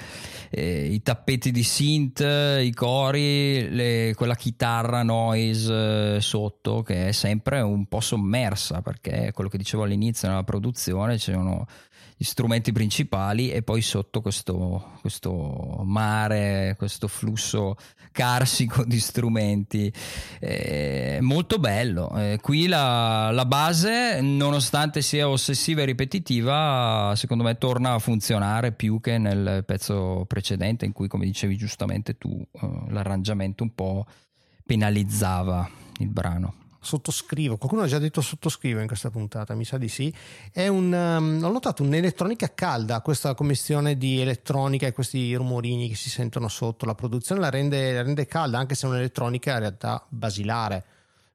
eh, 0.49 0.87
i 0.87 1.03
tappeti 1.03 1.51
di 1.51 1.61
synth, 1.61 2.21
i 2.21 2.73
cori, 2.73 3.69
le- 3.69 4.13
quella 4.15 4.35
chitarra 4.35 5.03
noise 5.03 6.19
sotto 6.19 6.81
che 6.81 7.09
è 7.09 7.11
sempre 7.11 7.61
un 7.61 7.85
po' 7.85 7.99
sommersa 7.99 8.81
perché 8.81 9.33
quello 9.35 9.51
che 9.51 9.59
dicevo 9.59 9.83
all'inizio 9.83 10.29
nella 10.29 10.43
produzione 10.43 11.17
c'erano 11.17 11.67
strumenti 12.23 12.71
principali 12.71 13.51
e 13.51 13.63
poi 13.63 13.81
sotto 13.81 14.21
questo, 14.21 14.97
questo 15.01 15.81
mare, 15.85 16.75
questo 16.77 17.07
flusso 17.07 17.75
carsico 18.11 18.83
di 18.85 18.99
strumenti. 18.99 19.91
Eh, 20.39 21.19
molto 21.21 21.57
bello. 21.57 22.11
Eh, 22.15 22.39
qui 22.41 22.67
la, 22.67 23.31
la 23.31 23.45
base, 23.45 24.21
nonostante 24.21 25.01
sia 25.01 25.27
ossessiva 25.27 25.81
e 25.81 25.85
ripetitiva, 25.85 27.13
secondo 27.15 27.43
me 27.43 27.57
torna 27.57 27.93
a 27.93 27.99
funzionare 27.99 28.71
più 28.71 28.99
che 28.99 29.17
nel 29.17 29.63
pezzo 29.65 30.25
precedente 30.27 30.85
in 30.85 30.91
cui, 30.91 31.07
come 31.07 31.25
dicevi 31.25 31.57
giustamente 31.57 32.17
tu, 32.17 32.45
eh, 32.51 32.69
l'arrangiamento 32.89 33.63
un 33.63 33.73
po' 33.73 34.05
penalizzava 34.65 35.69
il 35.99 36.09
brano. 36.09 36.60
Sottoscrivo, 36.81 37.57
qualcuno 37.57 37.83
ha 37.83 37.87
già 37.87 37.99
detto 37.99 38.21
sottoscrivo 38.21 38.79
in 38.79 38.87
questa 38.87 39.09
puntata, 39.11 39.53
mi 39.53 39.63
sa 39.65 39.77
di 39.77 39.87
sì. 39.87 40.13
È 40.51 40.67
un, 40.67 40.91
um, 40.91 41.43
ho 41.43 41.51
notato 41.51 41.83
un'elettronica 41.83 42.53
calda, 42.53 43.01
questa 43.01 43.35
commissione 43.35 43.97
di 43.97 44.19
elettronica 44.19 44.87
e 44.87 44.91
questi 44.91 45.33
rumorini 45.35 45.87
che 45.87 45.95
si 45.95 46.09
sentono 46.09 46.47
sotto, 46.47 46.85
la 46.85 46.95
produzione 46.95 47.39
la 47.39 47.49
rende, 47.49 47.93
la 47.93 48.01
rende 48.01 48.25
calda, 48.25 48.57
anche 48.57 48.75
se 48.75 48.87
è 48.87 48.89
un'elettronica 48.89 49.53
in 49.53 49.59
realtà 49.59 50.03
basilare. 50.09 50.85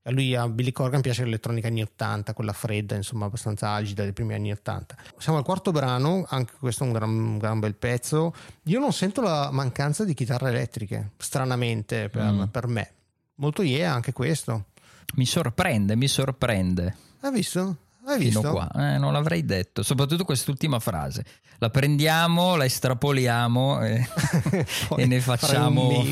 A 0.07 0.13
lui 0.13 0.37
a 0.37 0.49
Billy 0.49 0.71
Corgan 0.71 1.01
piace 1.01 1.25
l'elettronica 1.25 1.67
anni 1.67 1.83
80, 1.83 2.33
quella 2.33 2.53
fredda, 2.53 2.95
insomma, 2.95 3.27
abbastanza 3.27 3.73
agida 3.73 4.05
dei 4.05 4.13
primi 4.13 4.35
anni 4.35 4.53
80. 4.53 4.97
Siamo 5.19 5.39
al 5.39 5.45
quarto 5.45 5.73
brano, 5.73 6.25
anche 6.29 6.53
questo 6.61 6.85
è 6.85 6.87
un 6.87 6.93
gran, 6.93 7.09
un 7.11 7.39
gran 7.39 7.59
bel 7.59 7.75
pezzo. 7.75 8.33
Io 8.65 8.79
non 8.79 8.93
sento 8.93 9.21
la 9.21 9.51
mancanza 9.51 10.05
di 10.05 10.15
chitarre 10.15 10.51
elettriche, 10.51 11.11
stranamente 11.17 12.09
per, 12.09 12.23
Mm. 12.33 12.43
per 12.45 12.67
me. 12.69 12.91
Molto 13.37 13.63
yeah 13.63 13.93
anche 13.93 14.13
questo. 14.13 14.67
Mi 15.15 15.25
sorprende, 15.27 15.97
mi 15.97 16.09
sorprende. 16.09 16.97
Hai 17.21 17.33
visto? 17.33 17.77
Hai 18.05 18.19
Fino 18.19 18.41
visto? 18.41 18.51
qua, 18.51 18.71
Eh, 18.95 18.99
non 18.99 19.13
l'avrei 19.13 19.45
detto, 19.45 19.83
soprattutto 19.83 20.25
quest'ultima 20.25 20.79
frase. 20.79 21.25
La 21.59 21.71
prendiamo, 21.71 22.55
la 22.57 22.65
estrapoliamo 22.67 23.83
e, 23.83 24.07
e 24.97 25.07
ne 25.07 25.21
facciamo. 25.21 26.05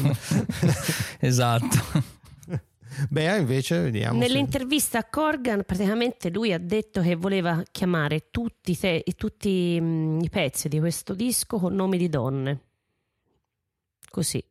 esatto. 1.21 2.03
Beh, 3.11 3.39
invece 3.39 3.81
vediamo. 3.81 4.21
se- 4.23 4.27
Nell'intervista 4.29 4.99
a 4.99 5.05
Corgan, 5.05 5.65
praticamente 5.65 6.31
lui 6.31 6.53
ha 6.53 6.59
detto 6.59 7.01
che 7.03 7.15
voleva 7.17 7.63
chiamare 7.71 8.29
tutti, 8.31 8.77
te- 8.79 9.05
tutti 9.17 9.79
mm, 9.81 10.21
i 10.21 10.31
pezzi 10.31 10.69
di 10.69 10.79
questo 10.79 11.13
disco 11.15 11.59
con 11.59 11.75
nomi 11.75 11.99
di 11.99 12.09
donne. 12.09 12.61
Così. 14.11 14.43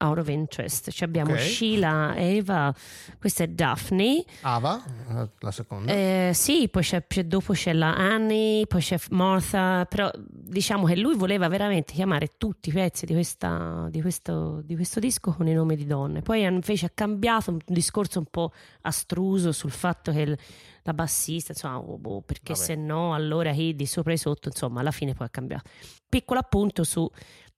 Out 0.00 0.18
of 0.18 0.28
interest. 0.28 0.90
Ci 0.90 1.02
abbiamo 1.02 1.32
Ok. 1.32 1.40
Sheila, 1.40 2.14
Eva, 2.16 2.72
questa 3.18 3.42
è 3.42 3.48
Daphne. 3.48 4.24
Ava, 4.42 4.80
eh, 5.10 5.28
la 5.40 5.50
seconda. 5.50 5.92
Eh, 5.92 6.30
sì, 6.34 6.68
poi 6.68 6.82
c'è, 6.84 7.04
c'è- 7.08 7.24
dopo 7.24 7.52
c'è 7.52 7.72
la 7.72 7.94
Annie, 7.94 8.64
poi 8.66 8.80
c'è 8.80 8.96
Martha, 9.10 9.84
però 9.88 10.08
diciamo 10.14 10.86
che 10.86 10.94
lui 10.96 11.16
voleva 11.16 11.48
veramente 11.48 11.94
chiamare 11.94 12.34
tutti 12.38 12.68
i 12.68 12.72
pezzi 12.72 13.06
di, 13.06 13.12
questa- 13.12 13.88
di 13.90 14.00
questo, 14.00 14.60
di 14.64 14.76
questo 14.76 15.00
disco 15.00 15.32
con 15.32 15.48
i 15.48 15.52
nomi 15.52 15.74
di 15.74 15.84
donne. 15.84 16.22
Poi 16.22 16.42
invece 16.44 16.86
ha 16.86 16.90
cambiato 16.94 17.50
un 17.50 17.58
discorso 17.66 18.20
un 18.20 18.26
po' 18.30 18.52
astruso 18.82 19.50
sul 19.50 19.72
fatto 19.72 20.12
che 20.12 20.20
il- 20.20 20.38
la 20.84 20.94
bassista, 20.94 21.50
insomma, 21.52 21.78
oh, 21.80 21.98
boh, 21.98 22.22
perché 22.22 22.52
Vabbè. 22.52 22.64
se 22.64 22.74
no 22.76 23.14
allora 23.14 23.52
chi 23.52 23.74
di 23.74 23.84
sopra 23.84 24.12
e 24.12 24.16
sotto, 24.16 24.48
insomma, 24.48 24.78
alla 24.78 24.92
fine 24.92 25.12
poi 25.14 25.26
ha 25.26 25.30
cambiato. 25.30 25.68
Piccolo 26.08 26.38
appunto 26.38 26.84
sui 26.84 27.08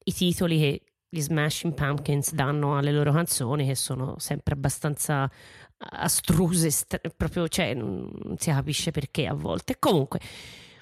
titoli 0.04 0.58
che 0.58 0.82
gli 1.12 1.20
Smashing 1.20 1.74
Pumpkins 1.74 2.32
danno 2.32 2.78
alle 2.78 2.92
loro 2.92 3.12
canzoni, 3.12 3.66
che 3.66 3.74
sono 3.74 4.14
sempre 4.18 4.54
abbastanza 4.54 5.28
astruse, 5.76 6.70
st- 6.70 7.00
proprio, 7.16 7.48
cioè, 7.48 7.74
non 7.74 8.36
si 8.38 8.50
capisce 8.50 8.92
perché 8.92 9.26
a 9.26 9.34
volte. 9.34 9.76
Comunque, 9.80 10.20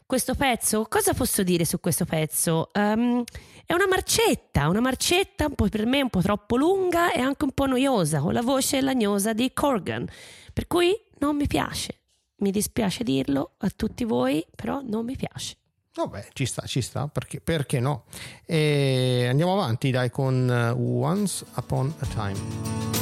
questo 0.05 0.35
pezzo, 0.35 0.85
cosa 0.87 1.15
posso 1.15 1.43
dire 1.43 1.65
su 1.65 1.81
questo 1.81 2.05
pezzo? 2.05 2.69
Ehm, 2.73 3.25
è 3.65 3.73
una 3.73 3.87
marcetta, 3.87 4.69
una 4.69 4.81
marcetta 4.81 5.47
un 5.47 5.55
po' 5.55 5.69
per 5.69 5.87
me 5.87 6.03
un 6.03 6.11
po' 6.11 6.21
troppo 6.21 6.57
lunga 6.57 7.11
e 7.13 7.21
anche 7.21 7.45
un 7.45 7.53
po' 7.53 7.67
noiosa, 7.67 8.21
con 8.21 8.35
la 8.35 8.43
voce 8.43 8.83
lagnosa 8.83 9.33
di 9.33 9.51
Corgan, 9.55 10.07
per 10.53 10.67
cui 10.67 10.95
non 11.21 11.37
mi 11.37 11.47
piace. 11.47 12.01
Mi 12.41 12.51
dispiace 12.51 13.03
dirlo 13.03 13.55
a 13.59 13.71
tutti 13.75 14.05
voi, 14.05 14.47
però 14.55 14.81
non 14.83 15.07
mi 15.07 15.17
piace. 15.17 15.57
Vabbè, 15.95 16.29
ci 16.33 16.47
sta, 16.47 16.63
ci 16.67 16.81
sta, 16.81 17.09
perché, 17.09 17.41
perché 17.41 17.81
no? 17.81 18.05
E 18.45 19.27
andiamo 19.29 19.53
avanti, 19.53 19.91
dai, 19.91 20.11
con 20.11 20.49
eh, 20.49 20.71
Once 20.71 21.45
Upon 21.57 21.93
a 21.99 22.07
Time. 22.07 22.98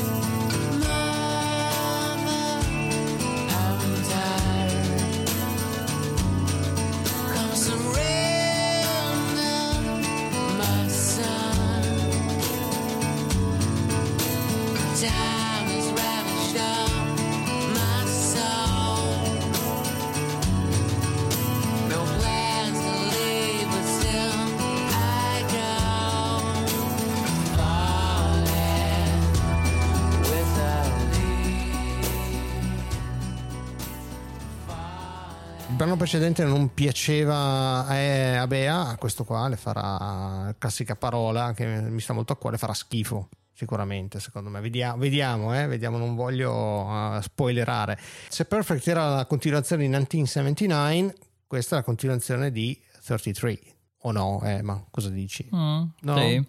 Precedente 36.07 36.44
non 36.44 36.72
piaceva 36.72 37.84
eh, 37.90 38.36
a 38.36 38.46
Bea, 38.46 38.94
questo 38.96 39.24
qua 39.24 39.48
le 39.48 39.57
farà 39.57 40.54
classica 40.57 40.94
parola 40.94 41.52
che 41.52 41.66
mi 41.66 41.98
sta 41.98 42.12
molto 42.12 42.32
a 42.32 42.36
cuore, 42.36 42.59
farà 42.59 42.74
schifo. 42.74 43.28
Sicuramente, 43.52 44.20
secondo 44.20 44.48
me. 44.48 44.61
Vediamo, 44.61 44.98
vediamo, 44.98 45.59
eh, 45.61 45.66
vediamo 45.66 45.98
non 45.98 46.14
voglio 46.14 46.84
uh, 46.84 47.20
spoilerare. 47.20 47.98
Se 48.28 48.44
Perfect 48.44 48.86
era 48.86 49.16
la 49.16 49.26
continuazione 49.26 49.82
di 49.82 49.88
1979, 49.88 51.14
questa 51.48 51.74
è 51.74 51.78
la 51.80 51.84
continuazione 51.84 52.52
di 52.52 52.80
33. 53.04 53.59
O 54.02 54.12
no, 54.12 54.40
eh, 54.44 54.62
ma 54.62 54.80
cosa 54.88 55.09
dici? 55.09 55.48
Mm, 55.52 55.82
No. 56.02 56.18
sì. 56.18 56.46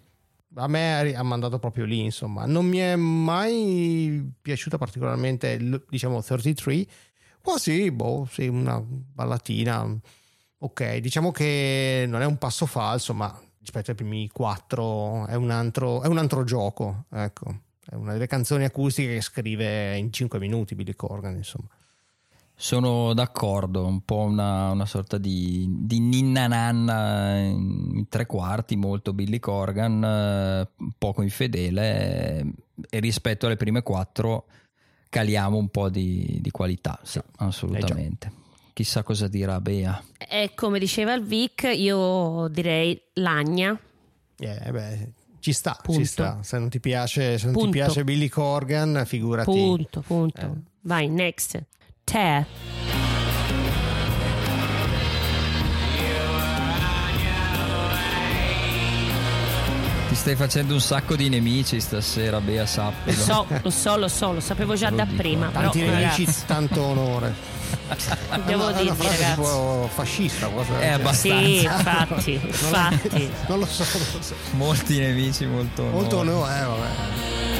A 0.54 0.68
me 0.68 1.14
ha 1.14 1.22
mandato 1.24 1.58
proprio 1.58 1.84
lì, 1.84 2.04
insomma. 2.04 2.46
Non 2.46 2.64
mi 2.64 2.78
è 2.78 2.94
mai 2.94 4.34
piaciuta 4.40 4.78
particolarmente, 4.78 5.58
diciamo, 5.88 6.22
33. 6.22 6.86
Qua 7.48 7.56
sì, 7.56 7.90
boh, 7.90 8.28
sì, 8.30 8.46
una 8.46 8.78
ballatina. 8.78 9.98
Ok, 10.58 10.96
diciamo 10.98 11.30
che 11.30 12.04
non 12.06 12.20
è 12.20 12.26
un 12.26 12.36
passo 12.36 12.66
falso, 12.66 13.14
ma 13.14 13.34
rispetto 13.58 13.88
ai 13.90 13.96
primi 13.96 14.28
quattro 14.28 15.26
è 15.26 15.34
un 15.34 15.48
altro, 15.48 16.02
è 16.02 16.08
un 16.08 16.18
altro 16.18 16.44
gioco, 16.44 17.06
ecco. 17.10 17.60
È 17.82 17.94
una 17.94 18.12
delle 18.12 18.26
canzoni 18.26 18.64
acustiche 18.64 19.14
che 19.14 19.20
scrive 19.22 19.96
in 19.96 20.12
5 20.12 20.38
minuti 20.38 20.74
Billy 20.74 20.94
Corgan, 20.94 21.36
insomma. 21.36 21.68
Sono 22.54 23.14
d'accordo, 23.14 23.86
un 23.86 24.02
po' 24.02 24.24
una, 24.24 24.72
una 24.72 24.84
sorta 24.84 25.16
di, 25.16 25.64
di 25.70 26.00
ninna 26.00 26.48
nanna 26.48 27.38
in 27.38 28.08
tre 28.10 28.26
quarti, 28.26 28.76
molto 28.76 29.14
Billy 29.14 29.38
Corgan, 29.38 30.04
eh, 30.04 30.68
poco 30.98 31.22
infedele 31.22 32.40
eh, 32.40 32.52
e 32.90 33.00
rispetto 33.00 33.46
alle 33.46 33.56
prime 33.56 33.80
quattro 33.80 34.44
caliamo 35.08 35.56
un 35.56 35.68
po' 35.68 35.88
di, 35.88 36.38
di 36.40 36.50
qualità, 36.50 36.98
sì, 37.02 37.20
assolutamente. 37.36 38.32
Chissà 38.72 39.02
cosa 39.02 39.26
dirà 39.26 39.60
Bea. 39.60 40.00
E 40.16 40.52
come 40.54 40.78
diceva 40.78 41.12
il 41.14 41.24
Vic, 41.24 41.68
io 41.74 42.46
direi 42.48 43.00
Lagna. 43.14 43.78
Eh, 44.38 44.70
beh, 44.70 45.08
ci 45.40 45.52
sta, 45.52 45.76
Punto. 45.82 46.00
ci 46.00 46.06
sta. 46.06 46.38
Se 46.42 46.58
non 46.58 46.68
ti 46.68 46.78
piace, 46.78 47.38
se 47.38 47.50
non 47.50 47.64
ti 47.64 47.70
piace 47.70 48.04
Billy 48.04 48.28
Corgan, 48.28 49.02
figurati. 49.04 49.50
Punto, 49.50 50.00
punto. 50.02 50.40
Eh. 50.40 50.60
Vai, 50.82 51.08
next. 51.08 51.60
Te. 52.04 53.17
Stai 60.18 60.34
facendo 60.36 60.74
un 60.74 60.80
sacco 60.80 61.16
di 61.16 61.28
nemici 61.28 61.80
stasera, 61.80 62.40
Bea, 62.40 62.62
Lo 62.62 62.66
sappilo. 62.66 63.16
so, 63.22 63.46
lo 63.62 63.70
so, 63.70 63.96
lo 63.96 64.08
so, 64.08 64.32
lo 64.32 64.40
sapevo 64.40 64.74
già 64.74 64.90
Lo 64.90 64.96
da 64.96 65.04
dico. 65.04 65.16
prima. 65.16 65.46
Però, 65.46 65.60
Tanti 65.62 65.80
nemici, 65.80 66.24
ragazzi, 66.24 66.42
tanto 66.46 66.82
onore. 66.82 67.34
devo 68.46 68.68
è 68.68 68.72
una 68.72 68.80
dirvi, 68.82 68.96
frase 68.96 69.16
ragazzi. 69.22 69.34
tipo 69.34 69.90
fascista. 69.94 70.46
Cosa 70.48 70.72
È 70.72 70.78
genere. 70.78 70.92
abbastanza. 70.94 71.38
Sì, 71.44 71.62
infatti, 71.62 72.32
Non, 72.42 72.48
infatti. 72.48 73.30
non 73.46 73.58
lo 73.60 73.66
so, 73.66 73.84
non 73.92 74.06
lo 74.12 74.22
so. 74.22 74.34
Molti 74.52 74.98
nemici, 74.98 75.46
molto 75.46 75.82
onore. 75.82 75.96
Molto 75.96 76.16
onore, 76.18 76.58
eh, 76.58 76.64
vabbè. 76.64 77.57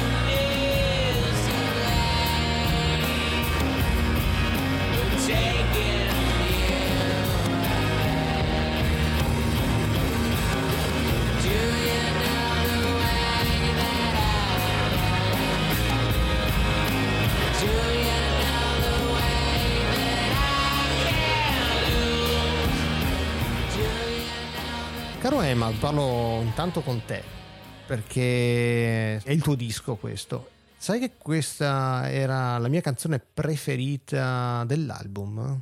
Caro 25.49 25.61
Emma, 25.65 25.71
parlo 25.79 26.41
intanto 26.43 26.81
con 26.81 27.01
te 27.05 27.23
perché 27.87 29.17
è 29.17 29.31
il 29.31 29.41
tuo 29.41 29.55
disco 29.55 29.95
questo. 29.95 30.49
Sai 30.77 30.99
che 30.99 31.13
questa 31.17 32.07
era 32.11 32.59
la 32.59 32.67
mia 32.67 32.81
canzone 32.81 33.17
preferita 33.19 34.63
dell'album? 34.67 35.59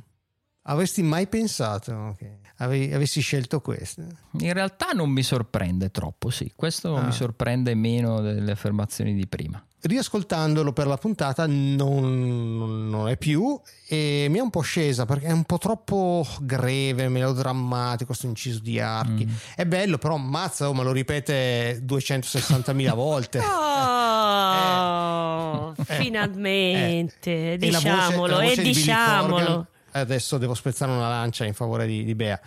Avresti 0.64 1.02
mai 1.02 1.26
pensato 1.26 2.14
che 2.18 2.40
ave- 2.58 2.92
avessi 2.92 3.22
scelto 3.22 3.62
questa? 3.62 4.02
In 4.40 4.52
realtà 4.52 4.90
non 4.92 5.08
mi 5.08 5.22
sorprende 5.22 5.90
troppo, 5.90 6.28
sì. 6.28 6.52
Questo 6.54 6.94
Ah. 6.96 7.02
mi 7.04 7.12
sorprende 7.12 7.74
meno 7.74 8.20
delle 8.20 8.52
affermazioni 8.52 9.14
di 9.14 9.26
prima. 9.26 9.64
Riascoltandolo 9.80 10.72
per 10.72 10.88
la 10.88 10.96
puntata 10.96 11.46
non, 11.46 12.88
non 12.88 13.08
è 13.08 13.16
più 13.16 13.60
e 13.86 14.26
mi 14.28 14.38
è 14.38 14.40
un 14.40 14.50
po' 14.50 14.60
scesa 14.60 15.06
perché 15.06 15.26
è 15.26 15.30
un 15.30 15.44
po' 15.44 15.58
troppo 15.58 16.26
greve, 16.40 17.08
melodrammatico, 17.08 18.06
questo 18.06 18.26
inciso 18.26 18.58
di 18.58 18.80
archi. 18.80 19.24
Mm. 19.24 19.34
È 19.54 19.64
bello, 19.66 19.98
però 19.98 20.16
mazza, 20.16 20.68
oh, 20.68 20.74
me 20.74 20.82
lo 20.82 20.90
ripete 20.90 21.80
260.000 21.86 22.94
volte. 22.96 23.38
Oh, 23.38 23.42
Eh, 25.76 25.84
finalmente, 25.94 27.52
eh, 27.52 27.56
diciamolo, 27.56 28.40
e 28.40 28.54
Billy 28.56 28.72
diciamolo. 28.72 29.44
Corgan, 29.44 29.66
adesso 29.92 30.38
devo 30.38 30.54
spezzare 30.54 30.90
una 30.90 31.08
lancia 31.08 31.44
in 31.44 31.54
favore 31.54 31.86
di, 31.86 32.02
di 32.02 32.14
Bea. 32.16 32.40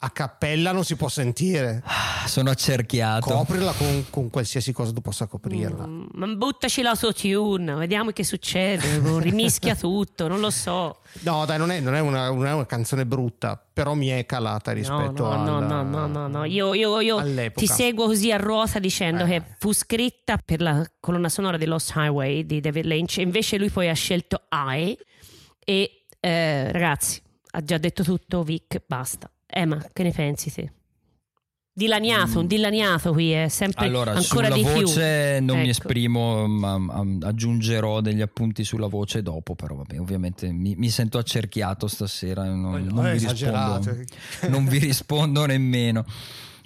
A 0.00 0.10
cappella 0.10 0.72
non 0.72 0.84
si 0.84 0.94
può 0.94 1.08
sentire. 1.08 1.82
Ah, 1.84 2.26
Sono 2.28 2.50
accerchiato. 2.50 3.30
Coprila 3.30 3.72
con, 3.72 4.04
con 4.10 4.28
qualsiasi 4.28 4.70
cosa 4.72 4.92
tu 4.92 5.00
possa 5.00 5.26
coprirla. 5.26 5.86
Mm, 5.86 6.04
Ma 6.12 6.26
buttaci 6.26 6.82
l'autotune, 6.82 7.74
vediamo 7.76 8.10
che 8.10 8.22
succede. 8.22 9.00
Rimischia 9.20 9.74
tutto, 9.74 10.28
non 10.28 10.40
lo 10.40 10.50
so. 10.50 10.98
No, 11.20 11.46
dai, 11.46 11.56
non 11.56 11.70
è, 11.70 11.80
non 11.80 11.94
è 11.94 12.00
una, 12.00 12.28
non 12.28 12.46
è 12.46 12.52
una 12.52 12.66
canzone 12.66 13.06
brutta, 13.06 13.58
però 13.72 13.94
mi 13.94 14.08
è 14.08 14.26
calata 14.26 14.70
No, 14.72 14.76
rispetto 14.76 15.24
no, 15.24 15.30
al- 15.32 15.40
no, 15.44 15.60
no, 15.60 15.82
no, 15.82 16.06
no, 16.06 16.28
no. 16.28 16.44
Io, 16.44 16.74
io- 16.74 17.00
io 17.00 17.50
ti 17.54 17.66
seguo 17.66 18.04
così 18.04 18.30
a 18.30 18.36
ruota 18.36 18.78
dicendo 18.78 19.24
Eh. 19.24 19.28
che 19.28 19.42
fu 19.58 19.72
scritta 19.72 20.36
per 20.44 20.60
la 20.60 20.84
colonna 21.00 21.30
sonora 21.30 21.56
di 21.56 21.64
Lost 21.64 21.94
Highway 21.96 22.44
di 22.44 22.60
David 22.60 22.84
Lynch. 22.84 23.16
Invece 23.16 23.56
lui 23.56 23.70
poi 23.70 23.88
ha 23.88 23.94
scelto 23.94 24.42
I. 24.52 24.94
E 25.64 26.04
eh, 26.20 26.70
ragazzi, 26.70 27.20
ha 27.52 27.62
già 27.62 27.78
detto 27.78 28.02
tutto. 28.02 28.42
Vic, 28.42 28.82
basta. 28.86 29.30
Emma, 29.56 29.82
che 29.92 30.02
ne 30.02 30.10
pensi 30.12 30.52
te? 30.52 30.70
Dilaniato, 31.72 32.38
un 32.40 32.46
dilaniato 32.46 33.12
qui 33.12 33.32
è 33.32 33.48
sempre 33.48 33.84
Mm. 33.84 33.88
Allora, 33.88 34.12
ancora 34.12 34.46
sulla 34.46 34.54
di 34.54 34.62
più. 34.62 34.72
voce 34.82 35.38
non 35.40 35.56
mi 35.58 35.62
Ecco. 35.68 35.70
esprimo, 35.70 36.46
ma 36.46 36.78
ma 36.78 37.04
aggiungerò 37.20 38.00
degli 38.00 38.22
appunti 38.22 38.64
sulla 38.64 38.86
voce 38.86 39.22
dopo, 39.22 39.54
però 39.54 39.74
vabbè, 39.74 40.00
ovviamente 40.00 40.50
mi, 40.52 40.74
mi 40.74 40.88
sento 40.88 41.18
accerchiato 41.18 41.86
stasera, 41.86 42.44
non, 42.44 42.82
non 42.86 43.06
è 43.06 43.16
vi 43.16 43.26
rispondo, 43.26 43.96
non 44.48 44.66
vi 44.66 44.78
rispondo 44.78 45.44
nemmeno. 45.44 46.04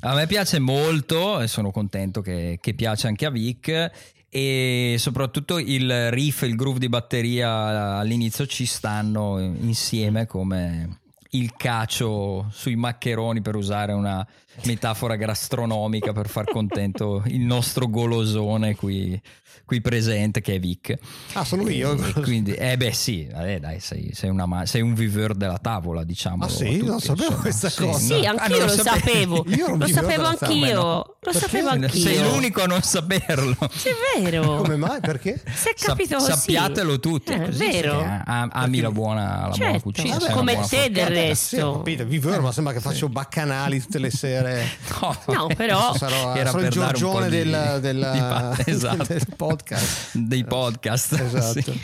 A 0.02 0.14
me 0.14 0.26
piace 0.28 0.60
molto 0.60 1.40
e 1.40 1.48
sono 1.48 1.72
contento 1.72 2.20
che, 2.22 2.58
che 2.60 2.74
piace 2.74 3.08
anche 3.08 3.26
a 3.26 3.30
Vic 3.30 3.90
e 4.28 4.94
soprattutto 4.96 5.58
il 5.58 6.10
riff, 6.12 6.42
il 6.42 6.54
groove 6.54 6.78
di 6.78 6.88
batteria 6.88 7.96
all'inizio 7.98 8.46
ci 8.46 8.64
stanno 8.64 9.40
insieme 9.40 10.26
come 10.26 10.99
il 11.30 11.54
cacio 11.56 12.46
sui 12.50 12.76
maccheroni 12.76 13.40
per 13.40 13.54
usare 13.54 13.92
una 13.92 14.26
metafora 14.64 15.16
gastronomica 15.16 16.12
per 16.12 16.28
far 16.28 16.44
contento 16.50 17.22
il 17.26 17.40
nostro 17.40 17.88
golosone 17.88 18.74
qui, 18.74 19.18
qui 19.64 19.80
presente 19.80 20.40
che 20.40 20.54
è 20.54 20.58
Vic. 20.60 20.98
Ah, 21.34 21.44
sono 21.44 21.68
io? 21.68 21.92
E 21.96 22.12
quindi, 22.20 22.52
eh 22.54 22.76
beh 22.76 22.92
sì, 22.92 23.26
eh, 23.26 23.58
dai, 23.60 23.80
sei, 23.80 24.10
sei 24.12 24.28
una 24.30 24.66
sei 24.66 24.80
un 24.82 24.94
viveur 24.94 25.34
della 25.34 25.58
tavola, 25.58 26.04
diciamo. 26.04 26.44
Ah, 26.44 26.48
sì? 26.48 26.82
Non 26.82 27.00
sapevo 27.00 27.34
questa 27.36 27.70
cosa. 27.70 27.98
Sì, 27.98 28.26
anch'io 28.26 28.58
lo 28.58 28.68
sapevo. 28.68 29.44
Io 29.48 29.76
lo 29.76 29.86
sapevo 29.86 30.24
anch'io. 30.26 30.74
no. 30.74 31.16
Lo 31.22 31.32
Perché? 31.32 31.38
sapevo 31.38 31.68
anch'io. 31.68 32.00
Sei 32.00 32.22
l'unico 32.22 32.62
a 32.62 32.66
non 32.66 32.82
saperlo. 32.82 33.56
Sì, 33.72 33.88
è 33.88 34.20
vero. 34.22 34.56
Come 34.56 34.76
mai? 34.76 35.00
Perché? 35.00 35.34
È 35.34 35.50
Sap- 35.52 35.74
capito 35.78 36.16
così. 36.16 36.30
sappiatelo 36.32 36.98
tutti, 36.98 37.32
Eh, 37.32 37.44
così 37.44 37.58
vero. 37.58 37.98
sì, 37.98 38.04
eh, 38.04 38.22
am- 38.24 38.50
ami 38.52 38.80
la 38.80 38.90
buona, 38.90 39.24
la 39.24 39.48
buona 39.48 39.54
Certo. 39.54 39.80
cucina. 39.82 40.16
Vabbè, 40.18 40.32
come 40.32 40.52
buona 40.54 40.66
te 40.66 40.90
del 40.90 41.04
Vabbè, 41.04 41.14
resto. 41.14 41.56
Sì, 41.56 41.60
capito, 41.76 42.04
viveur, 42.06 42.40
ma 42.40 42.52
sembra 42.52 42.72
che 42.72 42.80
faccio 42.80 43.08
baccanali 43.08 43.80
tutte 43.80 43.98
le 43.98 44.10
sere. 44.10 44.39
No, 45.00 45.16
No, 45.34 45.46
però 45.56 45.94
Sarò, 45.94 46.34
Era 46.34 46.50
sarò 46.50 46.62
il 46.62 46.68
per 46.68 46.74
dare 46.74 46.96
un 46.96 47.12
po' 47.12 47.20
Giorgione 47.20 47.28
di- 47.28 47.36
del, 47.36 47.74
di 47.74 47.80
del- 47.80 48.00
pa- 48.00 48.56
esatto. 48.66 49.04
del 49.04 49.26
podcast. 49.36 50.16
dei 50.16 50.44
podcast. 50.44 51.12
Esatto. 51.12 51.60
sì. 51.72 51.80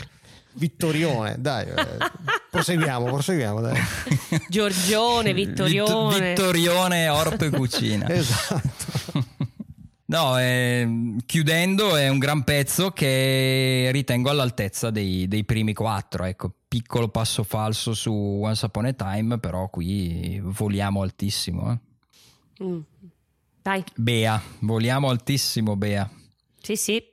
Vittorione, 0.53 1.35
dai, 1.37 1.67
eh, 1.67 1.75
proseguiamo, 2.49 3.05
proseguiamo, 3.05 3.61
dai. 3.61 3.79
Giorgione, 4.49 5.31
Vittorione. 5.33 6.13
Vit- 6.19 6.27
Vittorione, 6.29 7.07
orto 7.09 7.45
e 7.45 7.49
cucina. 7.51 8.07
Esatto. 8.09 9.25
No, 10.09 10.39
eh, 10.39 11.15
chiudendo 11.25 11.97
è 11.97 12.07
un 12.07 12.17
gran 12.17 12.43
pezzo 12.45 12.91
che 12.91 13.89
ritengo 13.91 14.29
all'altezza 14.29 14.89
dei, 14.89 15.27
dei 15.27 15.43
primi 15.43 15.73
quattro. 15.73 16.23
Ecco, 16.23 16.49
piccolo 16.67 17.09
passo 17.09 17.43
falso 17.43 17.93
su 17.93 18.11
Once 18.13 18.65
Upon 18.65 18.85
a 18.85 18.93
Time, 18.93 19.37
però 19.37 19.69
qui 19.69 20.39
voliamo 20.41 21.01
altissimo. 21.01 21.71
eh. 21.73 21.77
Mm. 22.63 22.79
Dai, 23.61 23.83
Bea, 23.95 24.41
voliamo 24.59 25.09
altissimo, 25.09 25.75
Bea. 25.75 26.09
sì, 26.61 26.75
sì. 26.75 27.03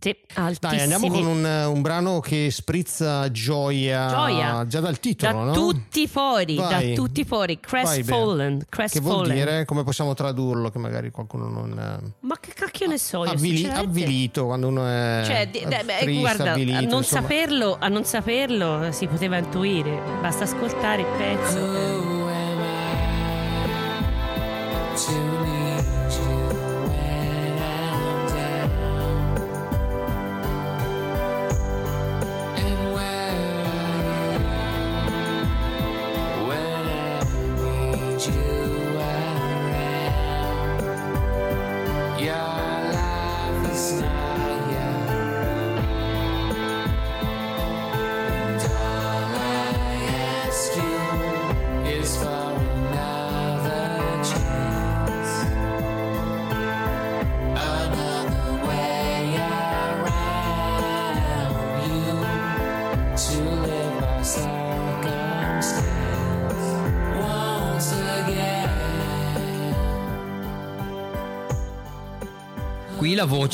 Sì. 0.00 0.16
Dai, 0.60 0.78
andiamo 0.80 1.08
con 1.08 1.26
un, 1.26 1.44
un 1.44 1.82
brano 1.82 2.20
che 2.20 2.52
sprizza 2.52 3.28
gioia, 3.32 4.06
Gioia. 4.06 4.64
già 4.64 4.78
dal 4.78 5.00
titolo, 5.00 5.38
da 5.40 5.44
no? 5.46 5.52
tutti 5.52 6.06
fuori, 6.06 6.54
Vai. 6.54 6.90
da 6.90 6.94
tutti 6.94 7.24
fuori. 7.24 7.58
Crestfallen. 7.58 8.58
Bea. 8.58 8.86
Che 8.88 9.00
vuol 9.00 9.28
dire? 9.28 9.64
Come 9.64 9.82
possiamo 9.82 10.14
tradurlo? 10.14 10.70
Che 10.70 10.78
magari 10.78 11.10
qualcuno 11.10 11.48
non... 11.48 11.76
eh, 11.76 12.12
Ma 12.20 12.38
che 12.38 12.52
cacchio 12.54 12.86
ne 12.86 12.96
so 12.96 13.24
io, 13.24 13.32
avvili- 13.32 13.66
avvilito 13.66 14.44
quando 14.46 14.68
uno 14.68 14.86
è 14.86 15.22
Cioè, 15.26 15.48
di- 15.50 15.64
beh, 15.66 15.82
beh, 15.84 15.98
triste, 15.98 16.20
guarda, 16.20 16.52
avvilito, 16.52 16.78
a 16.78 16.82
non, 16.82 17.02
saperlo, 17.02 17.76
a 17.80 17.88
non 17.88 18.04
saperlo 18.04 18.92
si 18.92 19.08
poteva 19.08 19.36
intuire, 19.38 20.00
basta 20.20 20.44
ascoltare 20.44 21.00
il 21.02 21.08
pezzo. 21.16 21.58
I 21.58 22.07
to 24.98 25.27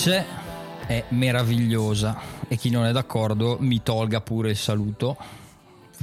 voce 0.04 0.24
è 0.86 1.04
meravigliosa 1.08 2.20
e 2.46 2.56
chi 2.56 2.68
non 2.68 2.84
è 2.84 2.92
d'accordo 2.92 3.56
mi 3.60 3.82
tolga 3.82 4.20
pure 4.20 4.50
il 4.50 4.56
saluto. 4.56 5.16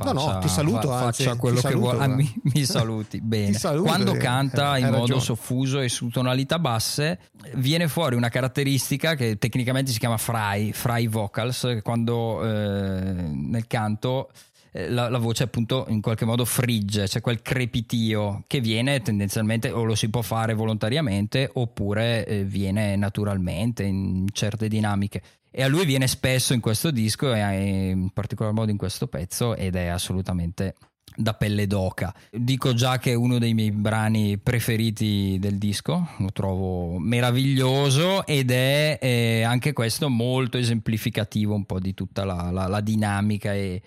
No, 0.03 0.13
no, 0.13 0.39
ti 0.39 0.47
saluto, 0.47 0.87
fa- 0.87 1.05
anzi, 1.05 1.23
faccia 1.23 1.35
quello 1.35 1.61
che 1.61 1.75
vuole. 1.75 1.99
Ah, 2.03 2.07
mi, 2.07 2.33
mi 2.53 2.65
saluti 2.65 3.19
bene. 3.21 3.53
Saluto, 3.53 3.83
Quando 3.83 4.13
canta 4.13 4.77
eh, 4.77 4.79
in 4.79 4.85
modo 4.85 4.99
ragione. 5.01 5.19
soffuso 5.19 5.79
e 5.81 5.89
su 5.89 6.07
tonalità 6.07 6.57
basse, 6.57 7.19
viene 7.55 7.87
fuori 7.87 8.15
una 8.15 8.29
caratteristica 8.29 9.13
che 9.13 9.37
tecnicamente 9.37 9.91
si 9.91 9.99
chiama 9.99 10.17
fry, 10.17 10.71
fry 10.71 11.07
vocals, 11.07 11.79
quando 11.83 12.43
eh, 12.43 12.49
nel 12.49 13.67
canto 13.67 14.31
la, 14.72 15.09
la 15.09 15.17
voce 15.17 15.43
appunto 15.43 15.86
in 15.89 16.01
qualche 16.01 16.26
modo 16.26 16.45
frigge, 16.45 17.05
c'è 17.05 17.22
quel 17.22 17.41
crepitio 17.41 18.43
che 18.47 18.61
viene 18.61 19.01
tendenzialmente 19.01 19.69
o 19.69 19.84
lo 19.84 19.95
si 19.95 20.09
può 20.09 20.22
fare 20.22 20.53
volontariamente 20.53 21.49
oppure 21.53 22.26
eh, 22.26 22.43
viene 22.43 22.95
naturalmente 22.95 23.84
in 23.84 24.28
certe 24.32 24.67
dinamiche. 24.67 25.22
E 25.51 25.63
a 25.63 25.67
lui 25.67 25.86
viene 25.86 26.07
spesso 26.07 26.53
in 26.53 26.61
questo 26.61 26.91
disco 26.91 27.34
e 27.34 27.89
in 27.89 28.09
particolar 28.11 28.53
modo 28.53 28.72
in 28.72 28.78
questo 28.78 29.07
pezzo 29.07 29.55
ed 29.55 29.76
è 29.76 29.88
assolutamente 29.88 30.76
da 31.13 31.34
pelle 31.34 31.67
d'oca. 31.67 32.13
Dico 32.32 32.74
già 32.74 32.97
che 32.97 33.11
è 33.11 33.15
uno 33.15 33.38
dei 33.38 33.53
miei 33.53 33.72
brani 33.72 34.38
preferiti 34.38 35.38
del 35.39 35.57
disco, 35.57 36.07
lo 36.19 36.32
trovo 36.32 36.97
meraviglioso 36.99 38.26
ed 38.26 38.51
è 38.51 38.97
eh, 39.01 39.41
anche 39.43 39.74
questo 39.74 40.09
molto 40.09 40.57
esemplificativo 40.57 41.53
un 41.53 41.65
po' 41.65 41.80
di 41.80 41.93
tutta 41.93 42.24
la, 42.24 42.49
la- 42.49 42.67
la 42.67 42.80
dinamica 42.82 43.53
e, 43.53 43.82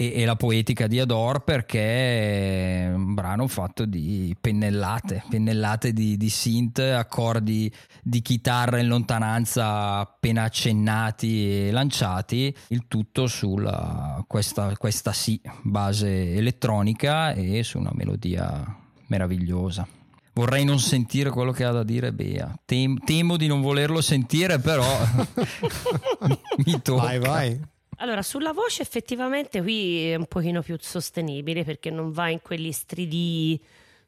e- 0.00 0.12
e 0.14 0.24
la 0.24 0.34
poetica 0.34 0.86
di 0.86 0.98
Adore 0.98 1.40
perché 1.40 2.86
è 2.86 2.92
un 2.94 3.12
brano 3.12 3.46
fatto 3.48 3.84
di 3.84 4.34
pennellate, 4.40 5.24
pennellate 5.28 5.92
di, 5.92 6.16
di 6.16 6.30
synth, 6.30 6.78
accordi 6.78 7.70
di 8.02 8.22
chitarra 8.22 8.78
in 8.78 8.88
lontananza 8.88 9.98
appena 9.98 10.44
accennati 10.44 11.66
e 11.66 11.70
lanciati, 11.70 12.54
il 12.68 12.84
tutto 12.88 13.26
sulla 13.26 14.24
questa, 14.26 14.74
questa 14.78 15.12
sì 15.12 15.38
base 15.60 16.34
elettronica 16.34 17.34
e 17.34 17.62
su 17.62 17.78
una 17.78 17.92
melodia 17.92 18.64
meravigliosa. 19.08 19.86
Vorrei 20.32 20.64
non 20.64 20.78
sentire 20.78 21.28
quello 21.28 21.52
che 21.52 21.64
ha 21.64 21.72
da 21.72 21.82
dire 21.82 22.12
Bea. 22.14 22.58
Tem- 22.64 23.04
temo 23.04 23.36
di 23.36 23.46
non 23.48 23.60
volerlo 23.60 24.00
sentire, 24.00 24.60
però 24.60 24.86
mi 26.64 26.80
tocca. 26.80 27.02
Vai, 27.02 27.18
vai. 27.18 27.60
Allora, 28.00 28.22
sulla 28.22 28.52
voce 28.52 28.80
effettivamente 28.80 29.60
qui 29.60 30.10
è 30.10 30.14
un 30.14 30.26
pochino 30.26 30.62
più 30.62 30.76
sostenibile 30.80 31.64
perché 31.64 31.90
non 31.90 32.12
va 32.12 32.30
in 32.30 32.40
quegli 32.40 32.72
stridii 32.72 33.62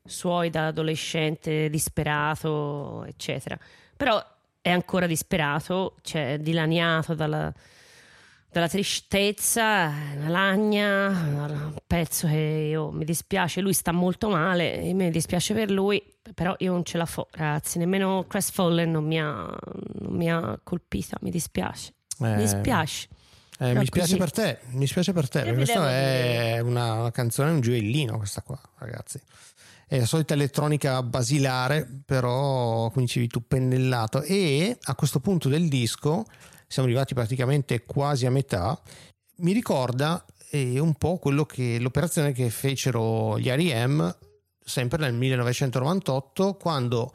suoi 0.05 0.49
da 0.49 0.69
adolescente 0.69 1.69
disperato, 1.69 3.05
eccetera. 3.05 3.59
Però 3.95 4.23
è 4.63 4.71
ancora 4.71 5.07
disperato, 5.07 5.97
cioè 6.01 6.39
dilaniato 6.41 7.15
dalla, 7.15 7.53
dalla 8.51 8.69
tristezza, 8.69 9.93
una 10.17 10.29
lagna, 10.29 11.09
un 11.09 11.75
pezzo 11.87 12.27
che 12.29 12.69
io, 12.71 12.91
mi 12.93 13.05
dispiace, 13.05 13.61
lui 13.61 13.75
sta 13.75 13.93
molto 13.93 14.31
male 14.31 14.81
e 14.81 14.95
mi 14.95 15.11
dispiace 15.11 15.53
per 15.53 15.71
lui, 15.71 16.03
però 16.33 16.55
io 16.59 16.73
non 16.73 16.85
ce 16.85 16.97
la 16.97 17.07
fo, 17.07 17.29
ragazzi, 17.33 17.79
nemmeno 17.79 18.25
Crestfallen 18.27 18.91
non 18.91 19.05
mi 19.05 19.21
ha, 19.21 19.55
non 20.01 20.15
mi 20.15 20.31
ha 20.31 20.59
colpita, 20.63 21.19
mi 21.21 21.31
dispiace. 21.31 21.93
Eh, 22.21 22.29
Mi 22.29 22.37
dispiace. 22.37 23.09
Eh, 23.63 23.75
mi 23.75 23.87
spiace 23.87 24.17
così. 24.17 24.19
per 24.19 24.31
te, 24.33 24.59
mi 24.71 24.87
spiace 24.87 25.13
per 25.13 25.29
te, 25.29 25.41
perché 25.41 25.55
questa 25.55 25.91
è 25.91 26.59
una, 26.61 26.95
una 26.95 27.11
canzone, 27.11 27.51
un 27.51 27.61
gioiellino 27.61 28.17
questa 28.17 28.43
qua, 28.43 28.61
ragazzi. 28.79 29.21
È 29.87 29.99
la 29.99 30.07
solita 30.07 30.35
elettronica 30.35 31.03
basilare, 31.03 31.87
però 32.05 32.91
come 32.91 33.05
dicevi 33.05 33.29
tu, 33.29 33.47
pennellato. 33.47 34.23
E 34.23 34.79
a 34.81 34.95
questo 34.95 35.21
punto 35.21 35.49
del 35.49 35.69
disco, 35.69 36.25
siamo 36.67 36.89
arrivati 36.89 37.15
praticamente 37.15 37.85
quasi 37.85 38.27
a 38.27 38.31
metà, 38.31 38.81
mi 39.37 39.53
ricorda 39.53 40.25
eh, 40.51 40.79
un 40.79 40.95
po' 40.95 41.19
quello 41.19 41.45
che 41.45 41.79
l'operazione 41.79 42.33
che 42.33 42.51
fecero 42.51 43.39
gli 43.39 43.49
R.E.M. 43.49 44.17
sempre 44.65 44.99
nel 44.99 45.15
1998, 45.15 46.55
quando 46.55 47.13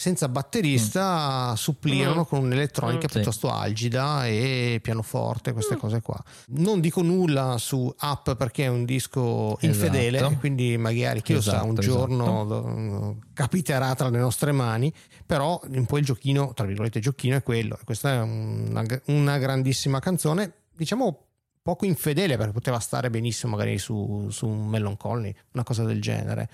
senza 0.00 0.28
batterista 0.28 1.56
supplirono 1.56 2.20
Mm. 2.20 2.24
con 2.28 2.38
un'elettronica 2.44 3.06
Mm. 3.06 3.08
Sì. 3.08 3.14
piuttosto 3.14 3.50
algida 3.50 4.26
e 4.28 4.78
pianoforte, 4.80 5.52
queste 5.52 5.74
Mm. 5.74 5.78
cose 5.78 6.00
qua. 6.00 6.22
Non 6.50 6.78
dico 6.80 7.02
nulla 7.02 7.56
su 7.58 7.92
Up 8.00 8.36
perché 8.36 8.64
è 8.64 8.68
un 8.68 8.84
disco 8.84 9.56
infedele, 9.62 10.18
Esatto. 10.18 10.34
e 10.34 10.36
quindi 10.38 10.76
magari 10.76 11.20
chi 11.20 11.32
lo 11.32 11.40
sa, 11.40 11.64
un 11.64 11.76
Esatto, 11.76 11.80
giorno 11.80 12.44
do- 12.44 13.16
capiterà 13.34 13.92
tra 13.96 14.08
le 14.08 14.18
nostre 14.20 14.52
mani, 14.52 14.92
però 15.26 15.60
un 15.68 15.84
po' 15.86 15.98
il 15.98 16.04
giochino, 16.04 16.52
tra 16.54 16.64
virgolette 16.64 17.00
giochino 17.00 17.34
è 17.34 17.42
quello. 17.42 17.76
Questa 17.84 18.12
è 18.12 18.20
una, 18.20 18.84
una 19.06 19.38
grandissima 19.38 19.98
canzone, 19.98 20.52
diciamo 20.76 21.24
poco 21.60 21.84
infedele 21.86 22.36
perché 22.36 22.52
poteva 22.52 22.78
stare 22.78 23.10
benissimo 23.10 23.56
magari 23.56 23.78
su, 23.78 24.28
su 24.30 24.46
un 24.46 24.68
Mellon 24.68 24.96
Colony, 24.96 25.34
una 25.54 25.64
cosa 25.64 25.82
del 25.82 26.00
genere. 26.00 26.48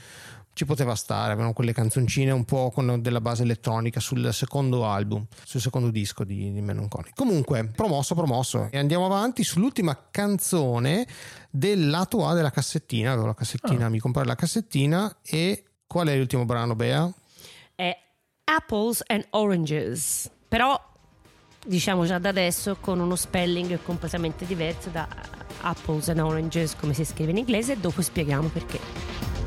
Ci 0.55 0.65
poteva 0.65 0.95
stare, 0.95 1.33
avevano 1.33 1.53
quelle 1.53 1.73
canzoncine 1.73 2.31
un 2.31 2.45
po' 2.45 2.71
con 2.71 3.03
della 3.03 3.21
base 3.21 3.43
elettronica 3.43 4.01
sul 4.01 4.33
secondo 4.33 4.87
album, 4.87 5.27
sul 5.45 5.61
secondo 5.61 5.91
disco 5.91 6.25
di, 6.25 6.53
di 6.53 6.61
Mellon 6.63 6.89
Colony. 6.89 7.11
Comunque, 7.15 7.71
promosso, 7.75 8.15
promosso. 8.15 8.69
E 8.71 8.79
andiamo 8.79 9.05
avanti 9.05 9.45
sull'ultima 9.45 10.09
canzone 10.11 11.07
del 11.51 11.91
lato 11.91 12.27
A 12.27 12.35
della 12.35 12.51
cassettina. 12.51 13.11
Avevo 13.11 13.27
la 13.27 13.35
cassettina, 13.35 13.89
mi 13.89 13.99
comprai 13.99 14.25
la 14.25 14.37
cassettina 14.37 15.17
e 15.23 15.65
qual 15.87 16.09
è 16.09 16.17
l'ultimo 16.17 16.45
brano, 16.45 16.75
Bea? 16.75 17.13
è 17.75 17.97
Apples 18.45 19.03
and 19.07 19.27
Oranges, 19.31 20.31
però 20.49 20.81
diciamo 21.67 22.05
già 22.05 22.19
da 22.19 22.29
adesso 22.29 22.77
con 22.79 23.01
uno 23.01 23.17
spelling 23.17 23.83
completamente 23.83 24.45
diverso 24.45 24.91
da 24.91 25.09
Apples 25.63 26.09
and 26.09 26.21
Oranges 26.21 26.77
come 26.77 26.93
si 26.95 27.05
scrive 27.05 27.31
in 27.31 27.39
inglese 27.39 27.73
e 27.73 27.77
dopo 27.79 28.03
spieghiamo 28.03 28.49
perché. 28.49 29.44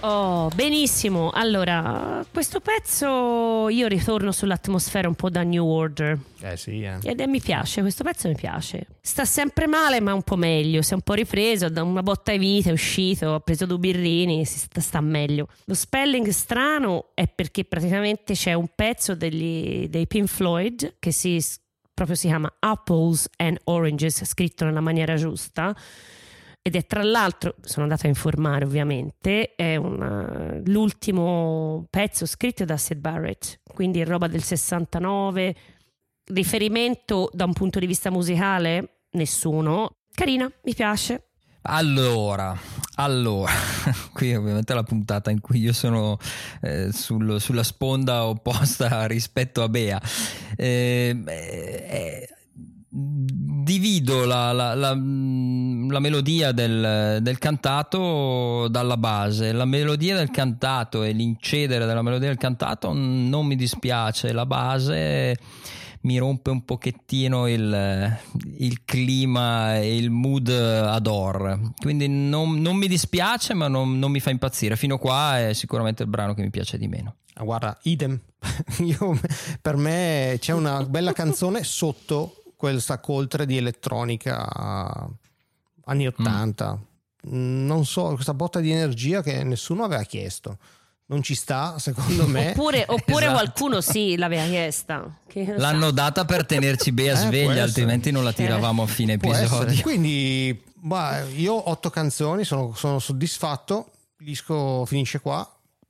Oh, 0.00 0.48
benissimo. 0.54 1.30
Allora, 1.30 2.24
questo 2.32 2.60
pezzo 2.60 3.68
io 3.68 3.88
ritorno 3.88 4.30
sull'atmosfera 4.30 5.08
un 5.08 5.16
po' 5.16 5.28
da 5.28 5.42
New 5.42 5.66
Order. 5.66 6.16
Eh 6.40 6.56
sì, 6.56 6.82
eh. 6.82 6.98
Ed 7.02 7.20
è- 7.20 7.26
mi 7.26 7.40
piace, 7.40 7.80
questo 7.80 8.04
pezzo 8.04 8.28
mi 8.28 8.36
piace. 8.36 8.86
Sta 9.00 9.24
sempre 9.24 9.66
male, 9.66 9.98
ma 10.00 10.14
un 10.14 10.22
po' 10.22 10.36
meglio. 10.36 10.82
Si 10.82 10.92
è 10.92 10.94
un 10.94 11.00
po' 11.02 11.14
ripreso, 11.14 11.68
da 11.68 11.82
una 11.82 12.04
botta 12.04 12.30
di 12.30 12.38
vita 12.38 12.68
è 12.68 12.72
uscito, 12.72 13.34
ha 13.34 13.40
preso 13.40 13.66
due 13.66 13.78
birrini, 13.78 14.44
si 14.44 14.58
sta, 14.58 14.80
sta 14.80 15.00
meglio. 15.00 15.48
Lo 15.64 15.74
spelling 15.74 16.28
strano 16.28 17.06
è 17.14 17.26
perché 17.26 17.64
praticamente 17.64 18.34
c'è 18.34 18.52
un 18.54 18.68
pezzo 18.72 19.16
degli- 19.16 19.88
dei 19.88 20.06
Pink 20.06 20.28
Floyd 20.28 20.94
che 21.00 21.10
si, 21.10 21.44
proprio 21.92 22.14
si 22.14 22.28
chiama 22.28 22.54
Apples 22.60 23.28
and 23.36 23.58
Oranges, 23.64 24.24
scritto 24.24 24.64
nella 24.64 24.80
maniera 24.80 25.16
giusta. 25.16 25.74
Ed 26.60 26.76
è 26.76 26.86
tra 26.86 27.02
l'altro, 27.02 27.54
sono 27.62 27.84
andata 27.84 28.06
a 28.06 28.10
informare 28.10 28.64
ovviamente, 28.64 29.54
è 29.54 29.76
una- 29.76 30.60
l'ultimo 30.66 31.86
pezzo 31.88 32.26
scritto 32.26 32.64
da 32.64 32.76
Sid 32.76 32.98
Barrett, 32.98 33.60
quindi 33.72 34.04
roba 34.04 34.26
del 34.26 34.42
69, 34.42 35.54
riferimento 36.32 37.30
da 37.32 37.44
un 37.44 37.52
punto 37.54 37.78
di 37.78 37.86
vista 37.86 38.10
musicale? 38.10 39.04
Nessuno. 39.12 39.92
Carina, 40.14 40.50
mi 40.64 40.74
piace. 40.74 41.22
Allora, 41.62 42.56
allora, 42.96 43.50
qui 44.12 44.34
ovviamente 44.34 44.72
è 44.72 44.76
la 44.76 44.82
puntata 44.82 45.30
in 45.30 45.40
cui 45.40 45.58
io 45.60 45.72
sono 45.72 46.18
eh, 46.62 46.92
sul- 46.92 47.40
sulla 47.40 47.62
sponda 47.62 48.26
opposta 48.26 49.06
rispetto 49.08 49.62
a 49.62 49.68
Bea. 49.68 50.00
Eh, 50.56 51.22
eh, 51.26 52.28
divido 53.00 54.24
la, 54.24 54.52
la- 54.52 54.74
la- 54.74 54.94
mm, 54.94 55.90
la 55.90 56.00
melodia 56.00 56.52
del, 56.52 57.18
del 57.22 57.38
cantato 57.38 58.66
dalla 58.68 58.96
base. 58.96 59.52
La 59.52 59.64
melodia 59.64 60.16
del 60.16 60.30
cantato 60.30 61.02
e 61.02 61.12
l'incedere 61.12 61.86
della 61.86 62.02
melodia 62.02 62.28
del 62.28 62.36
cantato 62.38 62.92
non 62.92 63.46
mi 63.46 63.56
dispiace, 63.56 64.32
la 64.32 64.46
base 64.46 65.36
mi 66.02 66.16
rompe 66.18 66.50
un 66.50 66.64
pochettino 66.64 67.48
il, 67.48 68.16
il 68.58 68.84
clima 68.84 69.78
e 69.78 69.96
il 69.96 70.10
mood 70.10 70.48
adore. 70.48 71.60
Quindi 71.80 72.08
non, 72.08 72.60
non 72.60 72.76
mi 72.76 72.86
dispiace, 72.88 73.52
ma 73.54 73.68
non, 73.68 73.98
non 73.98 74.10
mi 74.10 74.20
fa 74.20 74.30
impazzire. 74.30 74.76
Fino 74.76 74.94
a 74.94 74.98
qua 74.98 75.48
è 75.48 75.52
sicuramente 75.54 76.02
il 76.02 76.08
brano 76.08 76.34
che 76.34 76.42
mi 76.42 76.50
piace 76.50 76.78
di 76.78 76.88
meno. 76.88 77.16
Ah, 77.34 77.44
Guarda, 77.44 77.76
idem. 77.82 78.18
Io, 78.84 79.18
per 79.60 79.76
me 79.76 80.36
c'è 80.40 80.52
una 80.52 80.84
bella 80.84 81.12
canzone 81.12 81.62
sotto 81.64 82.34
questa 82.58 82.98
coltre 82.98 83.46
di 83.46 83.56
elettronica 83.56 85.08
anni 85.84 86.06
80. 86.08 86.78
Non 87.30 87.86
so, 87.86 88.12
questa 88.14 88.34
botta 88.34 88.58
di 88.58 88.72
energia 88.72 89.22
che 89.22 89.44
nessuno 89.44 89.84
aveva 89.84 90.02
chiesto. 90.02 90.58
Non 91.06 91.22
ci 91.22 91.34
sta, 91.36 91.78
secondo 91.78 92.26
me. 92.26 92.50
Oppure, 92.50 92.84
oppure 92.88 93.26
Esatto. 93.26 93.32
qualcuno 93.32 93.80
sì 93.80 94.16
l'aveva 94.16 94.44
chiesta. 94.46 95.18
L'hanno 95.56 95.92
data 95.92 96.24
per 96.24 96.44
tenerci 96.44 96.90
Bea 96.92 97.12
Eh, 97.14 97.16
sveglia, 97.16 97.62
altrimenti 97.62 98.10
non 98.10 98.24
la 98.24 98.32
tiravamo 98.32 98.82
a 98.82 98.86
fine 98.86 99.16
Può 99.18 99.32
essere. 99.32 99.46
episodio. 99.46 99.80
Quindi, 99.86 100.60
bah, 100.74 101.22
io 101.24 101.54
ho 101.54 101.70
otto 101.70 101.90
canzoni, 101.90 102.44
sono, 102.44 102.74
sono 102.74 102.98
soddisfatto. 102.98 103.90
Il 104.18 104.26
disco 104.26 104.84
finisce 104.84 105.20
qua. 105.20 105.48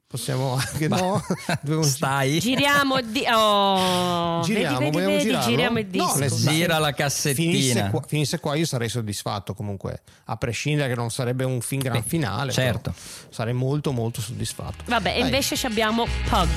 Possiamo 0.09 0.55
anche 0.57 0.89
no. 0.89 1.23
Dobbiamo- 1.61 1.83
Stai, 1.83 2.41
Giriamo 2.41 3.01
di... 3.03 3.25
Oh, 3.31 4.41
Giriamo, 4.43 4.79
vedi, 4.79 4.97
vedi, 5.01 5.29
vedi, 5.29 5.41
giriamo 5.43 5.79
il 5.81 5.87
No, 5.93 6.05
disco. 6.17 6.19
nel- 6.19 6.31
gira 6.31 6.79
la 6.79 6.93
Finisse 6.93 7.03
cassettina. 7.03 7.91
qua, 7.91 8.03
finisse 8.07 8.41
qua 8.41 8.55
io 8.55 8.65
sarei 8.65 8.89
soddisfatto 8.89 9.53
comunque, 9.53 10.01
a 10.25 10.37
prescindere 10.37 10.89
che 10.89 10.95
non 10.95 11.11
sarebbe 11.11 11.45
un 11.45 11.61
fin 11.61 11.81
gran 11.81 12.01
Beh, 12.01 12.09
finale. 12.09 12.53
certo. 12.53 12.95
Sarei 13.29 13.53
molto 13.53 13.93
molto 13.93 14.23
soddisfatto. 14.23 14.85
Vabbè, 14.87 15.11
e 15.11 15.13
Dai. 15.17 15.21
invece 15.25 15.57
ci 15.57 15.67
abbiamo 15.67 16.07
Pug. 16.31 16.49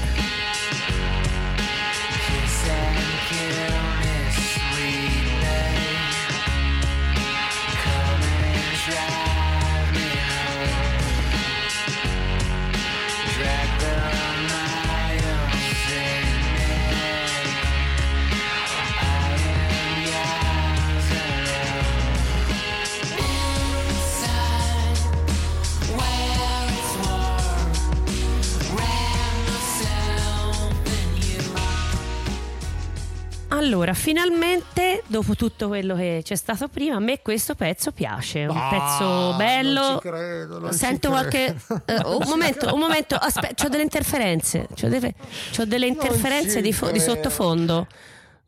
Allora, 33.62 33.94
finalmente, 33.94 35.04
dopo 35.06 35.36
tutto 35.36 35.68
quello 35.68 35.96
che 35.96 36.22
c'è 36.24 36.34
stato 36.36 36.68
prima, 36.68 36.96
a 36.96 37.00
me 37.00 37.22
questo 37.22 37.54
pezzo 37.54 37.92
piace. 37.92 38.46
Un 38.46 38.58
Ah, 38.58 38.70
pezzo 38.70 39.36
bello. 39.38 39.82
non 39.82 40.00
ci 40.02 40.08
credo, 40.08 40.60
non 40.60 40.74
Sento 40.74 41.08
ci 41.10 41.14
qualche. 41.14 41.56
credo. 41.68 41.84
eh, 41.86 42.16
un 42.18 42.24
momento, 42.28 42.74
un 42.74 42.80
momento. 42.80 43.14
Aspetta, 43.16 43.66
ho 43.66 43.70
delle 43.70 43.84
interferenze. 43.84 44.68
C'ho 44.74 44.88
delle, 44.88 45.14
c'ho 45.56 45.66
delle 45.66 45.86
interferenze 45.86 46.60
di, 46.60 46.74
fo- 46.74 46.90
di 46.90 47.00
sottofondo. 47.00 47.86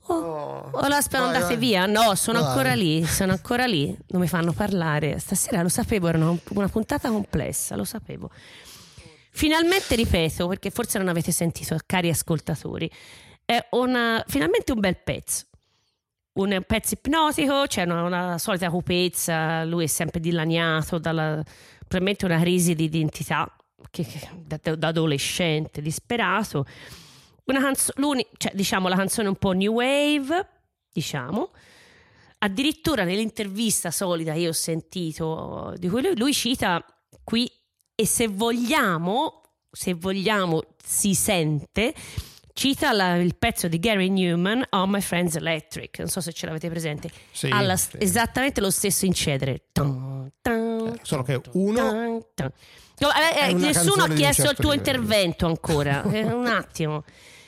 Oh, 0.07 0.69
oh, 0.71 0.87
la 0.87 0.99
spero 0.99 1.25
andate 1.25 1.45
vai. 1.45 1.57
via. 1.57 1.85
No, 1.85 2.15
sono 2.15 2.39
Vai. 2.39 2.47
ancora 2.49 2.73
lì. 2.73 3.05
Sono 3.05 3.33
ancora 3.33 3.65
lì. 3.65 3.95
Non 4.07 4.19
mi 4.19 4.27
fanno 4.27 4.51
parlare. 4.51 5.19
Stasera 5.19 5.61
lo 5.61 5.69
sapevo, 5.69 6.07
era 6.07 6.17
una, 6.17 6.35
una 6.49 6.67
puntata 6.69 7.09
complessa, 7.09 7.75
lo 7.75 7.83
sapevo. 7.83 8.31
Finalmente 9.29 9.93
ripeto, 9.95 10.47
perché 10.47 10.71
forse 10.71 10.97
non 10.97 11.07
avete 11.07 11.31
sentito, 11.31 11.77
cari 11.85 12.09
ascoltatori, 12.09 12.89
è 13.45 13.67
una, 13.71 14.23
finalmente 14.27 14.71
un 14.71 14.79
bel 14.79 14.97
pezzo. 14.97 15.45
Un 16.33 16.63
pezzo 16.65 16.95
ipnotico, 16.95 17.65
c'è 17.67 17.83
una, 17.83 18.03
una 18.03 18.37
solita 18.39 18.69
cupezza, 18.69 19.63
lui 19.65 19.83
è 19.83 19.87
sempre 19.87 20.19
dilaniato 20.19 20.97
dalla 20.97 21.43
probabilmente 21.93 22.25
una 22.25 22.39
crisi 22.39 22.73
di 22.73 22.85
identità 22.85 23.55
che, 23.91 24.03
che- 24.03 24.29
da, 24.43 24.75
da 24.75 24.87
adolescente, 24.87 25.81
disperato. 25.81 26.65
Una 27.45 27.59
canzone, 27.59 28.27
cioè, 28.37 28.51
diciamo 28.55 28.87
la 28.87 28.95
canzone 28.95 29.27
un 29.27 29.35
po' 29.35 29.51
new 29.51 29.73
wave, 29.73 30.47
diciamo. 30.91 31.51
Addirittura 32.39 33.03
nell'intervista 33.03 33.91
solita 33.91 34.33
che 34.33 34.47
ho 34.47 34.53
sentito, 34.53 35.73
di 35.77 35.87
cui 35.87 36.01
lui, 36.01 36.17
lui 36.17 36.33
cita 36.33 36.83
qui, 37.23 37.49
e 37.95 38.05
se 38.07 38.27
vogliamo, 38.27 39.41
se 39.69 39.93
vogliamo, 39.93 40.63
si 40.83 41.13
sente, 41.13 41.93
cita 42.53 42.91
la- 42.93 43.15
il 43.15 43.35
pezzo 43.35 43.67
di 43.67 43.79
Gary 43.79 44.09
Newman, 44.09 44.63
Oh 44.71 44.87
My 44.87 45.01
Friends 45.01 45.35
Electric, 45.35 45.99
non 45.99 46.07
so 46.07 46.21
se 46.21 46.31
ce 46.33 46.45
l'avete 46.45 46.69
presente, 46.69 47.09
Sì, 47.31 47.47
ha 47.47 47.61
la- 47.61 47.75
sì. 47.75 47.97
esattamente 47.99 48.61
lo 48.61 48.69
stesso 48.69 49.05
incedere. 49.05 49.63
Tan, 49.71 50.31
tan, 50.41 50.93
Eh, 50.93 50.99
solo 51.01 51.23
che 51.23 51.41
uno. 51.53 51.91
No, 52.99 53.09
eh, 53.11 53.49
eh, 53.49 53.53
nessuno 53.53 54.03
ha 54.03 54.07
chiesto 54.07 54.41
il 54.43 54.47
certo 54.49 54.61
tuo 54.61 54.71
livello. 54.71 54.73
intervento 54.75 55.45
ancora, 55.47 56.03
Eh, 56.13 56.23
un 56.23 56.45
attimo. 56.47 57.03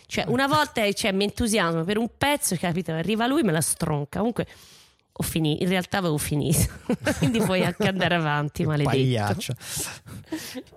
Cioè, 0.07 0.25
una 0.27 0.47
volta 0.47 0.91
cioè, 0.91 1.11
mi 1.11 1.23
entusiasmo 1.23 1.83
per 1.83 1.97
un 1.97 2.09
pezzo, 2.17 2.55
capito? 2.57 2.91
Arriva 2.91 3.25
lui 3.27 3.41
e 3.41 3.43
me 3.43 3.51
la 3.51 3.61
stronca. 3.61 4.19
Comunque, 4.19 4.45
ho 5.17 5.23
finito. 5.23 5.63
In 5.63 5.69
realtà 5.69 5.99
avevo 5.99 6.17
finito. 6.17 6.67
Quindi 7.19 7.39
puoi 7.39 7.63
anche 7.63 7.87
andare 7.87 8.15
avanti, 8.15 8.63
maledetto. 8.67 8.89
pagliaccia. 8.89 9.55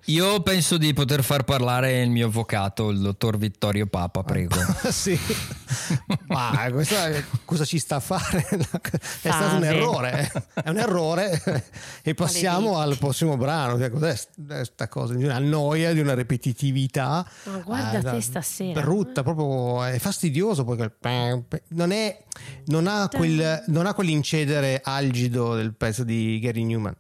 Io 0.06 0.40
penso 0.42 0.78
di 0.78 0.92
poter 0.92 1.24
far 1.24 1.42
parlare 1.42 2.02
il 2.02 2.10
mio 2.10 2.26
avvocato, 2.26 2.90
il 2.90 3.00
dottor 3.00 3.36
Vittorio 3.36 3.86
Papa, 3.86 4.22
prego. 4.22 4.54
sì. 4.90 5.18
Ma 6.28 6.68
questa, 6.70 7.10
cosa 7.44 7.64
ci 7.64 7.80
sta 7.80 7.96
a 7.96 8.00
fare? 8.00 8.46
È 8.48 8.98
stato 9.18 9.56
un 9.56 9.64
errore. 9.64 10.30
È 10.54 10.68
un 10.68 10.78
errore. 10.78 11.64
E 12.02 12.14
passiamo 12.14 12.78
al 12.78 12.96
prossimo 12.96 13.36
brano. 13.36 13.76
Che 13.76 13.90
cos'è 13.90 14.16
questa 14.46 14.86
cosa? 14.86 15.14
Di 15.14 15.24
una 15.24 15.40
noia, 15.40 15.92
di 15.92 16.00
una 16.00 16.14
ripetitività. 16.14 17.28
Ma 17.44 17.58
guarda 17.58 17.98
eh, 17.98 18.14
te 18.14 18.20
stasera. 18.20 18.80
Brutta, 18.80 19.24
proprio 19.24 19.82
è 19.82 19.98
fastidioso. 19.98 20.64
Poi 20.64 20.76
quel 20.76 20.92
non, 21.68 21.90
è, 21.90 22.22
non, 22.66 22.86
ha 22.86 23.08
quel, 23.08 23.64
non 23.66 23.86
ha 23.86 23.94
quell'incedere 24.28 24.80
algido 24.84 25.54
del 25.54 25.74
pezzo 25.74 26.04
di 26.04 26.38
Gary 26.40 26.64
Newman. 26.64 26.94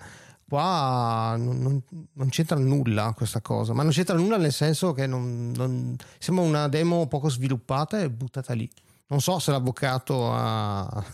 Qua 0.48 1.34
non, 1.36 1.82
non- 2.14 2.28
c'entra 2.30 2.56
nulla 2.58 3.12
questa 3.14 3.42
cosa, 3.42 3.74
ma 3.74 3.82
non 3.82 3.92
c'entra 3.92 4.16
nulla 4.16 4.38
nel 4.38 4.52
senso 4.52 4.92
che 4.92 5.06
non, 5.06 5.52
non- 5.54 5.94
sembra 6.18 6.44
una 6.44 6.68
demo 6.68 7.06
poco 7.06 7.28
sviluppata 7.28 8.00
e 8.00 8.08
buttata 8.08 8.54
lì. 8.54 8.68
Non 9.08 9.20
so 9.20 9.38
se 9.38 9.50
l'avvocato 9.50 10.32
ha, 10.32 10.84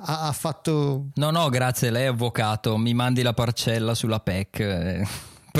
ha- 0.00 0.32
fatto 0.32 1.06
No, 1.14 1.30
no, 1.30 1.48
grazie, 1.48 1.90
lei 1.90 2.06
avvocato, 2.06 2.76
mi 2.76 2.92
mandi 2.92 3.22
la 3.22 3.34
parcella 3.34 3.94
sulla 3.94 4.18
PEC. 4.18 5.02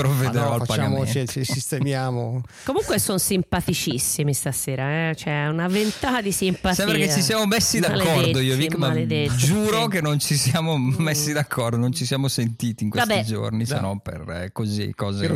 Provvederò 0.01 0.45
Ah, 0.45 0.47
no, 0.49 0.53
al 0.53 0.65
facciamo, 0.65 0.97
pagamento. 0.99 1.31
ci, 1.31 1.43
ci 1.43 1.51
sistemiamo. 1.53 2.41
Comunque 2.63 2.99
sono 2.99 3.17
simpaticissimi 3.17 4.33
stasera, 4.33 5.09
eh? 5.09 5.15
c'è 5.15 5.47
una 5.47 5.67
ventata 5.67 6.21
di 6.21 6.31
simpatia. 6.31 6.85
Sembra 6.85 6.97
che 6.97 7.11
ci 7.11 7.21
siamo 7.21 7.45
messi 7.45 7.79
d'accordo 7.79 8.39
io 8.39 8.55
Vic, 8.55 8.75
ma 8.75 8.93
giuro 9.35 9.83
sì. 9.83 9.89
che 9.89 10.01
non 10.01 10.19
ci 10.19 10.35
siamo 10.35 10.77
messi 10.77 11.33
d'accordo, 11.33 11.77
non 11.77 11.93
ci 11.93 12.05
siamo 12.05 12.27
sentiti 12.27 12.83
in 12.83 12.89
questi 12.89 13.09
Vabbè. 13.09 13.23
giorni, 13.23 13.65
se 13.65 13.79
no 13.79 13.99
per 13.99 14.23
eh, 14.29 14.51
così 14.51 14.93
cose 14.95 15.27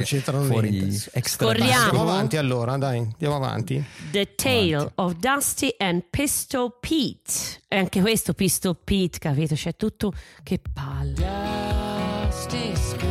fuori 0.45 0.77
extra 1.13 1.47
Scorriamo. 1.47 1.71
Andiamo 1.71 2.01
avanti 2.01 2.37
allora, 2.37 2.77
dai, 2.77 2.99
andiamo 2.99 3.35
avanti. 3.35 3.83
The 4.11 4.35
Tale 4.35 4.91
of 4.95 5.15
Dusty 5.15 5.73
and 5.77 6.03
Pistol 6.09 6.73
Pete. 6.79 7.59
E 7.67 7.77
anche 7.77 8.01
questo 8.01 8.33
Pistol 8.33 8.77
Pete, 8.83 9.17
capito? 9.17 9.55
C'è 9.55 9.75
tutto 9.75 10.13
che 10.43 10.59
palle. 10.73 11.25
Dusty 12.27 13.10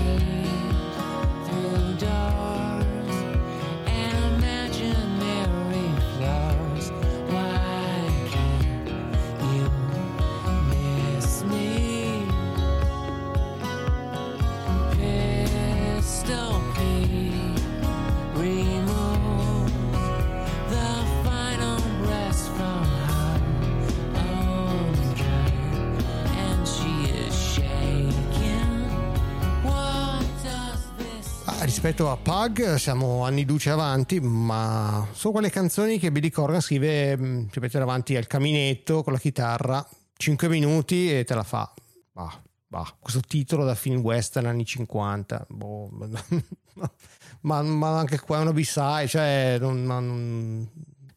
rispetto 31.91 32.09
a 32.09 32.17
Pug 32.17 32.75
siamo 32.77 33.25
anni 33.25 33.45
luce 33.45 33.71
avanti, 33.71 34.21
ma 34.21 35.09
sono 35.11 35.33
quelle 35.33 35.51
canzoni 35.51 35.99
che 35.99 36.13
Billy 36.13 36.31
Corgan 36.31 36.61
scrive, 36.61 37.17
mh, 37.17 37.49
ci 37.51 37.59
mette 37.59 37.81
davanti 37.81 38.15
al 38.15 38.29
caminetto 38.29 39.03
con 39.03 39.13
la 39.13 39.19
chitarra, 39.19 39.85
5 40.17 40.49
minuti 40.49 41.13
e 41.13 41.25
te 41.25 41.35
la 41.35 41.43
fa. 41.43 41.73
Bah, 42.13 42.41
bah, 42.69 42.97
questo 43.01 43.21
titolo 43.21 43.65
da 43.65 43.75
film 43.75 44.03
western 44.03 44.47
anni 44.47 44.65
50, 44.65 45.47
boh, 45.49 45.91
ma, 47.43 47.61
ma 47.63 47.99
anche 47.99 48.21
qua 48.21 48.39
è 48.39 48.43
una 48.43 48.53
B-side, 48.53 49.09
cioè 49.09 49.57
non, 49.59 49.83
non- 49.83 50.71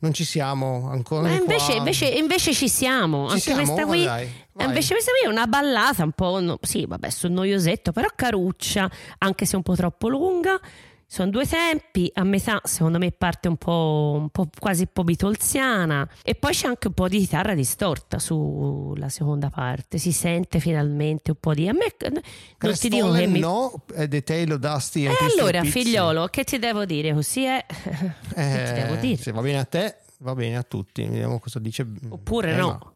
non 0.04 0.14
ci 0.14 0.26
siamo 0.26 0.89
ancora. 0.91 1.30
Ma 1.30 1.34
invece, 1.34 1.72
invece- 1.74 2.08
invece 2.08 2.54
ci 2.54 2.68
siamo. 2.68 3.28
Ci 3.28 3.32
anche 3.36 3.41
siamo? 3.41 3.62
questa 3.64 3.86
qui. 3.86 4.01
eh, 4.04 4.06
vai. 4.51 4.66
invece 4.68 4.93
questa 4.93 5.12
qui 5.12 5.26
è 5.28 5.32
una 5.32 5.47
ballata 5.47 6.04
un 6.04 6.12
po'. 6.12 6.41
no- 6.41 6.60
sì, 6.62 6.86
vabbè, 6.86 7.10
sul 7.10 7.32
noiosetto, 7.32 7.93
però 7.93 8.10
caruccia, 8.14 8.91
anche 9.20 9.45
se 9.45 9.56
un 9.56 9.64
po' 9.64 9.76
troppo 9.76 10.10
lunga. 10.10 10.60
Sono 11.14 11.30
due 11.30 11.45
tempi, 11.45 12.09
a 12.16 12.24
metà 12.24 12.59
secondo 12.64 12.97
me 12.97 13.11
parte 13.11 13.47
un 13.47 13.55
po', 13.55 14.16
un 14.20 14.30
po' 14.30 14.49
quasi 14.57 14.82
un 14.82 14.89
po' 14.91 15.03
bitolziana 15.03 16.09
e 16.24 16.34
poi 16.34 16.53
c'è 16.53 16.66
anche 16.66 16.88
un 16.88 16.93
po' 16.95 17.07
di 17.07 17.20
chitarra 17.20 17.53
distorta 17.53 18.18
sulla 18.18 19.09
seconda 19.09 19.51
parte, 19.51 19.99
si 19.99 20.11
sente 20.11 20.59
finalmente 20.59 21.30
un 21.30 21.38
po' 21.39 21.53
di... 21.53 21.68
A 21.68 21.74
me 21.74 21.93
non 22.57 22.74
ti 22.74 22.89
dico 22.89 23.11
che 23.11 23.28
mi... 23.28 23.38
no, 23.38 23.84
è 23.93 24.07
The 24.07 24.24
Tale 24.24 24.53
of 24.53 24.57
Dusty 24.59 25.05
and 25.05 25.16
E 25.20 25.39
allora 25.39 25.64
figliolo, 25.64 26.26
che 26.30 26.43
ti 26.45 26.57
devo 26.57 26.84
dire? 26.84 27.14
Così 27.14 27.43
è... 27.43 27.64
che 27.70 28.64
ti 28.66 28.74
devo 28.74 28.93
Eh, 28.95 28.99
dire? 28.99 29.22
Se 29.22 29.32
va 29.32 29.41
bene 29.41 29.59
a 29.59 29.66
te, 29.66 29.97
va 30.18 30.34
bene 30.34 30.57
a 30.57 30.64
tutti. 30.64 31.03
Vediamo 31.03 31.38
cosa 31.39 31.59
dice. 31.59 31.86
Oppure 32.09 32.53
Eh, 32.53 32.55
no. 32.55 32.68
ma- 32.70 32.93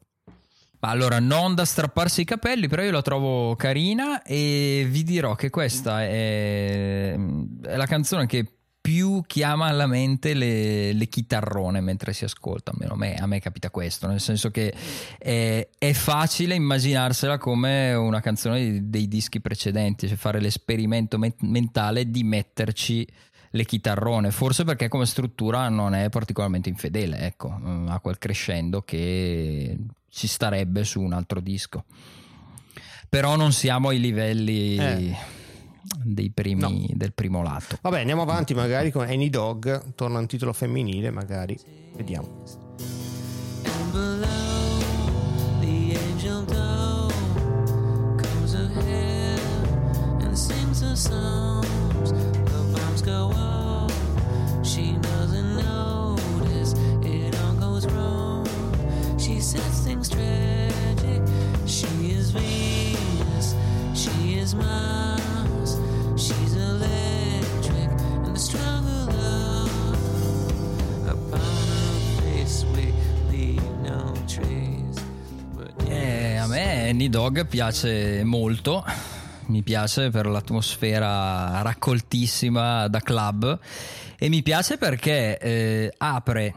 Ma 0.80 0.90
allora, 0.90 1.20
non 1.20 1.56
da 1.56 1.66
strapparsi 1.66 2.22
i 2.22 2.26
capelli, 2.26 2.68
però 2.68 2.84
io 2.84 2.92
la 2.92 3.02
trovo 3.02 3.56
carina 3.56 4.22
e 4.22 4.86
vi 4.90 5.04
dirò 5.04 5.36
che 5.36 5.50
questa 5.50 6.04
è, 6.04 7.16
è 7.62 7.76
la 7.76 7.86
canzone 7.86 8.28
che 8.28 8.46
più 8.88 9.22
chiama 9.28 9.66
alla 9.66 9.86
mente 9.86 10.34
le, 10.34 10.94
le 10.94 11.08
chitarrone 11.08 11.82
mentre 11.82 12.14
si 12.14 12.24
ascolta, 12.24 12.72
almeno 12.72 12.94
a 12.94 12.96
me, 12.96 13.16
a 13.16 13.26
me 13.28 13.42
capita 13.42 13.70
questo, 13.70 14.08
nel 14.08 14.22
senso 14.22 14.50
che 14.50 14.74
è, 15.18 15.68
è 15.78 15.92
facile 15.92 16.56
immaginarsela 16.56 17.38
come 17.38 17.94
una 17.94 18.22
canzone 18.22 18.60
dei, 18.60 18.90
dei 18.90 19.08
dischi 19.10 19.42
precedenti, 19.42 20.08
cioè 20.08 20.16
fare 20.16 20.40
l'esperimento 20.40 21.18
men- 21.18 21.34
mentale 21.42 22.10
di 22.10 22.24
metterci 22.24 23.06
le 23.50 23.66
chitarrone, 23.66 24.32
forse 24.32 24.64
perché 24.64 24.88
come 24.88 25.06
struttura 25.06 25.68
non 25.68 25.94
è 25.94 26.08
particolarmente 26.08 26.70
infedele, 26.70 27.20
ecco, 27.20 27.60
mm, 27.60 27.90
ha 27.90 28.00
quel 28.00 28.18
crescendo 28.18 28.84
che 28.84 29.78
ci 30.18 30.26
starebbe 30.26 30.84
su 30.84 31.00
un 31.00 31.14
altro 31.14 31.40
disco. 31.40 31.86
Però 33.08 33.36
non 33.36 33.52
siamo 33.54 33.90
ai 33.90 34.00
livelli 34.00 34.76
Eh. 34.76 35.16
dei 36.04 36.32
primi, 36.32 36.62
No. 36.62 36.72
del 36.96 37.14
primo 37.14 37.44
lato. 37.44 37.78
Vabbè, 37.82 38.00
andiamo 38.00 38.24
avanti 38.24 38.56
magari 38.56 38.90
con 38.90 39.08
Any 39.08 39.30
Dog, 39.30 39.94
torna 39.94 40.18
un 40.18 40.26
titolo 40.26 40.54
femminile 40.54 41.12
magari. 41.12 41.56
Vediamo. 41.96 42.44
She 54.64 54.94
doesn't 55.02 55.56
notice 55.58 56.74
it 57.04 57.34
all 57.42 57.54
goes 57.56 57.86
wrong. 57.88 58.46
She 59.18 59.40
says 59.40 59.77
things 59.98 60.10
tragic. 60.10 61.22
She 61.66 61.88
is 62.12 62.32
Venus, 62.32 63.56
she 63.94 64.36
is 64.36 64.54
Mars, 64.56 65.80
she's 66.16 66.56
electric 66.56 67.90
and 68.24 68.36
the 68.36 68.40
stronger 68.40 69.12
love. 69.12 69.98
Upon 71.08 71.40
her 71.40 72.22
face 72.22 72.66
we 72.76 72.94
leave 73.32 73.64
no 73.82 74.14
trace. 74.28 75.02
Eh, 75.88 76.38
a 76.38 76.48
me 76.48 76.58
Annie 76.58 77.10
Dog 77.10 77.46
piace 77.48 78.24
molto, 78.24 78.84
mi 79.48 79.64
piace 79.64 80.10
per 80.10 80.26
l'atmosfera 80.26 81.62
raccoltissima 81.62 82.88
da 82.88 83.00
club 83.00 83.60
e 84.18 84.30
mi 84.30 84.44
piace 84.44 84.78
perché 84.78 85.38
eh, 85.38 85.94
apre 85.98 86.54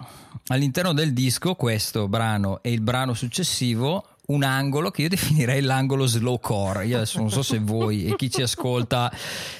all'interno 0.48 0.92
del 0.92 1.12
disco 1.12 1.54
questo 1.54 2.08
brano 2.08 2.62
e 2.62 2.72
il 2.72 2.80
brano 2.80 3.14
successivo 3.14 4.04
un 4.26 4.42
angolo 4.44 4.90
che 4.90 5.02
io 5.02 5.08
definirei 5.08 5.60
l'angolo 5.60 6.06
slowcore. 6.06 6.86
Io 6.86 6.96
adesso 6.96 7.18
non 7.18 7.30
so 7.30 7.42
se 7.42 7.58
voi 7.58 8.06
e 8.06 8.16
chi 8.16 8.30
ci 8.30 8.42
ascolta 8.42 9.12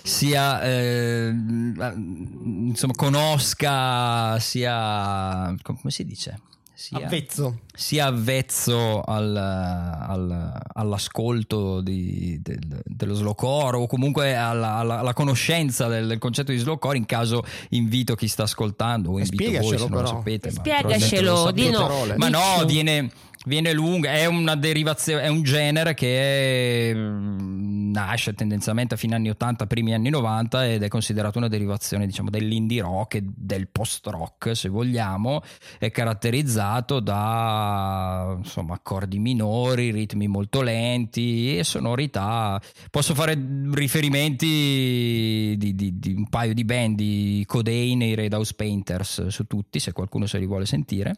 sia 0.02 0.62
eh, 0.62 1.28
insomma 1.28 2.92
conosca 2.94 4.38
sia 4.38 5.54
come 5.62 5.78
si 5.86 6.04
dice? 6.04 6.40
Sia, 6.80 6.96
Avvezzo. 7.04 7.58
sia 7.74 8.06
avvezzo 8.06 9.02
al- 9.02 9.36
al- 9.36 10.60
all'ascolto 10.72 11.82
di- 11.82 12.38
del- 12.40 12.80
dello 12.84 13.12
slowcore 13.12 13.76
o 13.76 13.86
comunque 13.86 14.34
alla, 14.34 14.76
alla- 14.76 15.00
alla 15.00 15.12
conoscenza 15.12 15.88
del, 15.88 16.06
del 16.06 16.16
concetto 16.16 16.52
di 16.52 16.56
slowcore 16.58 16.96
in 16.96 17.04
caso 17.04 17.42
invito 17.70 18.14
chi 18.14 18.28
sta 18.28 18.44
ascoltando 18.44 19.10
o 19.10 19.18
invito 19.18 19.36
voi 19.44 19.52
spiegacelo 19.56 19.78
se 19.78 19.88
non 19.90 20.00
lo 20.00 20.06
sapete 20.08 20.48
ma 20.52 20.58
Spiegacelo, 20.60 21.50
di 21.50 21.68
no. 21.68 21.78
parole. 21.80 22.16
ma 22.16 22.28
no, 22.30 22.64
viene, 22.64 23.10
viene 23.44 23.72
lunga, 23.74 24.12
è 24.12 24.24
una 24.24 24.54
derivazione, 24.56 25.20
è 25.22 25.28
un 25.28 25.42
genere 25.42 25.92
che 25.92 26.92
mm, 26.94 27.90
nasce 27.90 28.32
tendenzialmente 28.34 28.94
a 28.94 28.96
fine 28.96 29.16
anni 29.16 29.28
80, 29.30 29.66
primi 29.66 29.92
anni 29.92 30.08
90 30.10 30.66
ed 30.66 30.82
è 30.84 30.88
considerato 30.88 31.38
una 31.38 31.48
derivazione 31.48 32.06
diciamo 32.06 32.30
dell'indie 32.30 32.82
rock 32.82 33.16
e 33.16 33.22
del 33.24 33.68
post 33.68 34.06
rock 34.06 34.54
se 34.56 34.68
vogliamo, 34.68 35.42
è 35.78 35.90
caratterizzato 35.90 36.68
da 36.78 38.36
insomma 38.38 38.74
accordi 38.74 39.18
minori, 39.18 39.90
ritmi 39.90 40.28
molto 40.28 40.62
lenti 40.62 41.58
e 41.58 41.64
sonorità. 41.64 42.60
Posso 42.90 43.14
fare 43.14 43.36
riferimenti 43.72 45.54
di, 45.56 45.74
di- 45.74 45.98
di 45.98 46.12
un 46.12 46.28
paio 46.28 46.54
di 46.54 46.64
band, 46.64 46.96
di 46.96 47.44
Codain 47.46 48.02
e 48.02 48.08
i 48.10 48.14
Red 48.14 48.32
House 48.32 48.54
Painters 48.54 49.26
su 49.26 49.46
tutti, 49.46 49.78
se 49.80 49.92
qualcuno 49.92 50.26
se 50.26 50.38
li 50.38 50.46
vuole 50.46 50.66
sentire. 50.66 51.14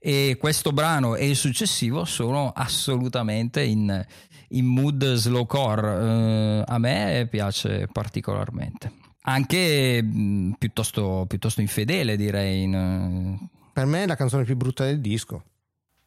E 0.00 0.36
questo 0.38 0.72
brano 0.72 1.14
e 1.14 1.28
il 1.28 1.36
successivo 1.36 2.04
sono 2.04 2.52
assolutamente 2.54 3.62
in, 3.62 4.04
in 4.50 4.66
mood 4.66 5.14
slowcore. 5.14 6.60
Eh, 6.60 6.64
a 6.66 6.78
me 6.78 7.26
piace 7.30 7.88
particolarmente. 7.92 8.92
Anche 9.22 10.02
mh, 10.02 10.54
piuttosto, 10.58 11.24
piuttosto 11.28 11.60
infedele 11.60 12.16
direi 12.16 12.62
in, 12.62 13.48
Per 13.78 13.86
me 13.86 14.02
è 14.02 14.06
la 14.08 14.16
canzone 14.16 14.42
più 14.42 14.56
brutta 14.56 14.84
del 14.84 15.00
disco. 15.00 15.40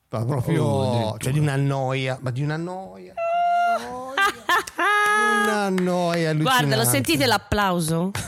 Ma 0.09 0.25
proprio, 0.25 0.65
Oh, 0.65 1.17
cioè 1.17 1.31
di 1.31 1.39
una 1.39 1.55
noia, 1.55 2.17
ma 2.19 2.29
di 2.29 2.43
una 2.43 2.57
noia. 2.57 3.13
Una 5.43 5.69
noia. 5.69 6.33
Guarda, 6.33 6.75
lo 6.75 6.83
sentite 6.83 7.25
l'applauso? 7.25 8.11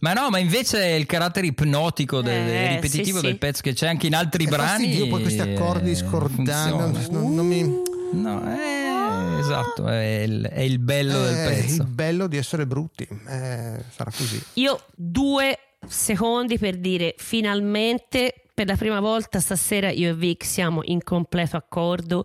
ma 0.00 0.12
no 0.14 0.30
ma 0.30 0.38
invece 0.38 0.84
il 0.84 1.06
carattere 1.06 1.46
ipnotico 1.46 2.20
del, 2.22 2.32
Eh, 2.48 2.68
ripetitivo 2.74 3.18
sì, 3.18 3.24
sì. 3.24 3.30
del 3.30 3.38
pezzo 3.38 3.62
che 3.62 3.72
c'è 3.72 3.86
anche 3.86 4.08
in 4.08 4.16
altri 4.16 4.46
È 4.46 4.48
brani 4.48 4.68
fastidioso 4.86 5.08
poi 5.10 5.20
questi 5.22 5.40
accordi 5.40 5.90
eh, 5.92 5.94
scordanti, 5.94 7.10
non, 7.12 7.34
non 7.36 7.46
mi... 7.46 7.82
no, 8.14 8.52
eh, 8.52 9.38
esatto, 9.38 9.86
è 9.86 10.22
il, 10.22 10.42
è 10.44 10.60
il 10.60 10.80
bello 10.80 11.22
del 11.22 11.36
Eh, 11.38 11.44
pezzo. 11.54 11.82
il 11.82 11.88
bello 11.88 12.26
di 12.26 12.36
essere 12.36 12.66
brutti, 12.66 13.04
eh, 13.28 13.84
sarà 13.94 14.10
così. 14.10 14.42
Io 14.54 14.80
due 14.92 15.56
secondi 15.88 16.58
per 16.58 16.76
dire 16.78 17.14
finalmente 17.18 18.34
per 18.54 18.66
la 18.66 18.76
prima 18.76 19.00
volta 19.00 19.40
stasera 19.40 19.90
io 19.90 20.10
e 20.10 20.14
Vic 20.14 20.44
siamo 20.44 20.80
in 20.84 21.02
completo 21.02 21.56
accordo. 21.56 22.24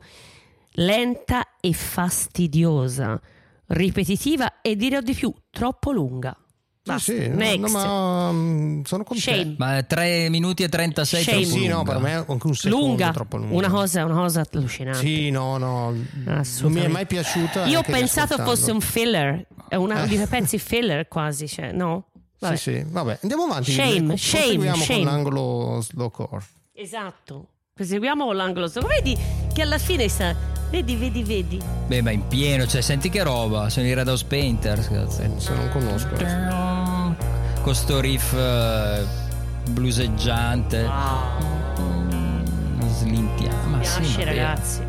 Lenta 0.73 1.43
e 1.59 1.73
fastidiosa, 1.73 3.19
ripetitiva 3.67 4.61
e 4.61 4.75
dirò 4.75 5.01
di 5.01 5.13
più, 5.13 5.33
troppo 5.49 5.91
lunga. 5.91 6.35
Basta. 6.81 7.11
Sì, 7.11 7.19
sì, 7.21 7.27
no, 7.27 7.35
Next. 7.35 7.59
no, 7.59 7.69
ma 7.71 8.31
mm, 8.31 8.81
sono 8.83 9.03
con 9.03 9.17
te. 9.17 9.21
Shame. 9.21 9.55
Ma 9.57 9.83
3 9.83 10.29
minuti 10.29 10.63
e 10.63 10.69
36 10.69 11.21
Shame. 11.23 11.41
troppo 11.41 11.55
Sì, 11.57 11.67
no, 11.67 11.75
lunga. 11.77 11.91
per 11.91 12.01
me 12.01 12.13
anche 12.13 12.47
un 12.47 12.55
secondo 12.55 12.77
lunga, 12.85 13.09
è 13.09 13.13
troppo 13.13 13.37
lungo. 13.37 13.55
una 13.57 13.69
cosa, 13.69 14.05
una 14.05 14.15
cosa 14.15 14.43
allucinante. 14.53 14.99
Sì, 14.99 15.29
no, 15.29 15.57
no, 15.57 15.91
non 16.23 16.71
mi 16.71 16.79
è 16.81 16.87
mai 16.87 17.05
piaciuta. 17.05 17.65
Io 17.65 17.79
ho 17.79 17.83
pensato 17.83 18.37
fosse 18.37 18.71
un 18.71 18.79
filler, 18.81 19.45
è 19.67 19.75
una 19.75 20.03
Eh. 20.03 20.07
di 20.07 20.15
quei 20.15 20.27
pezzi 20.27 20.57
filler 20.57 21.07
quasi, 21.07 21.47
cioè, 21.47 21.71
no? 21.73 22.05
Vabbè. 22.39 22.55
Sì, 22.55 22.71
sì, 22.73 22.83
vabbè, 22.87 23.19
andiamo 23.21 23.43
avanti. 23.43 23.71
Shame, 23.71 24.15
shame, 24.17 24.43
Proseguiamo 24.43 24.83
shame. 24.83 25.03
con 25.03 25.11
l'angolo 25.11 25.81
slowcore. 25.81 26.45
Esatto. 26.73 27.47
Proseguiamo 27.73 28.25
con 28.25 28.35
l'angolo 28.35 28.67
sopra. 28.67 28.87
Vedi 28.95 29.17
che 29.53 29.61
alla 29.61 29.77
fine 29.77 30.07
sta. 30.07 30.35
Vedi, 30.69 30.95
vedi, 30.95 31.23
vedi. 31.23 31.59
Beh, 31.87 32.01
ma 32.01 32.11
in 32.11 32.27
pieno, 32.27 32.65
cioè, 32.67 32.81
senti 32.81 33.09
che 33.09 33.23
roba. 33.23 33.69
Sono 33.69 33.87
i 33.87 33.93
Red 33.93 34.07
House 34.07 34.23
Painters, 34.25 34.87
cazzo. 34.87 35.39
Se 35.39 35.53
non 35.53 35.69
conosco. 35.69 36.09
Con 37.61 37.75
sto 37.75 37.99
riff 37.99 38.33
eh, 38.33 39.03
bluseggiante. 39.71 40.87
Mm, 41.79 42.87
Slintiamo. 42.87 43.77
Mi 43.77 43.85
sì, 43.85 43.99
piace, 43.99 44.17
vabbè. 44.17 44.25
ragazzi. 44.25 44.81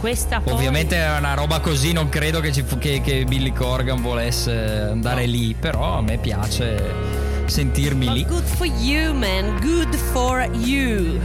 Questa 0.00 0.40
poi. 0.40 0.54
Ovviamente 0.54 0.96
è 0.96 1.18
una 1.18 1.34
roba 1.34 1.60
così, 1.60 1.92
non 1.92 2.08
credo 2.08 2.40
che, 2.40 2.52
ci 2.52 2.64
che- 2.78 3.02
che 3.02 3.24
Billy 3.24 3.52
Corgan 3.52 4.00
volesse 4.00 4.88
andare 4.90 5.26
lì, 5.26 5.54
però 5.58 5.98
a 5.98 6.00
me 6.02 6.16
piace 6.16 6.82
sentirmi 7.44 8.06
Ma 8.06 8.12
lì. 8.12 8.24
good 8.24 8.44
for 8.44 8.66
you, 8.66 9.12
man. 9.12 9.58
Good 9.60 9.94
for 9.96 10.48
you. 10.54 11.20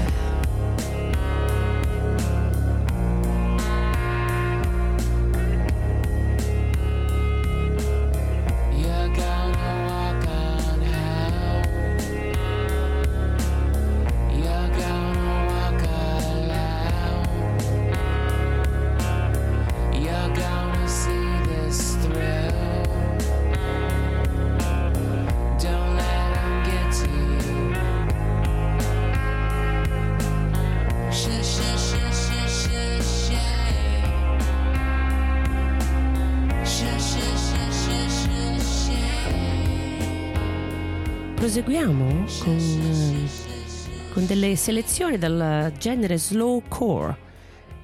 Selezioni 44.95 45.17
dal 45.17 45.73
genere 45.77 46.17
slowcore. 46.17 47.17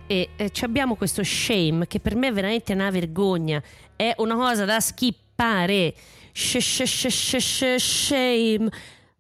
E 0.08 0.30
eh, 0.38 0.52
abbiamo 0.62 0.96
questo 0.96 1.24
shame 1.26 1.86
che 1.86 2.00
per 2.00 2.16
me 2.16 2.30
è 2.30 2.32
veramente 2.32 2.72
una 2.72 2.90
vergogna. 2.90 3.62
È 3.98 4.14
una 4.20 4.36
cosa 4.36 4.64
da 4.64 4.80
skippare. 4.80 5.94
Sh- 6.32 6.60
sh- 6.60 6.84
sh- 6.86 7.08
sh- 7.10 7.38
sh- 7.38 7.76
shame. 7.76 8.70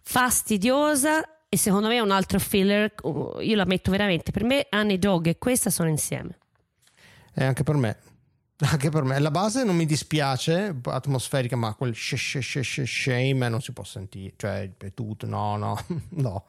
Fastidiosa. 0.01 1.21
E 1.49 1.57
secondo 1.57 1.89
me 1.89 1.95
è 1.95 1.99
un 1.99 2.11
altro 2.11 2.39
filler. 2.39 2.93
uh, 3.03 3.39
Io 3.41 3.55
la 3.57 3.65
metto 3.65 3.91
veramente. 3.91 4.31
Per 4.31 4.45
me, 4.45 4.67
Annie 4.69 4.97
Dog 4.97 5.27
e 5.27 5.37
questa 5.37 5.69
sono 5.69 5.89
insieme. 5.89 6.37
E 7.33 7.43
anche 7.43 7.63
per 7.63 7.75
me. 7.75 7.97
Anche 8.71 8.89
per 8.89 9.03
me. 9.03 9.19
La 9.19 9.31
base 9.31 9.63
non 9.65 9.75
mi 9.75 9.85
dispiace, 9.87 10.75
atmosferica, 10.83 11.55
ma 11.57 11.73
quel 11.73 11.93
sh- 11.95 12.15
sh- 12.15 12.59
sh- 12.61 12.83
shame 12.83 13.49
non 13.49 13.59
si 13.59 13.73
può 13.73 13.83
sentire. 13.83 14.33
Cioè, 14.37 14.71
è 14.77 14.93
tutto. 14.93 15.25
No, 15.25 15.57
no, 15.57 15.77
no. 16.15 16.45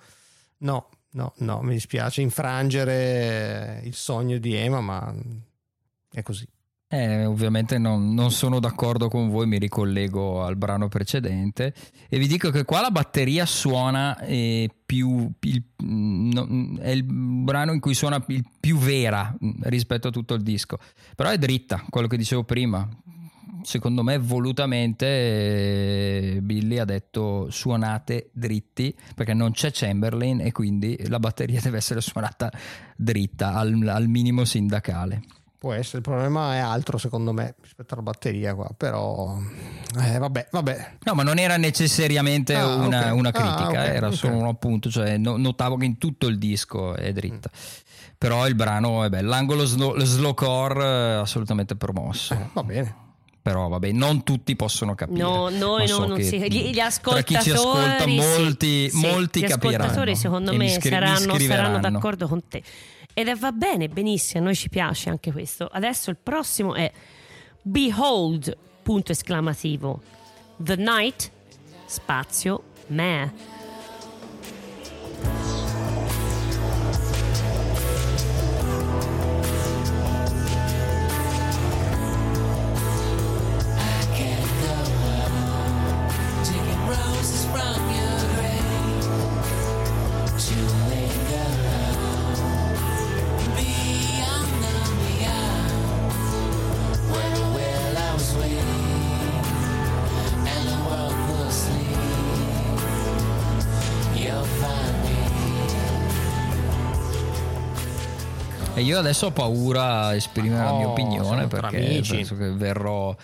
No, 0.59 0.88
no, 1.13 1.33
no, 1.39 1.61
mi 1.63 1.75
dispiace 1.75 2.21
infrangere 2.21 3.81
il 3.85 3.95
sogno 3.95 4.39
di 4.39 4.55
Ema, 4.55 4.81
ma 4.81 5.15
è 6.13 6.23
così. 6.23 6.47
Eh, 6.89 7.25
ovviamente 7.25 7.79
non, 7.79 8.13
non 8.13 8.31
sono 8.31 8.61
d'accordo 8.61 9.09
con 9.09 9.31
voi, 9.31 9.47
mi 9.47 9.57
ricollego 9.59 10.45
al 10.45 10.57
brano 10.57 10.89
precedente 10.89 11.73
e 12.07 12.19
vi 12.19 12.27
dico 12.27 12.51
che 12.51 12.67
qua 12.67 12.83
la 12.83 12.91
batteria 12.91 13.47
suona 13.47 14.19
eh, 14.19 14.69
più, 14.85 15.33
il- 15.41 15.65
no, 15.79 16.77
è 16.79 16.91
il 16.91 17.03
brano 17.05 17.73
in 17.73 17.81
cui 17.81 17.95
suona 17.95 18.23
il 18.29 18.45
più 18.61 18.77
vera 18.77 19.35
rispetto 19.63 20.09
a 20.09 20.11
tutto 20.11 20.35
il 20.35 20.43
disco, 20.43 20.77
però 21.17 21.31
è 21.31 21.39
dritta, 21.39 21.83
quello 21.89 22.09
che 22.09 22.19
dicevo 22.19 22.45
prima. 22.45 22.87
Secondo 23.63 24.03
me 24.03 24.19
volutamente 24.19 25.07
eh, 25.07 26.39
Billy 26.43 26.79
ha 26.79 26.85
detto 26.85 27.51
suonate 27.51 28.31
dritti 28.33 28.95
perché 29.15 29.35
non 29.35 29.53
c'è 29.53 29.71
Chamberlain 29.73 30.41
e 30.41 30.53
quindi 30.53 30.99
la 31.09 31.19
batteria 31.19 31.61
deve 31.61 31.77
essere 31.79 32.01
suonata 32.01 32.51
dritta 32.97 33.55
al- 33.55 33.87
al 33.89 34.09
minimo 34.09 34.45
sindacale. 34.45 35.23
Può 35.63 35.73
essere, 35.73 35.99
il 35.99 36.03
problema 36.03 36.55
è 36.55 36.59
altro 36.59 36.99
secondo 36.99 37.33
me 37.33 37.55
rispetto 37.61 37.95
alla 37.95 38.03
batteria 38.03 38.53
qua, 38.53 38.69
però 38.77 39.39
eh, 40.01 40.19
vabbè, 40.19 40.49
vabbè. 40.51 40.97
No, 41.05 41.15
ma 41.15 41.23
non 41.23 41.39
era 41.39 41.57
necessariamente 41.57 42.57
Ah, 42.57 42.75
una, 42.85 43.13
ok. 43.13 43.17
una 43.17 43.29
Ah, 43.29 43.33
critica, 43.33 43.69
ok, 43.69 43.75
era 43.77 44.07
ok. 44.09 44.15
solo 44.15 44.37
un 44.39 44.47
appunto, 44.47 44.91
cioè 44.91 45.17
no- 45.19 45.37
notavo 45.37 45.77
che 45.77 45.85
in 45.85 45.99
tutto 45.99 46.27
il 46.27 46.37
disco 46.39 46.97
è 46.97 47.13
dritta. 47.13 47.49
Però 48.19 48.47
il 48.49 48.57
brano 48.57 49.05
è 49.05 49.09
bello, 49.09 49.29
l'angolo 49.29 49.65
slow, 49.65 49.97
slowcore 50.01 50.85
è 50.85 51.13
assolutamente 51.21 51.77
promosso. 51.77 52.35
Eh, 52.35 52.49
va 52.53 52.63
bene. 52.65 52.95
Però 53.43 53.66
vabbè, 53.66 53.90
non 53.90 54.22
tutti 54.22 54.55
possono 54.55 54.95
capire. 54.95 55.20
No, 55.20 55.49
noi 55.49 55.84
Ma 55.86 55.90
no, 55.90 55.97
so 55.97 56.07
non 56.07 56.22
si- 56.22 56.38
gli, 56.49 56.68
gli 56.70 56.74
Tra 56.74 56.86
ascoltatori, 56.86 57.24
chi 57.38 57.43
ci 57.43 57.51
ascolta, 57.51 58.07
molti, 58.07 58.88
sì, 58.88 58.97
molti 59.07 59.40
gli 59.40 59.47
capiranno. 59.47 59.76
ascoltatori 59.82 60.14
secondo 60.16 60.55
me 60.55 60.68
scri- 60.68 60.90
saranno, 60.90 61.38
saranno 61.40 61.80
d'accordo 61.80 62.28
con 62.28 62.47
te. 62.47 62.62
Ed 63.12 63.26
è, 63.26 63.34
va 63.34 63.51
bene, 63.51 63.88
benissimo, 63.88 64.43
a 64.43 64.45
noi 64.45 64.55
ci 64.55 64.68
piace 64.68 65.11
anche 65.11 65.32
questo. 65.32 65.68
Adesso 65.70 66.11
il 66.11 66.18
prossimo 66.22 66.74
è 66.74 66.90
Behold, 67.62 68.57
punto 68.82 69.11
esclamativo. 69.12 70.01
The 70.57 70.76
Night, 70.76 71.30
spazio, 71.86 72.62
me. 72.88 73.32
Io 108.93 108.99
adesso 108.99 109.26
ho 109.26 109.30
paura 109.30 110.05
a 110.05 110.14
esprimere 110.14 110.64
la 110.64 110.74
mia 110.74 110.88
opinione 110.88 111.47
perché 111.47 111.76
amici. 111.78 112.16
penso 112.16 112.36
che 112.36 112.51
verrò, 112.53 113.16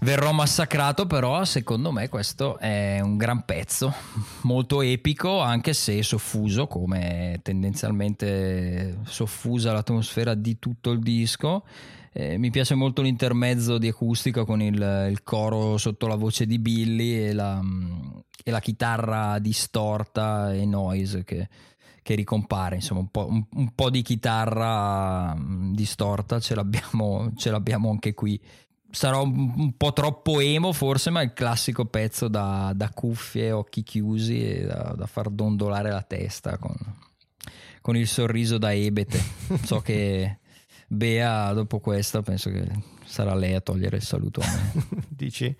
verrò 0.00 0.32
massacrato, 0.32 1.06
però 1.06 1.44
secondo 1.44 1.92
me 1.92 2.08
questo 2.08 2.56
è 2.56 2.98
un 3.00 3.18
gran 3.18 3.44
pezzo, 3.44 3.92
molto 4.42 4.80
epico 4.80 5.40
anche 5.40 5.74
se 5.74 6.02
soffuso 6.02 6.66
come 6.66 7.40
tendenzialmente 7.42 9.00
soffusa 9.04 9.72
l'atmosfera 9.72 10.32
di 10.32 10.58
tutto 10.58 10.90
il 10.90 11.00
disco. 11.00 11.64
Eh, 12.10 12.38
mi 12.38 12.48
piace 12.48 12.74
molto 12.74 13.02
l'intermezzo 13.02 13.76
di 13.76 13.88
acustica 13.88 14.44
con 14.44 14.62
il, 14.62 15.06
il 15.10 15.22
coro 15.22 15.76
sotto 15.76 16.06
la 16.06 16.16
voce 16.16 16.46
di 16.46 16.58
Billy 16.58 17.26
e 17.26 17.32
la, 17.34 17.60
e 18.42 18.50
la 18.50 18.60
chitarra 18.60 19.38
distorta 19.38 20.54
e 20.54 20.64
noise 20.64 21.24
che, 21.24 21.46
che 22.08 22.14
ricompare, 22.14 22.76
insomma 22.76 23.00
un 23.00 23.10
po', 23.10 23.26
un- 23.28 23.44
un 23.54 23.74
po' 23.74 23.90
di 23.90 24.00
chitarra 24.00 25.34
mm, 25.36 25.74
distorta 25.74 26.40
ce 26.40 26.54
l'abbiamo, 26.54 27.32
ce 27.36 27.50
l'abbiamo 27.50 27.90
anche 27.90 28.14
qui. 28.14 28.40
Sarò 28.90 29.24
un, 29.24 29.52
un 29.54 29.76
po' 29.76 29.92
troppo 29.92 30.40
emo 30.40 30.72
forse, 30.72 31.10
ma 31.10 31.20
è 31.20 31.24
il 31.24 31.34
classico 31.34 31.84
pezzo 31.84 32.28
da, 32.28 32.72
da 32.74 32.88
cuffie, 32.88 33.52
occhi 33.52 33.82
chiusi 33.82 34.42
e 34.42 34.64
da, 34.64 34.94
da 34.96 35.04
far 35.04 35.28
dondolare 35.28 35.90
la 35.90 36.00
testa 36.00 36.56
con, 36.56 36.74
con 37.82 37.94
il 37.94 38.08
sorriso 38.08 38.56
da 38.56 38.72
ebete. 38.72 39.22
So 39.64 39.80
che 39.80 40.38
Bea 40.86 41.52
dopo 41.52 41.78
questo 41.78 42.22
penso 42.22 42.48
che 42.48 42.66
sarà 43.04 43.34
lei 43.34 43.52
a 43.52 43.60
togliere 43.60 43.96
il 43.96 44.02
saluto. 44.02 44.40
Dici? 45.10 45.54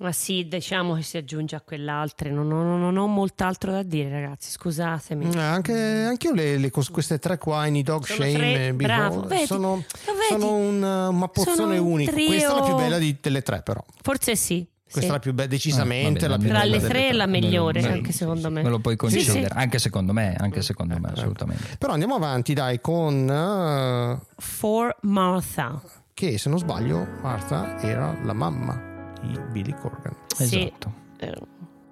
Ma 0.00 0.12
sì, 0.12 0.48
diciamo 0.48 0.94
che 0.94 1.02
si 1.02 1.18
aggiunge 1.18 1.56
a 1.56 1.60
quell'altra. 1.60 2.30
Non, 2.30 2.48
non- 2.48 2.80
non 2.80 2.96
ho 2.96 3.06
molt'altro 3.06 3.70
da 3.70 3.82
dire, 3.82 4.08
ragazzi. 4.08 4.50
Scusatemi. 4.50 5.28
Eh, 5.34 5.38
Anche, 5.38 5.74
anche 5.74 6.28
io 6.28 6.32
le, 6.32 6.56
le 6.56 6.70
queste 6.70 7.18
tre 7.18 7.36
qua, 7.36 7.66
in 7.66 7.82
Dog 7.82 8.04
Sono 8.06 8.20
Shame 8.22 8.32
tre- 8.32 8.66
e 8.68 8.72
bravo, 8.72 9.20
vedi? 9.22 9.44
sono, 9.44 9.84
sono 10.30 10.54
un, 10.56 10.82
una 10.82 11.28
pozione 11.28 11.56
Sono 11.56 11.72
un 11.74 11.92
unica. 11.92 12.12
trio- 12.12 12.26
Questa 12.28 12.50
è 12.50 12.54
la 12.60 12.62
più 12.64 12.74
bella 12.76 12.96
di- 12.98 13.16
delle 13.20 13.42
tre, 13.42 13.60
però. 13.62 13.84
Forse 14.02 14.36
sì. 14.36 14.66
Questa 14.82 15.00
sì. 15.02 15.06
è 15.06 15.10
la 15.10 15.18
più 15.18 15.34
bella, 15.34 15.48
decisamente 15.48 16.24
Ah, 16.24 16.28
va 16.28 16.34
la 16.34 16.36
bene, 16.38 16.48
più 16.48 16.48
Tra 16.48 16.58
bella 16.60 16.72
le 16.74 16.80
delle 16.80 16.88
tre 16.92 17.08
è 17.08 17.12
la 17.12 17.26
migliore, 17.26 17.82
lo- 17.82 17.88
anche 17.88 18.12
secondo 18.12 18.50
me. 18.50 18.62
Me 18.62 18.68
lo 18.70 18.78
puoi 18.78 18.96
Sì, 18.98 19.20
sì. 19.20 19.26
concedere, 19.26 19.54
anche 19.54 19.78
secondo 19.78 20.12
me, 20.14 20.34
anche 20.38 20.62
secondo 20.62 20.98
me, 20.98 21.10
assolutamente. 21.12 21.76
Però 21.78 21.92
andiamo 21.92 22.14
avanti, 22.14 22.54
dai, 22.54 22.80
con 22.80 23.28
eh, 23.30 24.18
For 24.38 24.96
Martha. 25.02 25.78
che 26.14 26.38
se 26.38 26.48
non 26.48 26.58
sbaglio, 26.58 27.06
Martha 27.20 27.78
era 27.82 28.16
la 28.24 28.32
mamma 28.32 28.88
di 29.22 29.38
Billy 29.50 29.74
Corgan. 29.78 30.14
Sì. 30.34 30.44
Esatto. 30.66 30.92
Eh, 31.18 31.34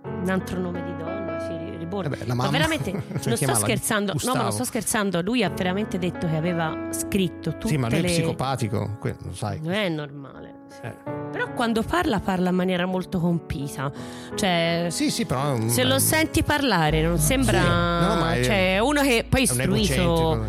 un 0.04 0.28
altro 0.30 0.58
nome 0.58 0.82
di 0.84 0.96
donna, 0.96 1.38
sì, 1.40 1.76
ribordo. 1.76 2.16
La 2.24 2.34
Ma 2.34 2.48
veramente, 2.48 2.90
non 3.26 3.36
sto 3.36 3.54
scherzando, 3.54 4.12
no, 4.12 4.18
ma 4.18 4.24
Gustavo. 4.24 4.42
non 4.42 4.52
sto 4.52 4.64
scherzando. 4.64 5.20
Lui 5.22 5.42
ha 5.44 5.50
veramente 5.50 5.98
detto 5.98 6.26
che 6.26 6.36
aveva 6.36 6.88
scritto 6.90 7.52
tutte 7.52 7.68
Sì, 7.68 7.76
ma 7.76 7.88
lui 7.88 7.98
è 7.98 8.00
le. 8.02 8.06
psicopatico, 8.08 8.96
que- 9.00 9.16
lo 9.22 9.34
sai. 9.34 9.60
Non 9.62 9.72
è 9.72 9.88
normale. 9.88 10.54
Eh. 10.82 10.94
Però 11.30 11.52
quando 11.52 11.82
parla, 11.82 12.20
parla 12.20 12.48
in 12.50 12.54
maniera 12.54 12.86
molto 12.86 13.18
compita. 13.20 13.90
Cioè, 14.34 14.86
Sì, 14.90 15.10
sì, 15.10 15.26
però... 15.26 15.48
è 15.48 15.52
un- 15.52 15.68
se 15.68 15.84
lo 15.84 15.98
senti 15.98 16.42
parlare, 16.42 17.02
non 17.02 17.18
sembra. 17.18 17.60
Sì. 17.60 17.66
No, 17.66 18.14
ma 18.20 18.34
è- 18.34 18.44
cioè, 18.44 18.78
uno 18.80 19.02
che 19.02 19.26
poi 19.28 19.40
è 19.44 19.48
è 19.48 19.52
istruito. 19.52 20.46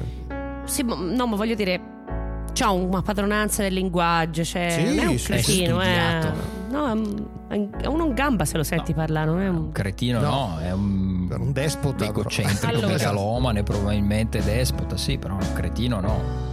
Sì, 0.65 0.83
no, 0.83 1.25
ma 1.27 1.35
voglio 1.35 1.55
dire. 1.55 1.97
C'ha 2.53 2.71
una 2.71 3.01
padronanza 3.01 3.61
del 3.63 3.73
linguaggio, 3.73 4.43
cioè 4.43 4.69
Sì, 4.71 4.83
non 4.95 4.99
è 4.99 5.05
un 5.07 5.17
sì, 5.17 5.25
cretino, 5.31 5.79
è 5.79 5.85
studiato. 5.85 6.33
no, 6.71 6.87
è 6.87 6.91
un- 6.91 7.27
è 7.81 7.85
uno 7.87 8.05
in 8.05 8.13
gamba 8.13 8.45
se 8.45 8.57
lo 8.57 8.63
senti 8.63 8.93
parlare, 8.93 9.25
non 9.25 9.41
è 9.41 9.47
un 9.47 9.71
Cretino 9.71 10.19
No. 10.19 10.29
no, 10.29 10.59
è 10.59 10.71
un, 10.71 11.27
un 11.35 11.51
despota, 11.51 12.05
egocentrico, 12.05 12.67
Allora. 12.67 12.87
megalomane, 12.87 13.63
probabilmente 13.63 14.43
despota, 14.43 14.95
sì, 14.97 15.17
però 15.17 15.33
un 15.35 15.53
cretino 15.53 15.99
no. 15.99 16.47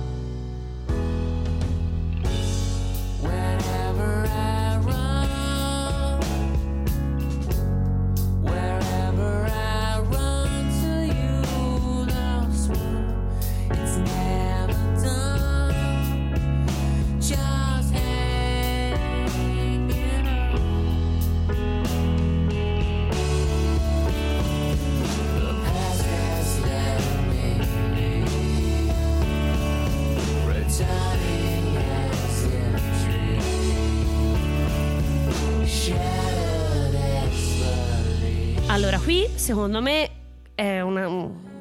Secondo 39.56 39.80
me 39.80 40.10
è 40.54 40.80
una. 40.82 41.08
un- 41.08 41.54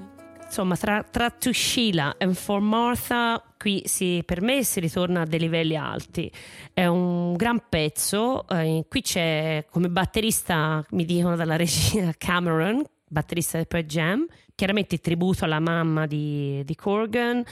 Insomma, 0.45 0.75
tra, 0.75 1.01
tra 1.03 1.31
To 1.31 1.51
Sheila 1.51 2.17
e 2.17 2.31
For 2.33 2.59
Martha, 2.61 3.41
qui 3.57 3.81
si, 3.85 4.21
per 4.23 4.41
me 4.41 4.63
si 4.63 4.79
ritorna 4.79 5.21
a 5.21 5.25
dei 5.25 5.39
livelli 5.39 5.75
alti. 5.75 6.31
È 6.71 6.85
un 6.85 7.33
gran 7.35 7.63
pezzo. 7.67 8.47
eh, 8.49 8.85
qui 8.87 9.01
c'è 9.01 9.65
come 9.71 9.89
batterista, 9.89 10.85
mi 10.91 11.03
dicono 11.03 11.35
dalla 11.35 11.55
regina 11.57 12.13
Cameron, 12.15 12.83
batterista 13.09 13.57
del 13.57 13.67
Pearl 13.67 13.85
Jam. 13.85 14.25
Chiaramente 14.53 14.99
tributo 14.99 15.45
alla 15.45 15.59
mamma 15.59 16.05
di, 16.05 16.61
di 16.63 16.75
Corgan. 16.75 17.43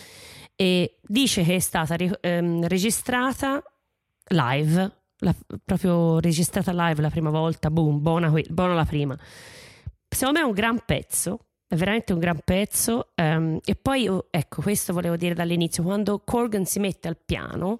E 0.55 0.99
dice 1.01 1.43
che 1.43 1.55
è 1.55 1.59
stata 1.59 1.95
ehm, 1.95 2.67
registrata 2.67 3.61
live, 4.27 4.91
la- 5.17 5.35
proprio 5.65 6.19
registrata 6.19 6.71
live 6.73 7.01
la 7.01 7.09
prima 7.09 7.31
volta, 7.31 7.71
boom, 7.71 8.01
buona, 8.01 8.31
buona 8.49 8.73
la 8.75 8.85
prima. 8.85 9.17
Secondo 10.13 10.39
me 10.39 10.45
è 10.45 10.47
un 10.47 10.53
gran 10.53 10.79
pezzo, 10.85 11.39
è 11.67 11.75
veramente 11.75 12.13
un 12.13 12.19
gran 12.19 12.39
pezzo. 12.43 13.09
ehm, 13.15 13.59
e 13.63 13.75
poi, 13.75 14.07
oh, 14.07 14.27
ecco, 14.29 14.61
questo 14.61 14.93
volevo 14.93 15.15
dire 15.15 15.33
dall'inizio, 15.33 15.83
quando 15.83 16.21
Corgan 16.23 16.65
si 16.65 16.79
mette 16.79 17.07
al 17.07 17.17
piano, 17.23 17.79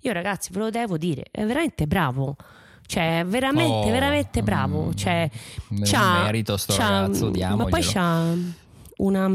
io 0.00 0.12
ragazzi 0.12 0.52
ve 0.52 0.58
lo 0.60 0.70
devo 0.70 0.96
dire, 0.96 1.24
è 1.30 1.44
veramente 1.44 1.86
bravo. 1.86 2.36
Cioè, 2.84 3.24
veramente, 3.26 3.88
Oh, 3.88 3.90
veramente 3.90 4.42
bravo. 4.42 4.86
mm, 4.86 4.90
Cioè, 4.92 5.30
me- 5.68 5.86
c'ha- 5.86 6.22
merito 6.24 6.56
sto 6.56 6.74
c'ha- 6.74 7.00
ragazzo, 7.02 7.26
Ma 7.26 7.30
diamoglielo. 7.30 7.68
poi 7.70 7.82
c'ha 7.82 8.34
una 8.98 9.28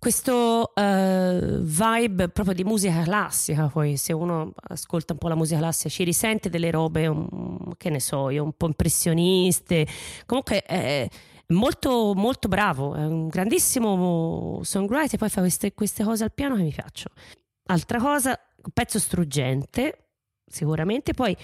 questo 0.00 0.74
eh, 0.74 1.58
vibe 1.60 2.30
proprio 2.30 2.54
di 2.54 2.64
musica 2.64 3.02
classica 3.02 3.68
poi 3.68 3.96
se 3.96 4.12
uno 4.12 4.52
ascolta 4.68 5.12
un 5.12 5.18
po' 5.18 5.28
la 5.28 5.36
musica 5.36 5.60
classica 5.60 5.90
ci 5.90 6.04
risente 6.04 6.48
delle 6.48 6.70
robe 6.70 7.06
um, 7.06 7.74
che 7.76 7.90
ne 7.90 8.00
so 8.00 8.30
io 8.30 8.42
un 8.42 8.52
po' 8.52 8.66
impressioniste. 8.66 9.86
Comunque 10.26 10.62
è 10.62 11.06
molto 11.48 12.14
molto 12.14 12.48
bravo 12.48 12.94
è 12.94 13.04
un 13.04 13.28
grandissimo 13.28 14.60
songwriter 14.62 15.18
poi 15.18 15.28
fa 15.28 15.40
queste, 15.40 15.74
queste 15.74 16.04
cose 16.04 16.22
al 16.22 16.32
piano 16.32 16.54
che 16.54 16.62
mi 16.62 16.70
piacciono 16.70 17.14
altra 17.66 17.98
cosa 17.98 18.38
un 18.62 18.70
pezzo 18.72 18.98
struggente 18.98 20.10
sicuramente. 20.50 21.14
Poi 21.14 21.36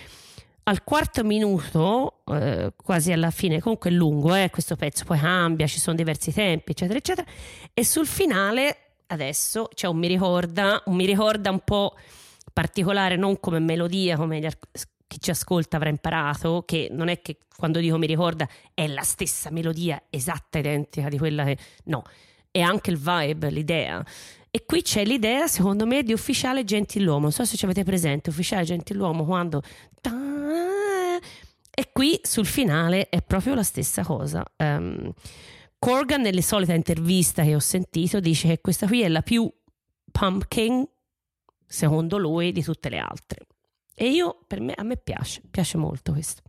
al 0.69 0.83
quarto 0.83 1.23
minuto, 1.23 2.23
eh, 2.27 2.73
quasi 2.83 3.13
alla 3.13 3.31
fine, 3.31 3.61
comunque 3.61 3.91
è 3.91 3.93
lungo 3.93 4.35
eh, 4.35 4.51
questo 4.51 4.75
pezzo, 4.75 5.05
poi 5.05 5.19
cambia, 5.19 5.67
ci 5.69 5.79
sono 5.79 5.95
diversi 5.95 6.33
tempi, 6.33 6.73
eccetera, 6.73 6.99
eccetera. 6.99 7.31
E 7.73 7.85
sul 7.85 8.07
finale, 8.07 8.77
adesso, 9.07 9.69
c'è 9.73 9.87
un 9.87 9.97
mi 9.97 10.09
ricorda, 10.09 10.83
un 10.87 10.97
mi 10.97 11.07
ricorda 11.07 11.51
un 11.51 11.61
po' 11.61 11.95
particolare, 12.53 13.17
non 13.17 13.39
come 13.39 13.61
melodia, 13.61 14.17
come 14.17 14.41
gli 14.41 14.47
ar- 14.47 14.59
chi 15.07 15.21
ci 15.21 15.31
ascolta 15.31 15.77
avrà 15.77 15.89
imparato, 15.89 16.65
che 16.67 16.89
non 16.91 17.07
è 17.09 17.23
che 17.23 17.39
quando 17.57 17.79
dico 17.79 17.97
mi 17.97 18.09
ricorda 18.09 18.49
è 18.75 18.89
la 18.89 19.03
stessa 19.03 19.51
melodia 19.51 20.03
esatta, 20.11 20.59
identica 20.59 21.09
di 21.09 21.17
quella 21.19 21.45
che... 21.45 21.57
No, 21.85 22.03
è 22.51 22.61
anche 22.61 22.91
il 22.91 22.97
vibe, 22.97 23.51
l'idea. 23.51 24.05
E 24.57 24.65
qui 24.65 24.81
c'è 24.81 25.05
l'idea, 25.05 25.49
secondo 25.49 25.85
me, 25.85 26.03
di 26.03 26.15
ufficiale 26.15 26.65
gentiluomo. 26.65 27.25
Non 27.25 27.33
so 27.33 27.45
se 27.45 27.59
ci 27.59 27.67
avete 27.67 27.85
presente, 27.85 28.31
ufficiale 28.31 28.65
gentiluomo 28.65 29.27
quando. 29.27 29.61
E 31.71 31.91
qui 31.93 32.19
sul 32.23 32.47
finale 32.47 33.11
è 33.11 33.21
proprio 33.21 33.53
la 33.53 33.63
stessa 33.63 34.03
cosa. 34.03 34.43
Ehm, 34.57 35.13
Corgan, 35.79 36.23
nelle 36.23 36.41
solite 36.41 36.73
interviste 36.73 37.43
che 37.43 37.55
ho 37.55 37.59
sentito, 37.59 38.19
dice 38.19 38.49
che 38.49 38.61
questa 38.63 38.87
qui 38.87 39.03
è 39.03 39.09
la 39.09 39.21
più 39.21 39.47
pumpkin, 40.11 40.89
secondo 41.67 42.17
lui, 42.17 42.51
di 42.51 42.63
tutte 42.63 42.89
le 42.89 42.97
altre. 42.97 43.47
E 43.95 44.09
io, 44.09 44.39
per 44.47 44.63
me, 44.63 44.73
a 44.73 44.85
me 44.85 44.97
piace, 44.97 45.43
piace 45.51 45.77
molto 45.77 46.13
questo. 46.13 46.41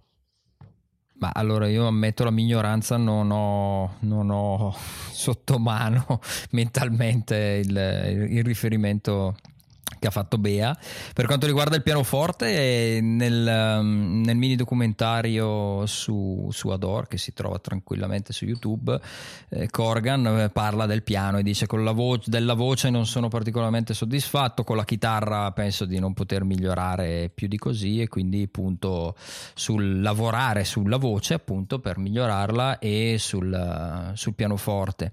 Ma 1.20 1.32
allora 1.34 1.68
io 1.68 1.88
ammetto 1.88 2.24
la 2.24 2.32
mia 2.32 2.46
ignoranza, 2.46 2.98
non 2.98 3.32
ho, 3.32 3.96
non 4.02 4.30
ho 4.30 4.76
sotto 5.12 5.58
mano 5.58 6.20
mentalmente 6.52 7.62
il, 7.64 8.28
il 8.30 8.44
riferimento 8.44 9.36
che 10.00 10.08
ha 10.08 10.12
fatto 10.12 10.38
Bea. 10.38 10.78
Per 11.14 11.26
quanto 11.26 11.46
riguarda 11.46 11.76
il 11.76 11.84
pianoforte, 11.84 13.00
nel, 13.02 13.78
um, 13.80 14.22
nel 14.26 14.36
mini 14.36 14.56
documentario 14.56 15.86
su, 15.86 16.50
su 16.52 16.70
Adore, 16.70 17.08
che 17.08 17.18
si 17.18 17.34
trova 17.34 17.60
tranquillamente 17.60 18.34
su 18.34 18.46
YouTube, 18.46 19.00
eh, 19.50 19.70
Corgan 19.70 20.26
eh, 20.28 20.50
parla 20.50 20.86
del 20.86 21.04
piano 21.04 21.38
e 21.38 21.44
dice 21.44 21.66
con 21.68 21.84
la 21.84 21.92
voce, 21.92 22.30
della 22.30 22.54
voce 22.54 22.90
non 22.90 23.06
sono 23.06 23.28
particolarmente 23.28 23.94
soddisfatto, 23.94 24.64
con 24.64 24.76
la 24.76 24.86
chitarra 24.86 25.52
penso 25.52 25.86
di 25.86 26.00
non 26.00 26.14
poter 26.14 26.44
migliorare 26.44 27.30
più 27.34 27.48
di 27.48 27.58
così 27.58 28.02
e 28.02 28.08
quindi 28.08 28.48
punto 28.48 29.16
sul 29.54 30.02
lavorare 30.02 30.64
sulla 30.64 30.98
voce 30.98 31.34
appunto 31.34 31.80
per 31.80 31.98
migliorarla 31.98 32.80
e 32.80 33.16
sul, 33.20 34.12
sul 34.14 34.34
pianoforte. 34.34 35.12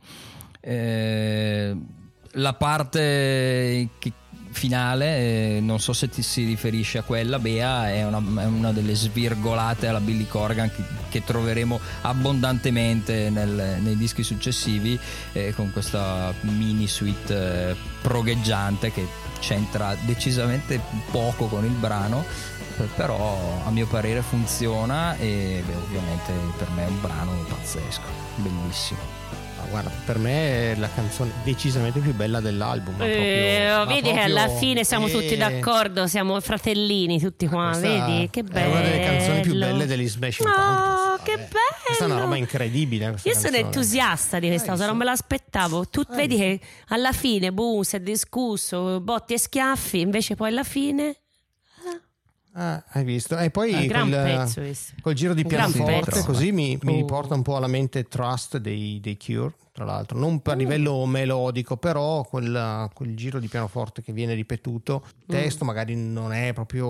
Eh, 0.61 1.77
la 2.33 2.55
parte 2.55 3.89
che- 3.99 4.13
finale, 4.55 5.57
eh, 5.57 5.61
non 5.61 5.81
so 5.81 5.93
se 5.93 6.09
ti 6.09 6.23
si 6.23 6.45
riferisce 6.45 6.99
a 6.99 7.03
quella, 7.03 7.39
Bea 7.39 7.91
è 7.91 8.05
una, 8.07 8.23
è 8.43 8.47
una 8.47 8.73
delle 8.73 8.95
svirgolate 8.95 9.89
alla 9.89 10.01
Billy 10.01 10.27
Corgan 10.27 10.71
che, 10.71 10.83
che 11.11 11.25
troveremo 11.25 11.79
abbondantemente 12.03 13.31
nel- 13.31 13.79
nei 13.81 13.97
dischi 13.97 14.23
successivi 14.23 14.99
eh, 15.33 15.53
con 15.55 15.73
questa 15.73 16.33
mini 16.43 16.87
suite 16.87 17.71
eh, 17.71 17.77
progheggiante 18.01 18.93
che 18.93 19.07
c'entra 19.41 19.97
decisamente 20.05 20.81
poco 21.11 21.47
con 21.47 21.65
il 21.65 21.73
brano 21.73 22.25
eh, 22.79 22.85
però 22.97 23.63
a 23.67 23.71
mio 23.71 23.87
parere 23.87 24.23
funziona 24.23 25.17
e 25.19 25.63
beh, 25.67 25.75
ovviamente 25.75 26.33
per 26.57 26.69
me 26.71 26.85
è 26.85 26.89
un 26.89 27.01
brano 27.01 27.33
pazzesco 27.49 28.09
bellissimo 28.37 29.24
guarda, 29.75 29.91
per 30.05 30.19
me 30.19 30.73
è 30.73 30.77
la 30.77 30.89
canzone 30.89 31.33
decisamente 31.43 31.99
più 31.99 32.15
bella 32.15 32.39
dell'album. 32.41 32.95
Eh, 33.03 33.67
proprio- 33.75 33.95
vedi 33.97 34.13
che 34.13 34.21
alla 34.21 34.49
fine 34.49 34.85
siamo 34.85 35.09
eh, 35.09 35.11
tutti 35.11 35.37
d'accordo, 35.37 36.07
siamo 36.07 36.41
fratellini 36.41 37.19
tutti 37.19 37.49
qua, 37.49 37.71
questa 37.71 37.89
vedi? 37.89 38.31
Che 38.31 38.43
bello. 38.45 38.67
È 38.67 38.71
una 38.71 38.81
delle 38.83 39.01
canzoni 39.05 39.41
più 39.41 39.59
belle 39.59 39.87
degli 39.87 40.09
Smashing 40.09 40.49
Oh, 40.49 40.53
Pumpkins. 40.53 41.23
che 41.25 41.37
bello! 41.37 41.83
Questa 41.87 42.05
è 42.05 42.07
una 42.07 42.21
roba 42.21 42.37
incredibile. 42.37 43.07
Io 43.07 43.17
sono 43.17 43.33
canzone. 43.33 43.59
entusiasta 43.59 44.39
di 44.39 44.47
questa 44.47 44.71
Hai 44.71 44.77
cosa, 44.77 44.87
non 44.89 44.97
me 44.97 45.05
l'aspettavo. 45.05 45.87
Tu 45.89 46.03
Hai 46.09 46.17
vedi 46.17 46.37
che 46.37 46.61
alla 46.89 47.13
fine, 47.13 47.53
boom, 47.53 47.83
si 47.83 47.97
è 47.97 48.01
discusso, 48.01 49.01
botti 49.01 49.35
e 49.35 49.39
schiaffi, 49.39 50.01
invece 50.01 50.37
poi 50.37 50.49
alla 50.51 50.65
fine... 50.65 51.17
Ah, 52.57 52.85
hai 52.91 53.03
visto? 53.05 53.37
E 53.37 53.51
poi 53.51 53.87
gran 53.89 54.09
quel- 54.09 54.79
col 55.01 55.15
giro 55.15 55.35
di 55.35 55.45
pianoforte 55.45 56.23
così 56.23 56.53
mi, 56.53 56.79
mi 56.83 56.93
Oh. 56.93 56.97
riporta 56.97 57.35
un 57.35 57.43
po' 57.43 57.57
alla 57.57 57.67
mente 57.67 58.05
Trust 58.05 58.59
dei, 58.59 59.01
dei 59.01 59.17
Cure, 59.17 59.55
tra 59.73 59.85
l'altro. 59.85 60.17
Non 60.19 60.35
Mm. 60.35 60.39
a 60.45 60.53
livello 60.55 61.05
melodico, 61.05 61.77
però 61.77 62.23
quel, 62.23 62.89
quel 62.95 63.17
giro 63.17 63.41
di 63.41 63.49
pianoforte 63.49 64.03
che 64.03 64.13
viene 64.13 64.35
ripetuto. 64.35 65.03
Mm. 65.05 65.09
Il 65.19 65.25
testo 65.27 65.65
magari 65.65 65.97
non 65.97 66.33
è 66.33 66.53
proprio, 66.53 66.87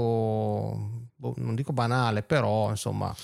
boh, 1.16 1.34
non 1.38 1.54
dico 1.54 1.72
banale, 1.72 2.22
però 2.22 2.68
insomma 2.68 3.14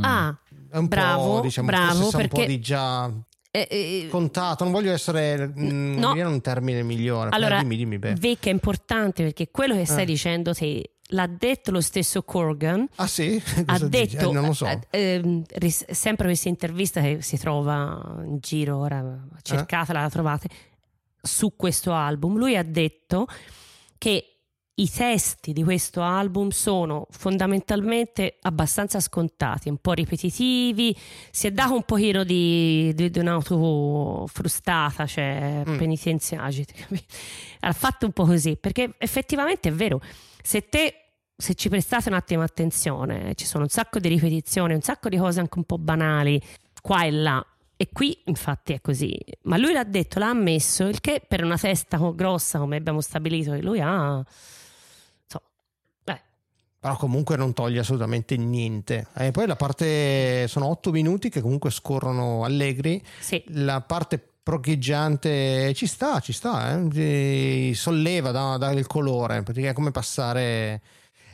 Ah, 0.00 0.36
è 0.70 0.76
un 0.76 0.88
Bravo, 0.88 1.36
po', 1.36 1.40
diciamo, 1.40 1.68
bravo, 1.68 1.94
sa 1.94 2.04
un 2.04 2.10
po' 2.10 2.36
perché- 2.36 2.46
di 2.46 2.60
già 2.60 3.10
eh, 3.50 3.66
eh, 3.70 4.08
contato. 4.10 4.62
Non 4.64 4.72
voglio 4.74 4.92
essere, 4.92 5.48
mm, 5.58 5.96
no. 5.96 6.12
un 6.12 6.40
termine 6.42 6.82
migliore. 6.82 7.30
allora, 7.32 7.60
dimmi, 7.60 7.76
dimmi, 7.78 7.98
beh. 7.98 8.12
Vic 8.12 8.44
è 8.44 8.50
importante 8.50 9.22
perché 9.22 9.48
quello 9.50 9.74
che 9.74 9.86
stai 9.86 10.02
Eh. 10.02 10.04
dicendo 10.04 10.52
te 10.52 10.90
l'ha 11.10 11.26
detto 11.26 11.70
lo 11.70 11.80
stesso 11.80 12.22
Corgan. 12.22 12.86
Ah 12.96 13.06
sì? 13.06 13.40
ha 13.66 13.78
dici? 13.78 13.88
detto 13.88 14.30
Eh, 14.30 14.32
non 14.32 14.46
lo 14.46 14.52
so. 14.52 14.66
eh, 14.90 15.42
sempre 15.90 16.26
questa 16.26 16.48
intervista 16.48 17.00
che 17.00 17.22
si 17.22 17.36
trova 17.38 18.22
in 18.24 18.38
giro 18.40 18.78
ora 18.78 19.00
Eh? 19.36 19.38
cercatela 19.42 20.00
la 20.00 20.10
trovate 20.10 20.48
su 21.22 21.54
questo 21.56 21.92
album 21.92 22.36
lui 22.36 22.56
ha 22.56 22.62
detto 22.62 23.26
che 23.98 24.30
i 24.78 24.90
testi 24.90 25.52
di 25.54 25.62
questo 25.64 26.02
album 26.02 26.50
sono 26.50 27.06
fondamentalmente 27.10 28.36
abbastanza 28.42 29.00
scontati, 29.00 29.70
un 29.70 29.78
po' 29.78 29.92
ripetitivi, 29.94 30.94
si 31.30 31.46
è 31.46 31.50
dato 31.50 31.72
un 31.74 31.82
pochino 31.84 32.24
di, 32.24 32.92
di, 32.94 33.08
di 33.10 33.18
un'auto 33.18 34.26
frustata, 34.26 35.06
cioè 35.06 35.62
Mm. 35.66 35.76
penitenziaria, 35.78 36.62
capito? 36.76 37.04
ha 37.60 37.72
fatto 37.72 38.04
un 38.04 38.12
po' 38.12 38.26
così, 38.26 38.56
perché 38.56 38.92
effettivamente 38.98 39.70
è 39.70 39.72
vero, 39.72 39.98
se 40.46 40.68
te 40.68 40.94
se 41.36 41.54
ci 41.54 41.68
prestate 41.68 42.08
un 42.08 42.14
attimo 42.14 42.42
attenzione, 42.42 43.34
ci 43.34 43.44
sono 43.44 43.64
un 43.64 43.68
sacco 43.68 43.98
di 43.98 44.08
ripetizioni, 44.08 44.72
un 44.72 44.80
sacco 44.80 45.08
di 45.08 45.18
cose 45.18 45.40
anche 45.40 45.58
un 45.58 45.64
po' 45.64 45.76
banali 45.76 46.40
qua 46.80 47.04
e 47.04 47.10
là. 47.10 47.44
E 47.76 47.88
qui 47.92 48.18
infatti 48.26 48.72
è 48.72 48.80
così, 48.80 49.18
ma 49.42 49.58
lui 49.58 49.72
l'ha 49.72 49.84
detto, 49.84 50.18
l'ha 50.18 50.28
ammesso, 50.28 50.84
il 50.84 51.00
che 51.00 51.20
per 51.26 51.44
una 51.44 51.58
testa 51.58 51.98
grossa 52.14 52.58
come 52.58 52.76
abbiamo 52.76 53.02
stabilito 53.02 53.50
che 53.50 53.60
lui 53.60 53.80
ha, 53.80 54.20
eh, 54.20 54.24
Però 56.78 56.96
comunque 56.96 57.36
non 57.36 57.52
toglie 57.52 57.80
assolutamente 57.80 58.36
niente. 58.36 59.08
E 59.16 59.32
poi 59.32 59.48
la 59.48 59.56
parte 59.56 60.46
sono 60.46 60.68
otto 60.68 60.92
minuti 60.92 61.28
che 61.28 61.40
comunque 61.40 61.70
scorrono 61.70 62.44
allegri. 62.44 63.02
sì, 63.18 63.42
La 63.48 63.80
parte 63.80 64.35
procheggiante 64.46 65.74
ci 65.74 65.88
sta, 65.88 66.20
ci 66.20 66.32
sta, 66.32 66.70
eh? 66.70 67.70
Eh, 67.70 67.74
solleva 67.74 68.30
da, 68.30 68.56
da 68.56 68.72
colore, 68.86 69.42
perché 69.42 69.70
è 69.70 69.72
come 69.72 69.90
passare, 69.90 70.80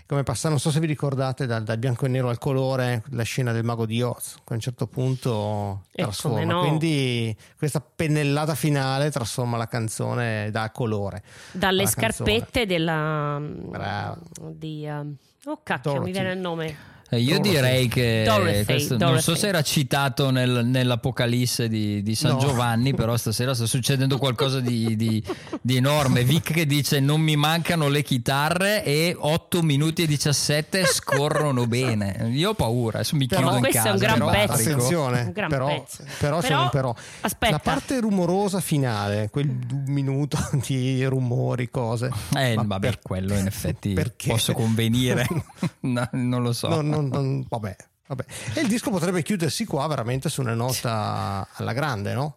come 0.06 0.22
passare, 0.22 0.48
non 0.48 0.59
so 0.59 0.70
se 0.70 0.80
vi 0.80 0.86
ricordate 0.86 1.44
dal, 1.44 1.62
dal 1.62 1.76
bianco 1.76 2.06
e 2.06 2.09
nero 2.09 2.30
al 2.30 2.39
colore, 2.39 3.02
la 3.10 3.22
scena 3.22 3.52
del 3.52 3.64
mago 3.64 3.84
di 3.84 4.01
Oz, 4.01 4.36
che 4.36 4.52
a 4.52 4.55
un 4.55 4.60
certo 4.60 4.86
punto 4.86 5.82
E 5.93 6.05
trasforma. 6.05 6.43
no. 6.44 6.60
Quindi 6.60 7.36
questa 7.59 7.82
pennellata 7.82 8.55
finale 8.55 9.10
trasforma 9.10 9.59
la 9.59 9.68
canzone 9.68 10.51
da 10.51 10.70
colore. 10.70 11.22
dalle 11.52 11.82
alla 11.82 11.90
canzone. 11.90 12.30
scarpette 12.30 12.64
della... 12.64 13.39
Brava. 13.43 14.18
Di, 14.40 14.89
oh 14.89 15.60
cacchio, 15.62 15.90
Dorothy. 15.90 16.06
mi 16.06 16.12
viene 16.12 16.32
il 16.32 16.39
nome. 16.39 16.76
Eh, 17.14 17.18
Io 17.20 17.32
Dorothy. 17.36 17.51
direi 17.51 17.89
che 17.89 18.22
Dorothy, 18.24 18.64
questo- 18.64 18.97
non 18.97 19.18
so 19.18 19.32
Dorothy. 19.32 19.36
se 19.39 19.48
era 19.48 19.60
citato 19.62 20.30
nel- 20.30 20.64
nell'Apocalisse 20.64 21.68
di, 21.68 22.02
di 22.02 22.14
San 22.14 22.32
No. 22.32 22.39
Giovanni, 22.39 22.94
però 22.97 23.18
stasera 23.18 23.52
sta 23.55 23.66
succedendo 23.66 24.16
qualcosa 24.16 24.60
di, 24.60 24.97
di- 24.97 25.22
di 25.60 25.76
enorme. 25.76 26.24
Vic 26.24 26.52
che 26.55 26.64
dice 26.64 27.01
non 27.01 27.20
mi 27.20 27.36
mancano 27.36 27.89
le 27.89 28.02
chitarre 28.02 28.82
e 28.82 29.14
8 29.18 29.62
minuti 29.62 30.05
e 30.05 30.06
17 30.06 30.86
scorrono 30.86 31.66
bene. 31.66 32.30
Io 32.32 32.51
ho 32.51 32.55
paura, 32.55 33.01
adesso 33.01 33.16
mi 33.16 33.26
Però- 33.26 33.43
chiudo 33.43 33.56
in 33.56 33.60
Questo 33.62 33.78
è 33.78 33.82
casa. 33.82 33.93
un 33.94 33.98
gran 34.01 34.14
però 34.18 34.30
pezzo. 34.30 34.52
applico. 34.52 34.70
Attenzione, 34.72 35.20
Un 35.20 35.32
gran 35.32 35.48
però, 35.51 35.66
pezzo. 35.66 36.05
però 36.18 36.40
Però, 36.40 36.68
però. 36.70 36.94
aspetta. 37.20 37.52
La 37.52 37.59
parte 37.59 38.01
rumorosa 38.01 38.60
finale, 38.60 39.28
quel 39.30 39.51
minuto 39.86 40.39
di 40.66 41.05
rumori, 41.05 41.68
cose. 41.68 42.09
Eh, 42.34 42.55
Ma 42.55 42.62
vabbè, 42.64 42.86
per- 42.86 43.01
quello 43.02 43.34
in 43.36 43.47
effetti 43.47 43.93
perché? 43.93 44.28
posso 44.30 44.55
convenire. 44.55 45.26
No, 45.80 46.09
non 46.12 46.43
lo 46.43 46.52
so. 46.52 46.68
Non- 46.68 47.01
non- 47.08 47.22
non- 47.22 47.46
vabbè, 47.48 47.76
vabbè. 48.08 48.24
E 48.54 48.60
il 48.60 48.68
disco 48.68 48.90
potrebbe 48.90 49.22
chiudersi 49.22 49.64
qua 49.64 49.86
veramente 49.86 50.28
su 50.28 50.40
una 50.40 50.54
nota 50.54 51.46
alla 51.54 51.72
grande, 51.72 52.14
no? 52.14 52.36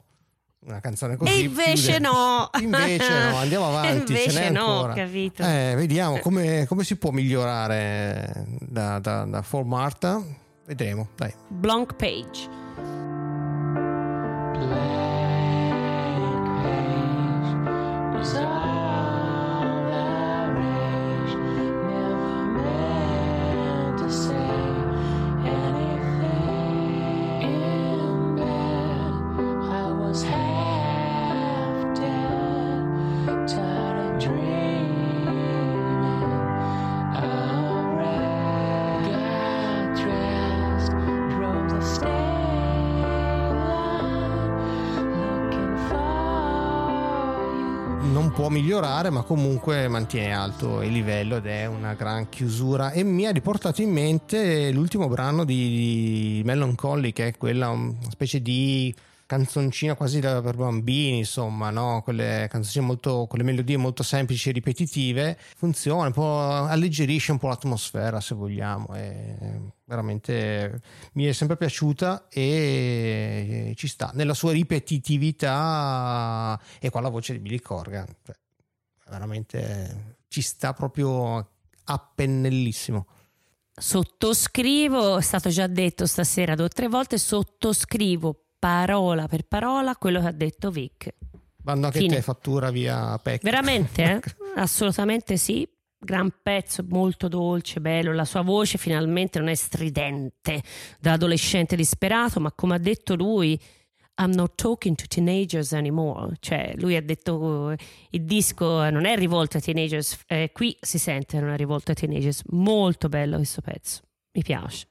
Una 0.65 0.79
canzone 0.79 1.15
così. 1.15 1.31
E 1.31 1.39
invece 1.41 1.91
chiude- 1.93 1.99
no. 1.99 2.49
Invece 2.59 3.29
no, 3.29 3.35
andiamo 3.37 3.67
avanti. 3.67 4.11
Invece 4.13 4.31
ce 4.31 4.39
n'è 4.39 4.49
no, 4.49 4.65
ancora. 4.85 4.93
capito. 4.93 5.43
Eh, 5.43 5.73
vediamo 5.75 6.17
come, 6.19 6.65
come 6.67 6.83
si 6.83 6.95
può 6.95 7.11
migliorare 7.11 8.45
da, 8.59 8.97
da, 8.99 9.25
da 9.25 9.41
For 9.43 9.63
Marta. 9.63 10.23
Vedremo, 10.65 11.09
dai. 11.15 11.31
Blank 11.47 11.93
Page. 11.95 12.49
was 18.13 18.33
all 18.35 18.64
migliorare, 48.55 49.09
ma 49.09 49.23
comunque 49.23 49.89
mantiene 49.89 50.33
alto 50.33 50.81
il 50.81 50.93
livello 50.93 51.37
ed 51.37 51.45
è 51.45 51.65
una 51.65 51.93
gran 51.93 52.29
chiusura. 52.29 52.91
E 52.91 53.03
mi 53.03 53.25
ha 53.25 53.31
riportato 53.31 53.81
in 53.81 53.91
mente 53.91 54.71
l'ultimo 54.71 55.09
brano 55.09 55.43
di 55.43 56.41
Melancholy, 56.45 57.11
che 57.11 57.27
è 57.27 57.37
quella 57.37 57.69
una 57.69 57.93
specie 58.09 58.41
di 58.41 58.95
canzoncina 59.25 59.95
quasi 59.95 60.19
da- 60.19 60.41
per 60.41 60.55
bambini, 60.55 61.17
insomma, 61.17 61.69
no? 61.69 62.01
Quelle 62.03 62.47
canzoncine 62.49 62.85
molto, 62.85 63.27
con 63.27 63.39
le 63.39 63.43
melodie 63.43 63.77
molto 63.77 64.03
semplici 64.03 64.49
e 64.49 64.51
ripetitive. 64.53 65.37
Funziona, 65.57 66.07
un 66.07 66.13
po' 66.13 66.39
alleggerisce 66.39 67.31
un 67.33 67.39
po' 67.39 67.49
l'atmosfera, 67.49 68.21
se 68.21 68.35
vogliamo. 68.35 68.93
È 68.93 69.59
veramente 69.85 70.81
mi 71.13 71.25
è 71.25 71.31
sempre 71.31 71.57
piaciuta 71.57 72.27
e 72.29 73.73
ci 73.75 73.87
sta 73.87 74.11
nella 74.15 74.33
sua 74.33 74.51
ripetitività 74.51 76.59
e 76.79 76.89
qua 76.89 77.01
la 77.01 77.09
voce 77.09 77.33
di 77.33 77.39
Billy 77.39 77.59
Corgan 77.59 78.07
cioè, 78.25 78.35
veramente 79.09 80.17
ci 80.27 80.41
sta 80.41 80.73
proprio 80.73 81.49
a 81.83 82.11
pennellissimo 82.15 83.05
Sottoscrivo, 83.77 85.17
è 85.17 85.21
stato 85.21 85.49
già 85.49 85.67
detto 85.67 86.05
stasera 86.05 86.55
due 86.55 86.65
o 86.65 86.69
tre 86.69 86.87
volte, 86.87 87.17
sottoscrivo 87.17 88.43
parola 88.57 89.27
per 89.27 89.43
parola 89.43 89.97
quello 89.97 90.21
che 90.21 90.27
ha 90.27 90.31
detto 90.31 90.71
Vic. 90.71 91.13
Quando 91.61 91.87
anche 91.87 91.99
Fine. 91.99 92.15
te 92.15 92.21
fattura 92.21 92.71
via 92.71 93.17
PEC 93.17 93.41
Veramente, 93.43 94.03
eh? 94.03 94.21
assolutamente 94.55 95.35
sì. 95.35 95.67
Gran 95.97 96.31
pezzo, 96.41 96.85
molto 96.87 97.27
dolce, 97.27 97.81
bello. 97.81 98.13
La 98.13 98.25
sua 98.25 98.41
voce 98.41 98.77
finalmente 98.77 99.39
non 99.39 99.49
è 99.49 99.55
stridente 99.55 100.61
da 100.99 101.13
adolescente 101.13 101.75
disperato, 101.75 102.39
ma 102.39 102.51
come 102.53 102.75
ha 102.75 102.79
detto 102.79 103.15
lui, 103.15 103.59
I'm 104.17 104.31
not 104.31 104.55
talking 104.55 104.95
to 104.95 105.05
teenagers 105.07 105.73
anymore. 105.73 106.35
Cioè, 106.39 106.75
lui 106.77 106.95
ha 106.95 107.01
detto 107.01 107.75
il 108.09 108.23
disco 108.23 108.89
non 108.89 109.05
è 109.05 109.15
rivolto 109.15 109.57
ai 109.57 109.63
teenagers, 109.63 110.19
eh, 110.27 110.51
qui 110.53 110.77
si 110.79 110.97
sente 110.97 111.39
non 111.39 111.49
è 111.49 111.57
rivolto 111.57 111.91
ai 111.91 111.97
teenagers. 111.97 112.43
Molto 112.51 113.09
bello 113.09 113.37
questo 113.37 113.61
pezzo, 113.61 114.01
mi 114.33 114.41
piace. 114.41 114.87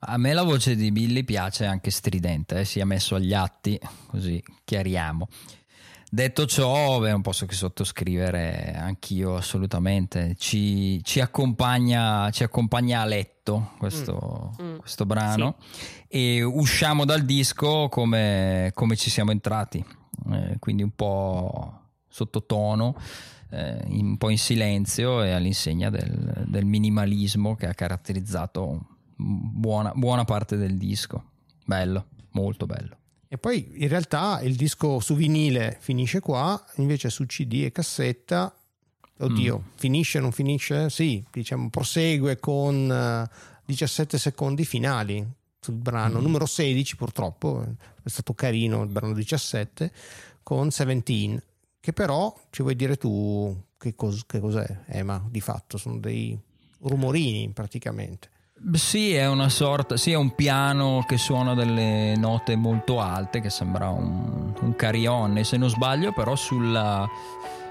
A 0.00 0.16
me 0.16 0.32
la 0.32 0.44
voce 0.44 0.76
di 0.76 0.92
Billy 0.92 1.24
piace 1.24 1.64
anche 1.64 1.90
stridente, 1.90 2.60
eh, 2.60 2.64
sia 2.64 2.84
messo 2.84 3.16
agli 3.16 3.32
atti, 3.32 3.78
così 4.06 4.40
chiariamo. 4.64 5.26
Detto 6.10 6.46
ciò, 6.46 7.00
beh, 7.00 7.10
non 7.10 7.20
posso 7.20 7.44
che 7.44 7.54
sottoscrivere 7.54 8.74
anch'io 8.74 9.36
assolutamente. 9.36 10.34
Ci, 10.38 11.02
ci 11.04 11.20
accompagna, 11.20 12.30
ci 12.30 12.44
accompagna 12.44 13.02
a 13.02 13.04
letto 13.04 13.72
questo, 13.78 14.54
Mm. 14.62 14.76
questo 14.78 15.04
brano 15.04 15.56
e 16.08 16.42
usciamo 16.42 17.04
dal 17.04 17.22
disco 17.24 17.88
come, 17.90 18.70
come 18.74 18.96
ci 18.96 19.10
siamo 19.10 19.30
entrati, 19.32 19.84
Eh, 20.32 20.56
quindi 20.58 20.82
un 20.82 20.90
po' 20.96 21.80
sottotono, 22.08 22.96
eh, 23.50 23.84
un 23.88 24.16
po' 24.16 24.30
in 24.30 24.38
silenzio 24.38 25.22
e 25.22 25.30
all'insegna 25.32 25.90
del, 25.90 26.44
del 26.46 26.64
minimalismo 26.64 27.54
che 27.54 27.66
ha 27.66 27.74
caratterizzato 27.74 28.80
buona, 29.16 29.92
buona 29.94 30.24
parte 30.24 30.56
del 30.56 30.76
disco. 30.76 31.22
Bello, 31.64 32.06
molto 32.30 32.66
bello. 32.66 32.96
E 33.28 33.36
poi 33.36 33.72
in 33.74 33.88
realtà 33.88 34.40
il 34.40 34.56
disco 34.56 35.00
su 35.00 35.14
vinile 35.14 35.76
finisce 35.80 36.20
qua, 36.20 36.62
invece 36.76 37.10
su 37.10 37.26
CD 37.26 37.62
e 37.64 37.72
cassetta, 37.72 38.54
oddio, 39.18 39.64
finisce, 39.74 40.18
non 40.18 40.32
finisce? 40.32 40.88
Sì, 40.88 41.22
diciamo, 41.30 41.68
prosegue 41.68 42.38
con 42.38 42.90
eh, 42.90 43.28
17 43.66 44.16
secondi 44.16 44.64
finali 44.64 45.26
sul 45.60 45.74
brano, 45.74 46.20
numero 46.20 46.46
16 46.46 46.96
purtroppo, 46.96 47.62
è 48.02 48.08
stato 48.08 48.32
carino 48.32 48.82
il 48.82 48.88
brano 48.88 49.12
17, 49.12 49.92
con 50.42 50.68
17, 50.68 51.44
che 51.80 51.92
però 51.92 52.34
ci 52.48 52.62
vuoi 52.62 52.76
dire 52.76 52.96
tu 52.96 53.54
che, 53.76 53.94
cos- 53.94 54.24
che 54.24 54.40
cos'è, 54.40 54.84
Ema, 54.86 55.22
di 55.28 55.40
fatto, 55.42 55.76
sono 55.76 55.98
dei 55.98 56.38
rumorini 56.80 57.50
praticamente. 57.50 58.30
Sì, 58.72 59.14
è 59.14 59.26
sorta, 59.48 59.96
sì, 59.96 60.10
è 60.10 60.16
un 60.16 60.34
piano 60.34 61.04
che 61.06 61.16
suona 61.16 61.54
delle 61.54 62.14
note 62.16 62.56
molto 62.56 63.00
alte, 63.00 63.40
che 63.40 63.50
sembra 63.50 63.88
un, 63.88 64.52
un 64.60 64.74
carillon, 64.76 65.42
se 65.44 65.56
non 65.56 65.68
sbaglio, 65.68 66.12
però 66.12 66.34
sulla- 66.34 67.08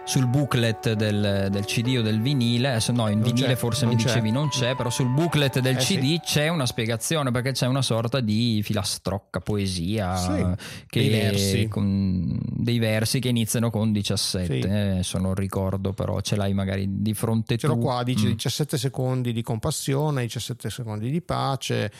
sul 0.07 0.25
booklet 0.27 0.93
del, 0.93 1.49
del 1.51 1.65
CD 1.65 1.97
o 1.97 2.01
del 2.01 2.21
vinile, 2.21 2.79
no, 2.93 3.09
in 3.09 3.19
Non 3.19 3.29
vinile 3.29 3.57
forse 3.57 3.85
mi 3.85 3.97
c'è. 3.97 4.05
dicevi 4.05 4.31
non 4.31 4.47
c'è, 4.47 4.73
però 4.75 4.89
sul 4.89 5.09
booklet 5.09 5.59
del 5.59 5.75
Eh, 5.75 5.79
CD 5.79 6.19
c'è 6.21 6.47
una 6.47 6.65
spiegazione 6.65 7.29
perché 7.31 7.51
c'è 7.51 7.65
una 7.67 7.81
sorta 7.81 8.21
di 8.21 8.61
filastrocca 8.63 9.41
poesia 9.41 10.15
Sì, 10.15 10.45
che- 10.87 10.99
dei 11.01 11.09
versi. 11.09 11.67
con- 11.67 12.39
dei 12.41 12.79
versi 12.79 13.19
che 13.19 13.27
iniziano 13.27 13.69
con 13.69 13.91
17, 13.91 14.61
Sì. 14.61 14.67
eh, 14.67 14.89
adesso 14.91 15.17
non 15.17 15.35
ricordo, 15.35 15.91
però 15.91 16.21
ce 16.21 16.37
l'hai 16.37 16.53
magari 16.53 17.01
di 17.01 17.13
fronte 17.13 17.57
Ce 17.57 17.67
l'ho 17.67 17.77
qua, 17.77 18.03
dice 18.03 18.27
Mm. 18.27 18.31
17 18.31 18.77
secondi 18.77 19.33
di 19.33 19.41
compassione, 19.41 20.21
17 20.21 20.69
secondi 20.69 21.11
di 21.11 21.21
pace, 21.21 21.91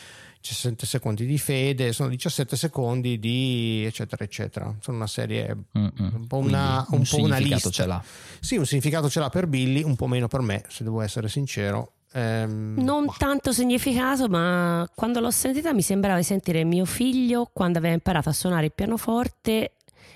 17 0.48 0.86
secondi 0.86 1.26
di 1.26 1.36
fede, 1.38 1.92
sono 1.92 2.08
17 2.08 2.56
secondi 2.56 3.18
di 3.18 3.84
eccetera 3.86 4.24
eccetera. 4.24 4.74
Sono 4.80 4.96
una 4.96 5.06
serie 5.06 5.54
Mm, 5.78 5.84
mm. 6.00 6.08
un 6.14 6.26
po' 6.26 6.38
una, 6.38 6.84
un 6.90 6.98
un 7.00 7.04
po' 7.08 7.16
una 7.18 7.36
significato 7.36 7.68
lista. 7.68 7.70
ce 7.70 7.86
l'ha. 7.86 8.02
Sì, 8.40 8.56
un 8.56 8.64
significato 8.66 9.10
ce 9.10 9.20
l'ha 9.20 9.28
per 9.28 9.46
Billy, 9.46 9.82
un 9.82 9.96
po' 9.96 10.06
meno 10.06 10.26
per 10.28 10.40
me, 10.40 10.64
se 10.68 10.84
devo 10.84 11.00
essere 11.02 11.28
sincero. 11.28 11.92
Ehm, 12.12 12.76
Non 12.78 13.04
bah, 13.04 13.14
tanto 13.18 13.52
significato, 13.52 14.28
ma 14.28 14.88
quando 14.94 15.20
l'ho 15.20 15.30
sentita 15.30 15.74
mi 15.74 15.82
sembrava 15.82 16.16
di 16.16 16.24
sentire 16.24 16.64
mio 16.64 16.86
figlio 16.86 17.50
quando 17.52 17.76
aveva 17.78 17.92
imparato 17.94 18.30
a 18.30 18.32
suonare 18.32 18.66
il 18.66 18.72
pianoforte 18.72 19.72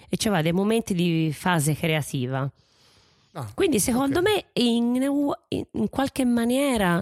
e 0.09 0.16
c'aveva 0.16 0.40
dei 0.42 0.52
momenti 0.52 0.94
di 0.94 1.30
fase 1.34 1.74
creativa. 1.74 2.50
ah, 3.32 3.50
Quindi 3.54 3.78
secondo 3.78 4.20
ok. 4.20 4.24
me 4.24 4.44
in, 4.54 4.94
in- 5.48 5.64
in 5.72 5.88
qualche 5.90 6.24
maniera, 6.24 6.92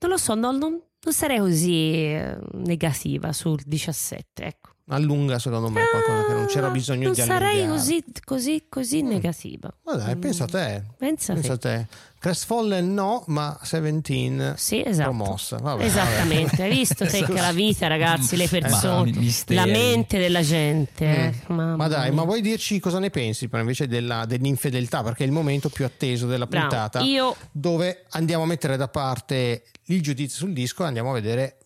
non 0.00 0.10
lo 0.10 0.16
so, 0.16 0.34
non, 0.34 0.58
non- 0.58 0.80
non 1.04 1.12
sarei 1.12 1.38
così 1.38 1.92
eh, 1.94 2.38
negativa 2.52 3.32
sul 3.32 3.60
17, 3.64 4.44
ecco. 4.44 4.61
Allunga 4.94 5.38
secondo 5.38 5.68
me 5.70 5.80
qualcosa 5.90 6.26
che 6.26 6.32
non 6.34 6.46
c'era 6.46 6.70
bisogno 6.70 7.04
non 7.04 7.12
di 7.12 7.20
sarei 7.20 7.62
allungare. 7.62 7.78
così, 7.78 8.04
così, 8.24 8.64
così 8.68 9.02
Mm. 9.02 9.06
negativa. 9.08 9.72
Ma 9.84 9.94
dai, 9.94 10.14
Mm. 10.14 10.20
pensa 10.20 10.44
a 10.44 10.46
te. 10.46 10.82
Pensa, 10.98 11.32
Pensa 11.34 11.52
a 11.54 11.58
te. 11.58 11.86
te. 11.88 12.10
Crestfallen 12.22 12.94
no, 12.94 13.24
ma 13.26 13.58
17 13.60 14.54
Sì, 14.56 14.80
esatto. 14.84 15.10
promossa. 15.10 15.56
Vabbè, 15.56 15.82
Esattamente, 15.84 16.50
vabbè. 16.56 16.62
hai 16.62 16.70
visto 16.76 17.04
te 17.04 17.16
Esatto. 17.16 17.32
che 17.32 17.40
la 17.40 17.52
vita, 17.52 17.86
ragazzi, 17.88 18.36
le 18.36 18.44
Ma 18.44 18.58
persone, 18.60 19.10
misteri. 19.12 19.54
la 19.58 19.66
mente 19.66 20.18
della 20.18 20.42
gente. 20.42 21.04
eh, 21.04 21.28
Mm. 21.50 21.56
mamma 21.56 21.76
Ma 21.76 21.88
dai, 21.88 22.12
ma 22.12 22.22
vuoi 22.22 22.40
dirci 22.40 22.78
cosa 22.78 23.00
ne 23.00 23.10
pensi 23.10 23.48
però 23.48 23.60
invece 23.62 23.88
della- 23.88 24.24
dell'infedeltà? 24.24 25.02
Perché 25.02 25.24
è 25.24 25.26
il 25.26 25.32
momento 25.32 25.68
più 25.68 25.84
atteso 25.84 26.26
della 26.28 26.46
Bravo. 26.46 26.68
puntata 26.68 27.00
Io 27.00 27.34
dove 27.50 28.04
andiamo 28.10 28.44
a 28.44 28.46
mettere 28.46 28.76
da 28.76 28.86
parte 28.86 29.64
il 29.86 30.00
giudizio 30.00 30.38
sul 30.38 30.52
disco 30.52 30.84
e 30.84 30.86
andiamo 30.86 31.10
a 31.10 31.14
vedere 31.14 31.56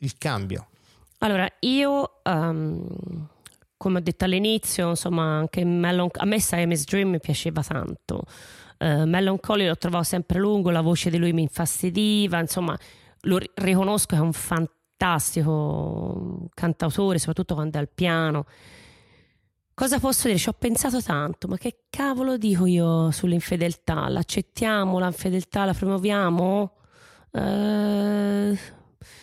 il 0.00 0.14
cambio. 0.18 0.66
Allora, 1.22 1.46
io, 1.60 2.22
ehm, 2.22 3.28
come 3.76 3.98
ho 3.98 4.00
detto 4.00 4.24
all'inizio, 4.24 4.88
insomma, 4.90 5.36
anche 5.36 5.64
Mellon- 5.64 6.08
a 6.14 6.24
me 6.24 6.40
Siamese 6.40 6.84
Dream 6.88 7.10
mi 7.10 7.20
piaceva 7.20 7.62
tanto. 7.62 8.22
Uh, 8.78 9.04
Melancholy 9.04 9.66
lo 9.66 9.76
trovavo 9.76 10.02
sempre 10.02 10.38
lungo, 10.38 10.70
la 10.70 10.80
voce 10.80 11.10
di 11.10 11.18
lui 11.18 11.32
mi 11.34 11.42
infastidiva, 11.42 12.38
insomma, 12.40 12.74
lo 13.22 13.36
ri- 13.36 13.50
riconosco 13.54 14.06
che 14.06 14.16
è 14.16 14.20
un 14.20 14.32
fantastico 14.32 16.48
cantautore, 16.54 17.18
soprattutto 17.18 17.54
quando 17.54 17.76
è 17.76 17.80
al 17.80 17.90
piano. 17.92 18.46
Cosa 19.74 19.98
posso 19.98 20.26
dire? 20.28 20.38
Ci 20.38 20.48
ho 20.48 20.52
pensato 20.54 21.02
tanto, 21.02 21.46
ma 21.48 21.56
che 21.58 21.84
cavolo 21.90 22.36
dico 22.38 22.64
io 22.66 23.10
sull'infedeltà? 23.10 24.08
L'accettiamo, 24.08 24.98
l'infedeltà 24.98 25.64
la 25.66 25.74
promuoviamo? 25.74 26.72
Eh, 27.32 28.58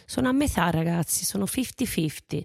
sono 0.09 0.29
a 0.29 0.31
metà, 0.31 0.69
ragazzi, 0.69 1.25
sono 1.25 1.43
50-50. 1.43 2.41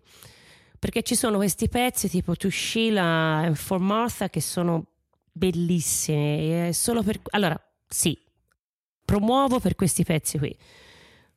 Perché 0.81 1.03
ci 1.05 1.15
sono 1.15 1.37
questi 1.37 1.69
pezzi 1.69 2.09
tipo 2.09 2.35
To 2.35 2.51
Sheila 2.51 3.47
e 3.47 3.55
For 3.55 3.79
Martha 3.79 4.29
che 4.29 4.41
sono 4.41 4.87
bellissimi. 5.31 6.69
e 6.69 6.73
Solo 6.73 7.05
per... 7.05 7.21
Allora, 7.31 7.57
sì, 7.87 8.19
promuovo 9.05 9.61
per 9.61 9.77
questi 9.77 10.03
pezzi 10.03 10.39
qui. 10.39 10.57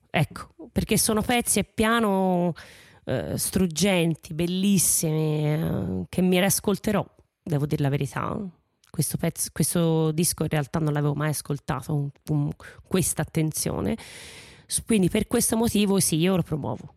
Ecco, 0.10 0.48
perché 0.72 0.98
sono 0.98 1.22
pezzi 1.22 1.60
a 1.60 1.64
piano 1.64 2.56
eh, 3.04 3.38
struggenti, 3.38 4.34
bellissimi, 4.34 5.46
eh, 5.46 6.06
che 6.10 6.22
mi 6.24 6.40
riascolterò, 6.40 7.06
devo 7.44 7.68
dire 7.68 7.84
la 7.84 7.90
verità. 7.90 8.36
Questo, 8.90 9.18
pezzo, 9.18 9.50
questo 9.54 10.12
disco 10.12 10.42
in 10.42 10.50
realtà 10.50 10.80
non 10.80 10.92
l'avevo 10.92 11.14
mai 11.14 11.30
ascoltato 11.30 12.10
con 12.26 12.50
questa 12.88 13.22
attenzione. 13.22 13.96
Quindi 14.86 15.10
per 15.10 15.28
questo 15.28 15.56
motivo 15.56 16.00
sì, 16.00 16.18
io 16.18 16.36
lo 16.36 16.44
promuovo. 16.44 16.94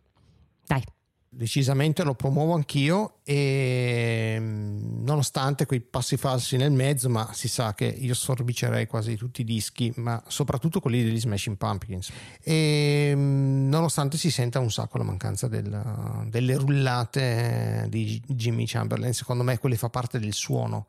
Dai. 0.65 0.83
Decisamente 1.31 2.03
lo 2.03 2.15
promuovo 2.15 2.53
anch'io 2.55 3.19
e 3.23 4.35
mm, 4.39 5.03
nonostante 5.05 5.67
quei 5.67 5.79
passi 5.79 6.17
falsi 6.17 6.57
nel 6.57 6.71
mezzo, 6.71 7.07
ma 7.07 7.31
si 7.33 7.47
sa 7.47 7.75
che 7.75 7.85
io 7.85 8.15
sorbicerei 8.15 8.87
quasi 8.87 9.15
tutti 9.15 9.41
i 9.41 9.43
dischi, 9.43 9.93
ma 9.97 10.21
soprattutto 10.27 10.79
quelli 10.79 11.03
degli 11.03 11.19
Smashing 11.19 11.55
Pumpkins. 11.55 12.11
E 12.41 13.13
mm, 13.15 13.69
nonostante 13.69 14.17
si 14.17 14.31
senta 14.31 14.59
un 14.59 14.71
sacco 14.71 14.97
la 14.97 15.03
mancanza 15.03 15.47
del- 15.47 16.25
delle 16.29 16.55
rullate 16.55 17.85
di 17.89 18.19
Jimmy 18.25 18.65
Chamberlain, 18.65 19.13
secondo 19.13 19.43
me 19.43 19.59
quelli 19.59 19.75
fa 19.75 19.89
parte 19.89 20.19
del 20.19 20.33
suono 20.33 20.87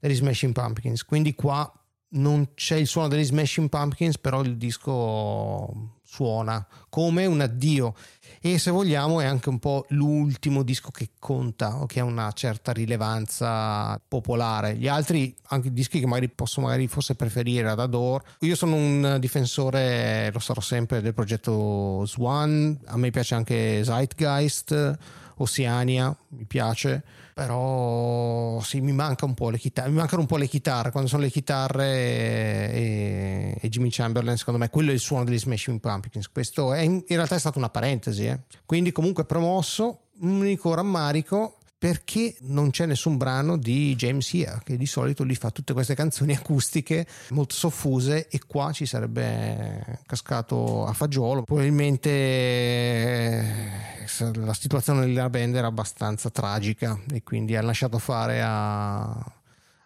degli 0.00 0.16
Smashing 0.16 0.52
Pumpkins. 0.52 1.04
Quindi 1.04 1.34
qua 1.34 1.72
non 2.08 2.54
c'è 2.54 2.76
il 2.76 2.88
suono 2.88 3.06
degli 3.06 3.24
Smashing 3.24 3.68
Pumpkins, 3.68 4.18
però 4.18 4.42
il 4.42 4.56
disco 4.56 5.94
suona 6.16 6.66
come 6.88 7.26
un 7.26 7.42
addio 7.42 7.94
e 8.40 8.58
se 8.58 8.70
vogliamo 8.70 9.20
è 9.20 9.26
anche 9.26 9.50
un 9.50 9.58
po' 9.58 9.84
l'ultimo 9.90 10.62
disco 10.62 10.90
che 10.90 11.10
conta 11.18 11.76
o 11.76 11.86
che 11.86 12.00
ha 12.00 12.04
una 12.04 12.32
certa 12.32 12.72
rilevanza 12.72 14.00
popolare. 14.06 14.76
Gli 14.76 14.88
altri, 14.88 15.34
anche 15.48 15.72
dischi 15.72 16.00
che 16.00 16.06
magari 16.06 16.30
posso 16.30 16.62
magari 16.62 16.86
forse 16.86 17.16
preferire 17.16 17.68
ad 17.68 17.80
Adore. 17.80 18.24
Io 18.40 18.54
sono 18.54 18.76
un 18.76 19.16
difensore, 19.20 20.30
lo 20.32 20.38
sarò 20.38 20.60
sempre, 20.60 21.02
del 21.02 21.12
progetto 21.12 22.06
Swan, 22.06 22.78
a 22.86 22.96
me 22.96 23.10
piace 23.10 23.34
anche 23.34 23.82
Zeitgeist, 23.84 24.98
Oceania, 25.36 26.16
mi 26.28 26.44
piace, 26.44 27.02
però 27.36 28.62
sì, 28.62 28.80
mi 28.80 28.92
manca 28.92 29.26
chitarre, 29.58 29.90
mi 29.90 29.96
mancano 29.96 30.22
un 30.22 30.26
po' 30.26 30.38
le 30.38 30.48
chitarre, 30.48 30.90
quando 30.90 31.06
sono 31.06 31.20
le 31.20 31.28
chitarre 31.28 32.72
e, 32.72 33.58
e 33.60 33.68
Jimmy 33.68 33.90
Chamberlain, 33.90 34.38
secondo 34.38 34.58
me 34.58 34.70
quello 34.70 34.90
è 34.90 34.94
il 34.94 35.00
suono 35.00 35.24
degli 35.24 35.38
Smashing 35.38 35.78
Pumpkins. 35.78 36.30
Questo 36.30 36.72
è 36.72 36.80
in, 36.80 37.04
realtà 37.06 37.34
è 37.34 37.38
stata 37.38 37.58
una 37.58 37.68
parentesi, 37.68 38.24
eh. 38.24 38.40
quindi 38.64 38.90
comunque 38.90 39.26
promosso, 39.26 40.04
un 40.20 40.30
unico 40.30 40.72
rammarico 40.72 41.58
perché 41.76 42.34
non 42.40 42.70
c'è 42.70 42.86
nessun 42.86 43.18
brano 43.18 43.58
di 43.58 43.94
James 43.96 44.32
Here 44.32 44.62
che 44.64 44.78
di 44.78 44.86
solito 44.86 45.26
gli 45.26 45.34
fa 45.34 45.50
tutte 45.50 45.74
queste 45.74 45.94
canzoni 45.94 46.34
acustiche 46.34 47.06
molto 47.30 47.54
soffuse 47.54 48.28
e 48.28 48.40
qua 48.46 48.72
ci 48.72 48.86
sarebbe 48.86 50.00
cascato 50.06 50.86
a 50.86 50.94
fagiolo 50.94 51.42
probabilmente 51.42 53.95
la 54.34 54.54
situazione 54.54 55.06
della 55.06 55.28
band 55.30 55.54
era 55.54 55.66
abbastanza 55.66 56.30
tragica 56.30 56.98
e 57.12 57.22
quindi 57.22 57.56
ha 57.56 57.62
lasciato 57.62 57.98
fare 57.98 58.40
a, 58.42 59.04
a- 59.10 59.24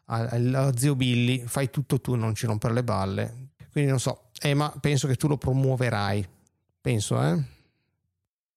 a 0.07 0.77
zio 0.77 0.95
Billy 0.95 1.45
fai 1.47 1.71
tutto 1.71 2.01
tu 2.01 2.15
non 2.15 2.35
ci 2.35 2.47
rompere 2.47 2.75
le 2.75 2.85
balle 2.85 3.49
quindi 3.73 3.91
non 3.91 4.01
so 4.01 4.31
eh, 4.43 4.55
ma 4.55 4.73
penso 4.81 5.07
che 5.07 5.17
tu 5.17 5.29
lo 5.29 5.37
promuoverai. 5.37 6.27
Penso 6.81 7.23
eh? 7.23 7.43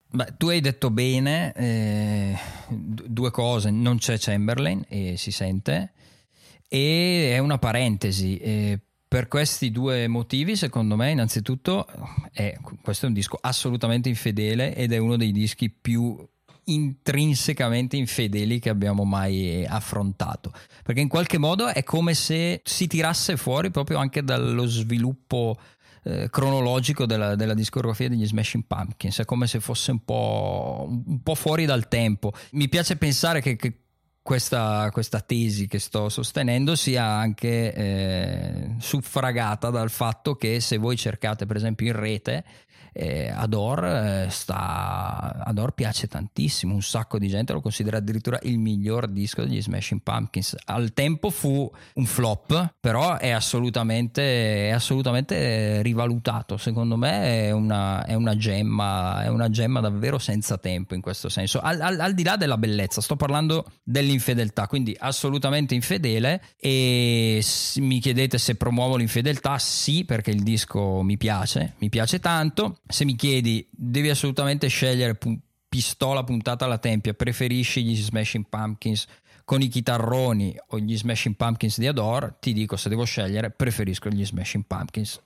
Beh, 0.09 0.35
tu 0.37 0.47
hai 0.47 0.61
detto 0.61 0.89
bene 0.91 1.51
eh, 1.53 2.37
due 2.69 3.29
cose, 3.31 3.69
non 3.69 3.97
c'è 3.97 4.15
Chamberlain 4.17 4.85
e 4.87 5.17
si 5.17 5.31
sente. 5.31 5.91
E 6.69 7.31
è 7.33 7.37
una 7.39 7.57
parentesi. 7.57 8.37
eh, 8.37 8.79
per 9.13 9.27
questi 9.27 9.69
due 9.69 10.07
motivi, 10.07 10.55
secondo 10.55 10.95
me, 10.95 11.11
innanzitutto, 11.11 11.85
è, 12.31 12.57
questo 12.81 13.05
è 13.05 13.09
un 13.09 13.13
disco 13.13 13.37
assolutamente 13.39 14.09
infedele 14.09 14.75
ed 14.75 14.91
è 14.91 14.97
uno 14.97 15.17
dei 15.17 15.31
dischi 15.31 15.69
più 15.69 16.17
intrinsecamente 16.63 17.95
infedeli 17.95 18.57
che 18.57 18.69
abbiamo 18.69 19.03
mai 19.03 19.63
affrontato. 19.67 20.51
Perché 20.81 21.01
in 21.01 21.09
qualche 21.09 21.37
modo 21.37 21.67
è 21.67 21.83
come 21.83 22.15
se 22.15 22.61
si 22.63 22.87
tirasse 22.87 23.37
fuori 23.37 23.69
proprio 23.69 23.99
anche 23.99 24.23
dallo 24.23 24.65
sviluppo 24.65 25.59
eh, 26.05 26.27
cronologico 26.31 27.05
della, 27.05 27.35
della 27.35 27.53
discografia 27.53 28.09
degli 28.09 28.25
Smashing 28.25 28.63
Pumpkins. 28.65 29.19
È 29.19 29.25
come 29.25 29.45
se 29.45 29.59
fosse 29.59 29.91
un 29.91 30.03
po', 30.03 30.87
un 30.89 31.21
po' 31.21 31.35
fuori 31.35 31.65
dal 31.65 31.87
tempo. 31.87 32.33
Mi 32.53 32.67
piace 32.67 32.97
pensare 32.97 33.41
che, 33.41 33.57
che 33.57 33.82
questa, 34.23 34.89
questa 34.91 35.19
tesi 35.19 35.67
che 35.67 35.79
sto 35.79 36.07
sostenendo 36.07 36.75
sia 36.75 37.03
anche 37.03 37.73
eh, 37.73 38.75
suffragata 38.79 39.69
dal 39.69 39.89
fatto 39.89 40.35
che 40.35 40.61
se 40.61 40.77
voi 40.77 40.95
cercate 40.95 41.45
per 41.45 41.57
esempio 41.57 41.87
in 41.87 41.99
rete 41.99 42.43
eh, 42.93 43.29
Ador 43.29 43.83
eh, 43.83 44.27
sta 44.29 45.41
Ador 45.43 45.73
piace 45.73 46.07
tantissimo 46.07 46.73
un 46.73 46.81
sacco 46.81 47.17
di 47.17 47.27
gente 47.27 47.53
lo 47.53 47.61
considera 47.61 47.97
addirittura 47.97 48.39
il 48.43 48.59
miglior 48.59 49.07
disco 49.07 49.43
degli 49.43 49.61
Smashing 49.61 50.01
Pumpkins. 50.01 50.55
Al 50.65 50.93
tempo 50.93 51.29
fu 51.29 51.69
un 51.95 52.05
flop 52.05 52.75
però 52.79 53.17
è 53.17 53.29
assolutamente, 53.29 54.69
è 54.69 54.71
assolutamente 54.71 55.81
rivalutato. 55.81 56.57
Secondo 56.57 56.95
me 56.95 57.47
è 57.47 57.51
una, 57.51 58.05
è 58.05 58.13
una 58.13 58.35
gemma 58.35 59.23
è 59.23 59.27
una 59.27 59.49
gemma 59.49 59.79
davvero 59.79 60.19
senza 60.19 60.57
tempo 60.57 60.93
in 60.93 61.01
questo 61.01 61.29
senso. 61.29 61.59
Al, 61.59 61.81
al- 61.81 61.99
al 61.99 62.13
di 62.13 62.23
là 62.23 62.35
della 62.35 62.57
bellezza 62.57 63.01
sto 63.01 63.15
parlando 63.15 63.65
dell'infedeltà 63.83 64.67
quindi 64.67 64.95
assolutamente 64.97 65.73
infedele. 65.73 66.41
E 66.57 67.43
mi 67.77 67.99
chiedete 67.99 68.37
se 68.37 68.55
promuovo 68.55 68.95
l'infedeltà 68.95 69.57
sì 69.57 70.05
perché 70.05 70.31
il 70.31 70.43
disco 70.43 71.01
mi 71.01 71.17
piace 71.17 71.73
mi 71.79 71.89
piace 71.89 72.19
tanto 72.19 72.79
se 72.85 73.05
mi 73.05 73.15
chiedi 73.15 73.67
devi 73.71 74.09
assolutamente 74.09 74.67
scegliere 74.67 75.15
pu- 75.15 75.39
pistola 75.67 76.23
puntata 76.23 76.65
alla 76.65 76.77
tempia 76.77 77.13
preferisci 77.13 77.83
gli 77.83 77.95
Smashing 77.95 78.45
Pumpkins 78.47 79.05
con 79.43 79.61
i 79.61 79.67
chitarroni 79.67 80.55
o 80.67 80.79
gli 80.79 80.95
Smashing 80.97 81.35
Pumpkins 81.35 81.79
di 81.79 81.87
Adore 81.87 82.35
ti 82.39 82.53
dico 82.53 82.75
se 82.77 82.89
devo 82.89 83.03
scegliere 83.03 83.51
preferisco 83.51 84.09
gli 84.09 84.25
Smashing 84.25 84.65
Pumpkins 84.65 85.21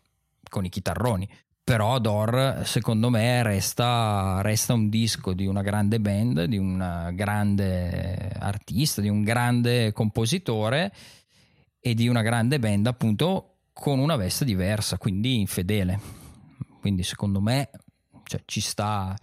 con 0.50 0.66
i 0.66 0.70
chitarroni 0.70 1.28
però 1.68 1.96
Adore 1.96 2.64
secondo 2.64 3.10
me 3.10 3.44
resta, 3.44 4.40
resta 4.42 4.72
un 4.72 4.88
disco 4.88 5.34
di 5.34 5.46
una 5.46 5.62
grande 5.62 6.00
band, 6.00 6.46
di 6.46 6.58
un 6.58 7.12
grande 7.14 8.32
artista, 8.40 9.02
di 9.02 9.10
un 9.10 9.22
grande 9.22 9.92
compositore 9.92 10.94
e 11.78 11.94
di 11.94 12.08
una 12.08 12.22
grande 12.22 12.58
band 12.58 12.88
appunto 12.88 13.56
con 13.74 14.00
una 14.00 14.16
veste 14.16 14.46
diversa, 14.46 14.98
quindi 14.98 15.42
infedele. 15.42 16.17
Quindi 16.88 17.04
secondo 17.04 17.42
me 17.42 17.70
cioè, 18.24 18.42
ci, 18.46 18.62
sta, 18.62 19.14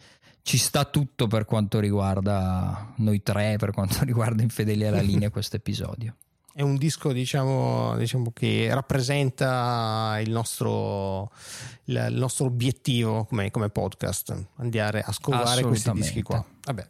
ci 0.43 0.59
sta 0.59 0.85
tutto 0.85 1.28
per 1.28 1.47
quanto 1.47 1.81
riguarda 1.81 2.93
noi 2.97 3.23
tre, 3.23 3.57
per 3.57 3.70
quanto 3.70 4.01
riguarda 4.05 4.43
Infedeli 4.43 4.85
alla 4.85 5.01
linea 5.01 5.31
questo 5.31 5.57
episodio. 5.57 6.15
È 6.53 6.61
un 6.61 6.77
disco, 6.77 7.11
diciamo, 7.11 7.97
diciamo 7.97 8.32
che 8.35 8.69
rappresenta 8.70 10.19
il 10.20 10.31
nostro, 10.31 11.31
il, 11.85 12.09
nostro 12.11 12.45
obiettivo 12.45 13.24
come, 13.24 13.51
come 13.51 13.70
podcast, 13.70 14.47
andare 14.57 15.01
a 15.01 15.11
scovare 15.11 15.62
questi 15.62 15.91
dischi 15.93 16.20
qua. 16.20 16.45
Vabbè. 16.65 16.86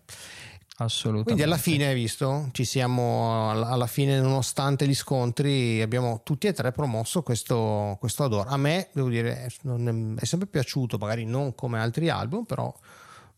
Assolutamente. 0.77 1.25
Quindi 1.35 1.43
alla 1.45 1.57
fine, 1.57 1.87
hai 1.87 1.95
visto, 1.95 2.49
ci 2.51 2.65
siamo 2.65 3.51
alla 3.51 3.87
fine, 3.87 4.19
nonostante 4.19 4.89
gli 4.89 4.95
scontri, 4.95 5.81
abbiamo 5.81 6.23
tutti 6.25 6.49
e 6.49 6.53
tre 6.53 6.73
promosso 6.73 7.23
questo, 7.23 7.97
questo 8.01 8.25
Adore. 8.25 8.49
A 8.51 8.57
me, 8.57 8.89
devo 8.93 9.09
dire, 9.09 9.45
è, 9.45 10.25
sempre 10.25 10.49
piaciuto, 10.49 10.99
magari 10.99 11.27
non 11.27 11.55
come 11.55 11.79
altri 11.79 12.09
album, 12.09 12.43
però 12.43 12.75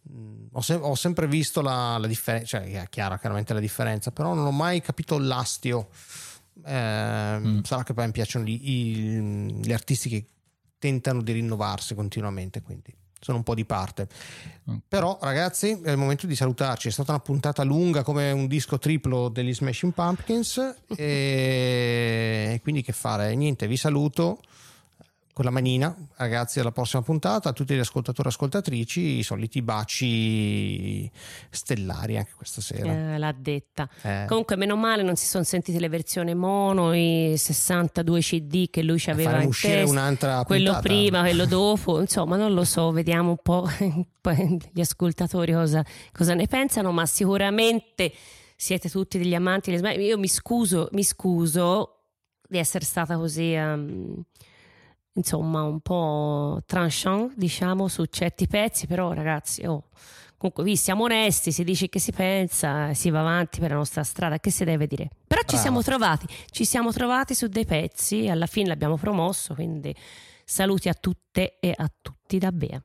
mh, 0.03 0.47
ho, 0.53 0.61
se- 0.63 0.75
ho 0.81 0.95
sempre 0.95 1.27
visto 1.27 1.61
la, 1.61 1.99
la 1.99 2.07
differenza, 2.07 2.59
cioè 2.59 2.83
è 2.83 2.89
chiara 2.89 3.19
chiaramente 3.19 3.53
la 3.53 3.61
differenza, 3.61 4.11
però 4.13 4.33
non 4.33 4.47
ho 4.47 4.53
mai 4.53 4.81
capito 4.81 5.19
l'astio. 5.19 5.89
Eh, 6.65 7.61
Sarà 7.65 7.83
che 7.83 7.93
poi 7.93 8.07
mi 8.07 8.13
piacciono 8.13 8.47
gli, 8.47 8.59
i- 8.63 9.61
gli 9.63 9.73
artisti 9.75 10.09
che 10.09 10.25
tentano 10.79 11.21
di 11.21 11.33
rinnovarsi 11.33 11.95
continuamente, 11.95 12.63
quindi 12.63 12.95
sono 13.21 13.39
un 13.39 13.43
po' 13.43 13.55
di 13.55 13.65
parte. 13.65 14.09
Però, 14.89 15.19
ragazzi, 15.21 15.81
è 15.83 15.91
il 15.91 15.97
momento 15.97 16.27
di 16.27 16.35
salutarci. 16.35 16.89
È 16.89 16.91
stata 16.91 17.13
una 17.13 17.21
puntata 17.21 17.63
lunga 17.63 18.03
come 18.03 18.31
un 18.33 18.47
disco 18.47 18.79
triplo 18.79 19.29
degli 19.29 19.55
Smashing 19.55 19.93
Pumpkins. 19.93 20.75
E 20.97 22.61
quindi, 22.63 22.83
che 22.83 22.93
fare? 22.93 23.35
Niente, 23.35 23.67
vi 23.67 23.77
saluto 23.77 24.41
con 25.37 25.45
la 25.45 25.51
manina, 25.51 25.95
ragazzi. 26.17 26.61
Alla 26.61 26.73
prossima 26.73 27.03
puntata. 27.03 27.51
A 27.51 27.53
tutti 27.53 27.75
gli 27.75 27.79
ascoltatori 27.79 28.27
e 28.29 28.31
ascoltatrici, 28.31 29.19
i 29.19 29.23
soliti 29.23 29.61
baci 29.61 31.11
stellari 31.51 32.17
anche 32.17 32.31
questa 32.35 32.63
sera. 32.63 33.13
Eh, 33.13 33.19
l'ha 33.19 33.35
detta. 33.37 33.87
Eh, 34.01 34.25
Comunque, 34.29 34.57
meno 34.57 34.77
male 34.77 35.03
non 35.03 35.15
si 35.17 35.27
sono 35.27 35.45
sentite 35.45 35.79
le 35.79 35.91
versioni 35.91 36.35
mono, 36.35 36.95
i 36.95 37.35
62 37.37 38.21
CD 38.21 38.71
che 38.71 38.83
lui 38.83 38.99
ci 38.99 39.11
aveva 39.11 39.43
in 39.43 39.49
uscire 39.49 39.81
testa. 39.81 39.91
un'altra 39.91 40.43
quello 40.45 40.73
puntata. 40.73 40.89
prima, 40.89 41.21
quello 41.21 41.45
dopo, 41.45 42.01
insomma, 42.01 42.37
non 42.37 42.55
lo 42.55 42.65
so, 42.65 42.91
vediamo 42.91 43.29
un 43.29 43.39
po' 43.43 43.69
gli 44.73 44.81
ascoltatori 44.81 45.53
cosa, 45.53 45.85
cosa 46.13 46.33
ne 46.33 46.47
pensano, 46.47 46.93
ma 46.93 47.05
sicuramente 47.05 48.11
siete 48.57 48.89
tutti 48.89 49.19
degli 49.19 49.35
amanti. 49.35 49.71
Io 49.71 50.17
mi 50.17 50.29
scuso, 50.29 50.89
mi 50.93 51.03
scuso 51.05 52.05
di 52.49 52.57
essere 52.57 52.87
stata 52.87 53.19
così, 53.19 53.53
ehm, 53.53 54.23
insomma, 55.17 55.63
un 55.63 55.81
po' 55.81 56.63
tranchant, 56.67 57.33
diciamo, 57.37 57.89
su 57.89 58.05
certi 58.07 58.47
pezzi, 58.47 58.87
però 58.87 59.13
ragazzi, 59.13 59.65
oh, 59.67 59.89
comunque 60.37 60.65
vi 60.65 60.77
siamo 60.77 61.05
onesti, 61.05 61.53
si 61.53 61.65
dice 61.65 61.89
che 61.89 61.99
si 61.99 62.13
pensa, 62.13 62.95
si 62.95 63.11
va 63.11 63.21
avanti 63.21 63.61
per 63.61 63.71
la 63.71 63.77
nostra 63.77 64.05
strada, 64.05 64.39
che 64.39 64.51
si 64.51 64.65
deve 64.65 64.87
dire? 64.87 65.09
Però 65.27 65.41
ci 65.41 65.47
Brava. 65.47 65.63
siamo 65.63 65.83
trovati, 65.83 66.27
ci 66.51 66.65
siamo 66.65 66.93
trovati 66.93 67.35
su 67.35 67.49
dei 67.49 67.65
pezzi, 67.65 68.29
alla 68.29 68.47
fine 68.47 68.69
l'abbiamo 68.69 68.97
promosso, 68.97 69.55
quindi 69.55 69.95
saluti 70.45 70.89
a 70.89 70.95
tutte 70.95 71.59
e 71.59 71.73
a 71.77 71.91
tutti 72.01 72.39
da 72.39 72.53
Bea. 72.53 72.83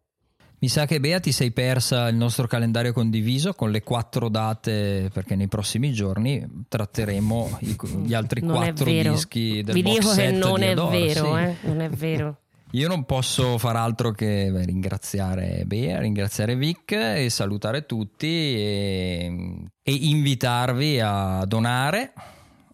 Mi 0.63 0.67
sa 0.67 0.85
che 0.85 0.99
Bea 0.99 1.19
ti 1.19 1.31
sei 1.31 1.49
persa 1.49 2.07
il 2.07 2.15
nostro 2.15 2.45
calendario 2.45 2.93
condiviso 2.93 3.53
con 3.53 3.71
le 3.71 3.81
quattro 3.81 4.29
date 4.29 5.09
perché 5.11 5.35
nei 5.35 5.47
prossimi 5.47 5.91
giorni 5.91 6.47
tratteremo 6.69 7.57
i- 7.61 7.75
gli 8.03 8.13
altri 8.13 8.41
Non 8.41 8.57
quattro 8.57 8.85
dischi 8.85 9.63
del 9.63 9.73
Vi 9.73 9.81
box 9.81 9.93
dico 9.97 10.09
che 10.09 10.15
set 10.15 10.35
non 10.35 10.59
di 10.59 10.65
è 10.65 10.69
Adore, 10.69 10.99
vero, 10.99 11.35
sì. 11.35 11.41
eh? 11.41 11.55
non 11.63 11.79
è 11.81 11.89
vero. 11.89 12.37
Io 12.73 12.87
non 12.87 13.05
posso 13.05 13.57
far 13.57 13.75
altro 13.75 14.11
che 14.11 14.51
ringraziare 14.63 15.63
Bea, 15.65 15.99
ringraziare 15.99 16.55
Vic 16.55 16.91
e 16.91 17.27
salutare 17.31 17.87
tutti 17.87 18.27
e, 18.27 19.65
e 19.81 19.91
invitarvi 19.91 20.99
a 20.99 21.43
donare, 21.47 22.13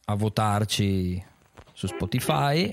a 0.03 0.14
votarci 0.14 1.23
su 1.72 1.88
Spotify 1.88 2.69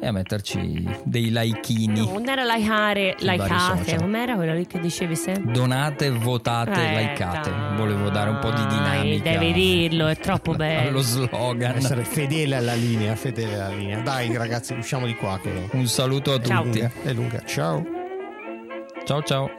e 0.00 0.06
a 0.06 0.12
metterci 0.12 0.86
dei 1.04 1.30
likini. 1.30 2.06
Non 2.10 2.28
era 2.28 2.44
likeare, 2.44 3.16
likeate, 3.18 3.96
com'era 3.96 4.34
quello 4.36 4.54
lì 4.54 4.66
che 4.66 4.78
dicevi 4.78 5.16
sempre? 5.16 5.52
Donate, 5.52 6.10
votate, 6.10 6.72
Eh, 6.92 6.96
likeate. 7.02 7.50
Volevo 7.76 8.08
dare 8.10 8.30
un 8.30 8.38
po' 8.38 8.50
di 8.50 8.66
dinamica. 8.66 9.30
Devi 9.30 9.52
dirlo, 9.52 10.06
è 10.06 10.16
troppo 10.16 10.52
bello. 10.56 10.88
Allo 10.88 11.00
slogan. 11.00 11.76
essere 11.76 12.04
fedele 12.04 12.56
alla 12.56 12.74
linea, 12.74 13.14
fedele 13.16 13.54
alla 13.54 13.74
linea. 13.74 14.00
Dai, 14.00 14.34
ragazzi, 14.36 14.74
usciamo 14.74 15.06
di 15.06 15.14
qua. 15.14 15.38
Che 15.42 15.68
Un 15.72 15.86
saluto 15.86 16.32
a 16.32 16.40
Ciao. 16.40 16.62
tutti. 16.62 16.78
lunga. 16.80 16.92
È 17.02 17.12
lunga. 17.12 17.42
Ciao. 17.44 17.84
Ciao 19.04 19.22
ciao. 19.22 19.50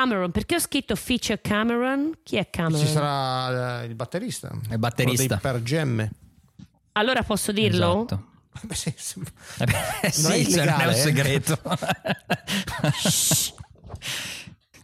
Cameron, 0.00 0.30
perché 0.30 0.54
ho 0.54 0.58
scritto 0.58 0.96
feature 0.96 1.38
Cameron? 1.42 2.12
Chi 2.22 2.36
è 2.36 2.48
Cameron? 2.48 2.80
Ci 2.80 2.86
sarà 2.86 3.82
eh, 3.82 3.84
il 3.84 3.94
batterista. 3.94 4.50
Il 4.70 4.78
batterista. 4.78 5.36
Per 5.36 5.62
Gemme. 5.62 6.10
Allora 6.92 7.22
posso 7.22 7.52
dirlo? 7.52 8.06
Esatto. 8.06 8.28
Beh, 8.62 8.74
sì, 8.74 8.94
sì. 8.96 9.20
Eh 9.58 9.64
beh, 9.66 9.72
Non 10.02 10.10
sì, 10.10 10.20
è 10.20 10.22
cioè, 10.22 10.24
non 10.24 10.32
è 10.32 10.36
un 10.36 10.40
illegale, 10.40 10.92
eh. 10.92 10.94
segreto. 10.94 11.58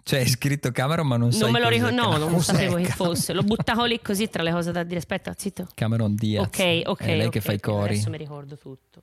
cioè, 0.03 0.21
è 0.21 0.27
scritto 0.27 0.71
Cameron, 0.71 1.07
ma 1.07 1.17
non, 1.17 1.33
sai 1.33 1.41
Non 1.41 1.51
me 1.53 1.61
lo 1.61 1.69
ricordo, 1.71 1.95
no, 1.95 2.17
non 2.19 2.43
sapevo 2.43 2.77
che 2.77 2.83
Cameron? 2.83 3.15
fosse. 3.15 3.33
L'ho 3.33 3.43
buttato 3.43 3.85
lì 3.85 3.99
così 4.03 4.29
tra 4.29 4.43
le 4.43 4.53
cose 4.53 4.71
da 4.71 4.83
dire. 4.83 4.99
Aspetta, 4.99 5.35
zitto. 5.35 5.67
Cameron 5.75 6.15
Diaz. 6.15 6.45
Ok, 6.45 6.83
ok. 6.85 7.01
È 7.01 7.17
lei 7.17 7.27
ok, 7.27 7.33
che 7.33 7.41
fa 7.41 7.53
i 7.53 7.61
cori. 7.61 7.95
Adesso 7.95 8.11
mi 8.11 8.19
ricordo 8.19 8.59
tutto. 8.59 9.03